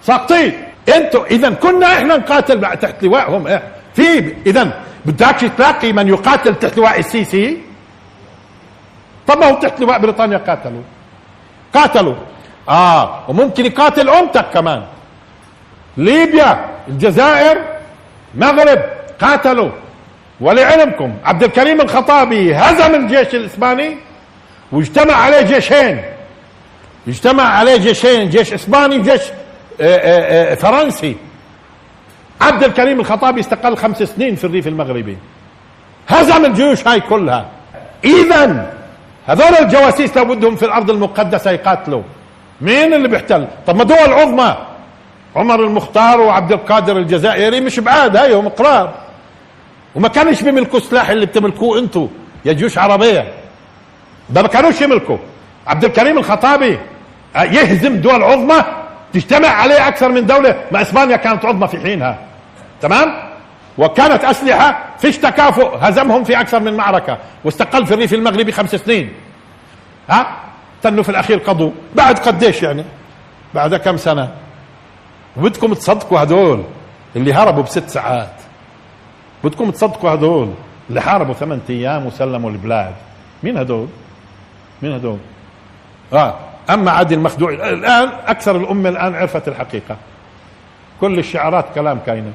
ساقطين. 0.03 0.53
أنتوا 0.97 1.27
اذا 1.27 1.51
كنا 1.51 1.87
إحنا 1.87 2.17
نقاتل 2.17 2.61
تحت 2.61 3.03
لوائهم 3.03 3.47
إيه؟ 3.47 3.63
في 3.95 4.35
اذا 4.47 4.83
بدك 5.05 5.51
تلاقي 5.57 5.93
من 5.93 6.09
يقاتل 6.09 6.55
تحت 6.55 6.77
لواء 6.79 6.99
السيسي؟ 6.99 7.59
طب 9.27 9.39
ما 9.39 9.47
هو 9.47 9.55
تحت 9.55 9.81
لواء 9.81 9.99
بريطانيا؟ 9.99 10.39
قاتلوا. 10.39 10.83
قاتلوا. 11.75 12.15
آه 12.69 13.21
وممكن 13.29 13.67
يقاتل 13.67 14.09
امتك 14.09 14.47
كمان. 14.55 14.83
ليبيا 15.97 16.65
الجزائر 16.89 17.59
مغرب 18.35 18.79
قاتلوا. 19.21 19.71
ولعلمكم 20.41 21.15
عبد 21.25 21.43
الكريم 21.43 21.81
الخطابي 21.81 22.55
هزم 22.55 22.95
الجيش 22.95 23.35
الإسباني 23.35 23.97
واجتمع 24.73 25.15
عليه 25.15 25.41
جيشين. 25.41 26.03
اجتمع 27.09 27.43
عليه 27.43 27.77
جيشين 27.77 28.31
جيش 28.31 28.53
إسباني 28.53 28.99
وجيش 28.99 29.23
آه، 29.81 29.97
آه، 29.97 30.53
آه، 30.53 30.55
فرنسي. 30.55 31.17
عبد 32.41 32.65
الكريم 32.65 33.01
الخطابي 33.01 33.41
استقل 33.41 33.77
خمس 33.77 34.03
سنين 34.03 34.35
في 34.37 34.45
الريف 34.45 34.67
المغربي. 34.69 35.19
هزم 36.09 36.45
الجيوش 36.45 36.89
هاي 36.89 37.01
كلها. 37.01 37.47
اذا 38.05 38.73
هذول 39.27 39.55
الجواسيس 39.61 40.17
لو 40.17 40.25
بدهم 40.25 40.57
في 40.57 40.65
الأرض 40.65 40.91
المقدسة 40.91 41.51
يقاتلوا. 41.51 42.03
مين 42.61 42.95
اللي 42.95 43.09
بيحتل؟ 43.09 43.47
طب 43.67 43.77
ما 43.77 43.85
دول 43.85 44.13
عظمى. 44.13 44.57
عمر 45.37 45.61
المختار 45.65 46.21
وعبد 46.21 46.53
القادر 46.53 46.97
الجزائري 46.97 47.61
مش 47.61 47.81
بعاد 47.81 48.17
هاي 48.17 48.35
هم 48.35 48.49
قراب 48.49 48.95
وما 49.95 50.09
كانش 50.09 50.43
بيملكوا 50.43 50.79
السلاح 50.79 51.11
اللي 51.11 51.27
بتملكوه 51.27 51.79
أنتم 51.79 52.09
يا 52.45 52.53
جيوش 52.53 52.79
عربية. 52.79 53.33
ده 54.31 54.43
ما 54.43 54.49
كانوش 54.49 54.81
يملكوا. 54.81 55.17
عبد 55.67 55.85
الكريم 55.85 56.19
الخطابي 56.19 56.79
يهزم 57.37 57.97
دول 57.97 58.23
عظمى 58.23 58.65
تجتمع 59.13 59.49
عليه 59.49 59.89
أكثر 59.89 60.09
من 60.09 60.27
دولة. 60.27 60.57
ما 60.73 60.83
إسبانيا 60.83 61.17
كانت 61.17 61.45
عظمى 61.45 61.69
في 61.69 61.79
حينها. 61.81 62.19
تمام؟ 62.81 63.34
وكانت 63.79 64.25
أسلحة 64.25 64.85
فيش 64.99 65.19
تكافؤ 65.19 65.77
هزمهم 65.81 66.25
في 66.25 66.41
أكثر 66.41 66.61
من 66.61 66.75
معركة 66.75 67.19
واستقل 67.45 67.87
في 67.87 67.95
الريف 67.95 68.15
المغربي 68.15 68.53
خمس 68.53 68.75
سنين. 68.75 69.13
ها؟ 70.09 70.37
تنوا 70.83 71.03
في 71.03 71.09
الأخير 71.09 71.39
قضوا. 71.39 71.71
بعد 71.95 72.19
قديش 72.19 72.63
يعني؟ 72.63 72.85
بعد 73.55 73.75
كم 73.75 73.97
سنة؟ 73.97 74.35
وبدكم 75.37 75.75
تصدقوا 75.75 76.23
هدول 76.23 76.63
اللي 77.17 77.33
هربوا 77.33 77.63
بست 77.63 77.89
ساعات. 77.89 78.33
بدكم 79.45 79.71
تصدقوا 79.71 80.11
هدول 80.11 80.55
اللي 80.89 81.01
حاربوا 81.01 81.35
ثمان 81.35 81.61
أيام 81.71 82.07
وسلموا 82.07 82.51
البلاد. 82.51 82.95
مين 83.43 83.57
هدول 83.57 83.89
مين 84.83 84.93
هدول 84.93 85.19
آه 86.13 86.35
أما 86.71 86.91
عادل 86.91 87.17
المخدوع 87.17 87.51
الآن 87.53 88.09
أكثر 88.27 88.57
الأمة 88.57 88.89
الآن 88.89 89.15
عرفت 89.15 89.49
الحقيقة. 89.49 89.97
كل 91.01 91.19
الشعارات 91.19 91.65
كلام 91.75 91.99
كاينة 92.07 92.33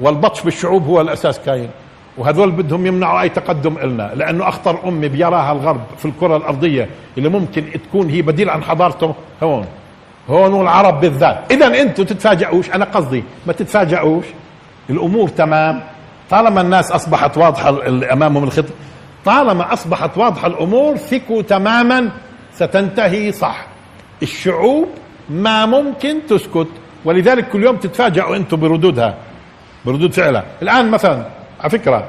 والبطش 0.00 0.42
بالشعوب 0.42 0.86
هو 0.86 1.00
الأساس 1.00 1.40
كاين. 1.40 1.70
وهذول 2.18 2.50
بدهم 2.50 2.86
يمنعوا 2.86 3.20
أي 3.20 3.28
تقدم 3.28 3.78
لنا 3.78 4.10
لأنه 4.14 4.48
أخطر 4.48 4.88
أمة 4.88 5.06
بيراها 5.06 5.52
الغرب 5.52 5.80
في 5.98 6.04
الكرة 6.04 6.36
الأرضية 6.36 6.88
اللي 7.18 7.28
ممكن 7.28 7.64
تكون 7.88 8.10
هي 8.10 8.22
بديل 8.22 8.50
عن 8.50 8.62
حضارته 8.62 9.14
هون. 9.42 9.66
هون 10.28 10.52
والعرب 10.52 11.00
بالذات. 11.00 11.38
اذا 11.50 11.66
أنتم 11.82 12.04
تتفاجئوش 12.04 12.70
أنا 12.70 12.84
قصدي 12.84 13.24
ما 13.46 13.52
تتفاجئوش. 13.52 14.24
الأمور 14.90 15.28
تمام. 15.28 15.82
طالما 16.30 16.60
الناس 16.60 16.92
أصبحت 16.92 17.38
واضحة 17.38 17.76
أمامهم 18.12 18.44
الخطه 18.44 18.74
طالما 19.24 19.72
أصبحت 19.72 20.18
واضحة 20.18 20.46
الأمور 20.46 20.96
ثقوا 20.96 21.42
تماما 21.42 22.10
ستنتهي 22.54 23.32
صح. 23.32 23.66
الشعوب 24.22 24.88
ما 25.30 25.66
ممكن 25.66 26.18
تسكت. 26.28 26.68
ولذلك 27.04 27.48
كل 27.48 27.62
يوم 27.62 27.76
تتفاجئوا 27.76 28.36
أنتم 28.36 28.56
بردودها. 28.56 29.14
بردود 29.86 30.12
فعلها. 30.12 30.44
الآن 30.62 30.90
مثلا 30.90 31.24
على 31.60 31.70
فكرة 31.70 32.08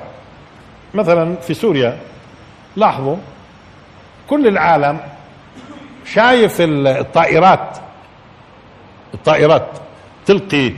مثلا 0.93 1.35
في 1.35 1.53
سوريا 1.53 1.97
لاحظوا 2.75 3.15
كل 4.29 4.47
العالم 4.47 4.99
شايف 6.05 6.57
الطائرات. 6.59 7.77
الطائرات 9.13 9.67
تلقي 10.25 10.73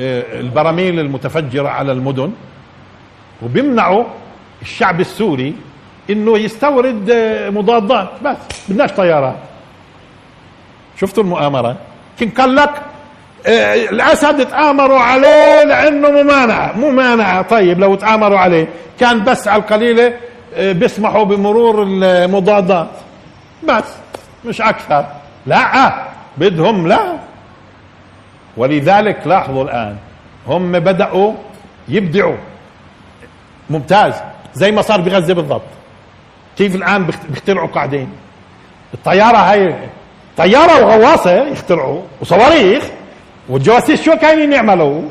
آه، 0.00 0.40
البراميل 0.40 1.00
المتفجرة 1.00 1.68
على 1.68 1.92
المدن 1.92 2.32
وبيمنعوا 3.42 4.04
الشعب 4.62 5.00
السوري 5.00 5.54
إنه 6.10 6.38
يستورد 6.38 7.10
آه، 7.10 7.50
مضادات. 7.50 8.08
بس 8.24 8.36
بدناش 8.68 8.92
طيارات 8.92 9.36
شفتوا 11.00 11.22
المؤامرة؟ 11.22 11.76
كان 12.18 12.30
قال 12.30 12.54
لك 12.56 12.82
الأسد 13.46 14.46
تآمروا 14.46 14.98
عليه 14.98 15.64
لأنه 15.64 16.10
ممانعة 16.10 16.72
ممانعة. 16.76 17.42
طيب 17.42 17.80
لو 17.80 17.94
تآمروا 17.94 18.38
عليه 18.38 18.68
كان 19.00 19.24
بس 19.24 19.48
على 19.48 19.62
القليلة 19.62 20.12
آه، 20.54 20.72
بيسمحوا 20.72 21.24
بمرور 21.24 21.82
المضادات. 21.82 22.88
بس 23.68 23.84
مش 24.44 24.60
أكثر. 24.60 25.06
لا 25.46 25.92
بدهم 26.36 26.88
لا. 26.88 27.18
ولذلك 28.56 29.26
لاحظوا 29.26 29.64
الآن 29.64 29.96
هم 30.46 30.72
بدأوا 30.72 31.32
يبدعوا. 31.88 32.36
ممتاز. 33.70 34.14
زي 34.54 34.70
ما 34.72 34.82
صار 34.82 35.00
بغزة 35.00 35.34
بالضبط. 35.34 35.62
كيف 36.56 36.74
الآن 36.74 37.06
بيخترعوا 37.28 37.68
قاعدين؟ 37.68 38.08
الطيارة 38.94 39.36
هاي 39.36 39.74
طيارة 40.36 40.84
وغواصة 40.86 41.30
يخترعوا 41.46 42.02
وصواريخ. 42.20 42.84
والجواسيس 43.48 44.02
شو 44.02 44.16
كانوا 44.16 44.54
يعملوا؟ 44.54 45.02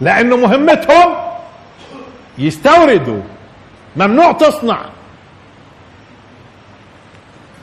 لأنه 0.00 0.36
مهمتهم 0.36 1.14
يستوردوا. 2.38 3.20
ممنوع 3.96 4.32
تصنع. 4.32 4.78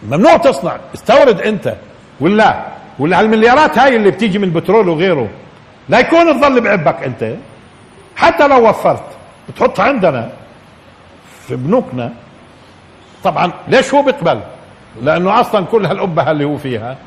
ممنوع 0.04 0.38
تصنع. 0.38 0.78
استورد 0.96 1.42
أنت. 1.42 1.76
ولا؟ 2.20 2.66
ولا 3.00 3.20
هالمليارات 3.20 3.78
هاي 3.78 3.96
اللي 3.96 4.12
بتيجي 4.12 4.38
من 4.40 4.44
البترول 4.44 4.90
وغيره. 4.90 5.30
لا 5.90 6.00
يكون 6.00 6.40
تظل 6.40 6.62
بعبك 6.62 7.04
أنت. 7.04 7.36
حتى 8.16 8.48
لو 8.48 8.70
وفرت. 8.70 9.04
بتحطها 9.50 9.86
عندنا. 9.86 10.30
في 11.48 11.56
بنوكنا. 11.56 12.14
طبعا 13.24 13.52
ليش 13.68 13.94
هو 13.94 14.02
بيقبل 14.02 14.40
لأنه 15.02 15.40
أصلا 15.42 15.66
كل 15.66 15.86
هالقبه 15.86 16.32
اللي 16.32 16.46
هو 16.46 16.58
فيها 16.58 16.98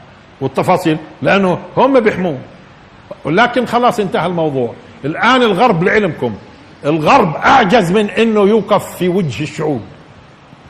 والتفاصيل. 0.40 0.98
لأنه 1.22 1.58
هم 1.76 2.00
بيحموه. 2.00 2.38
ولكن 3.26 3.66
خلاص 3.66 4.00
انتهى 4.00 4.26
الموضوع. 4.26 4.74
الآن 5.04 5.42
الغرب 5.42 5.84
لعلمكم. 5.84 6.34
الغرب 6.84 7.36
أعجز 7.36 7.92
من 7.92 8.10
إنه 8.10 8.40
يوقف 8.40 8.96
في 8.96 9.08
وجه 9.08 9.42
الشعوب. 9.42 9.82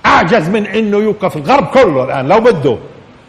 أعجز 0.06 0.48
من 0.48 0.66
إنه 0.66 0.96
يوقف. 0.96 1.36
الغرب 1.36 1.66
كله 1.66 2.04
الآن 2.04 2.28
لو 2.28 2.40
بده. 2.40 2.78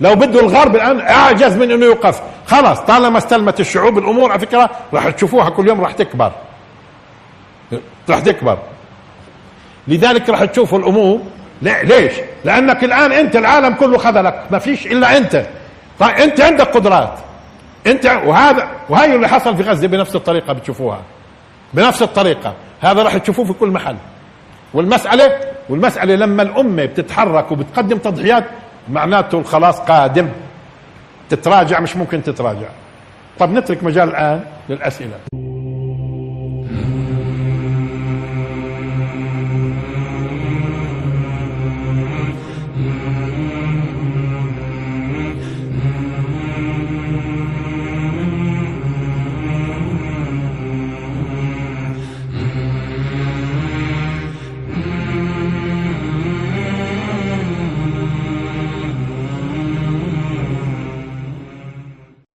لو 0.01 0.15
بده 0.15 0.39
الغرب 0.39 0.75
الآن 0.75 0.99
أعجز 0.99 1.57
من 1.57 1.71
إنه 1.71 1.85
يوقف. 1.85 2.21
خلاص 2.45 2.79
طالما 2.79 3.17
استلمت 3.17 3.59
الشعوب 3.59 3.97
الأمور 3.97 4.31
على 4.31 4.39
فكرة 4.39 4.69
راح 4.93 5.09
تشوفوها 5.09 5.49
كل 5.49 5.67
يوم 5.67 5.81
راح 5.81 5.91
تكبر. 5.91 6.31
راح 8.09 8.19
تكبر. 8.19 8.57
لذلك 9.87 10.29
راح 10.29 10.45
تشوفوا 10.45 10.79
الأمور. 10.79 11.19
لا 11.61 11.83
ليش؟ 11.83 12.13
لأنك 12.45 12.83
الآن 12.83 13.11
أنت 13.11 13.35
العالم 13.35 13.73
كله 13.73 13.97
خذلك. 13.97 14.43
ما 14.51 14.59
فيش 14.59 14.87
إلا 14.87 15.17
أنت. 15.17 15.45
طيب 15.99 16.09
أنت 16.09 16.41
عندك 16.41 16.67
قدرات. 16.67 17.19
انت 17.87 18.05
وهذا 18.25 18.69
وهي 18.89 19.15
اللي 19.15 19.27
حصل 19.27 19.57
في 19.57 19.63
غزة 19.63 19.87
بنفس 19.87 20.15
الطريقة 20.15 20.53
بتشوفوها. 20.53 21.01
بنفس 21.73 22.01
الطريقة. 22.01 22.53
هذا 22.81 23.03
راح 23.03 23.17
تشوفوه 23.17 23.45
في 23.45 23.53
كل 23.53 23.69
محل. 23.69 23.95
والمساله 24.73 25.39
والمسألة 25.69 26.15
لما 26.15 26.43
الأمة 26.43 26.85
بتتحرك 26.85 27.51
وبتقدم 27.51 27.97
تضحيات 27.97 28.43
معناته 28.89 29.39
الخلاص 29.39 29.79
قادم. 29.79 30.29
تتراجع 31.29 31.79
مش 31.79 31.95
ممكن 31.95 32.23
تتراجع. 32.23 32.67
طب 33.39 33.51
نترك 33.51 33.83
مجال 33.83 34.09
الآن 34.09 34.43
للأسئلة. 34.69 35.19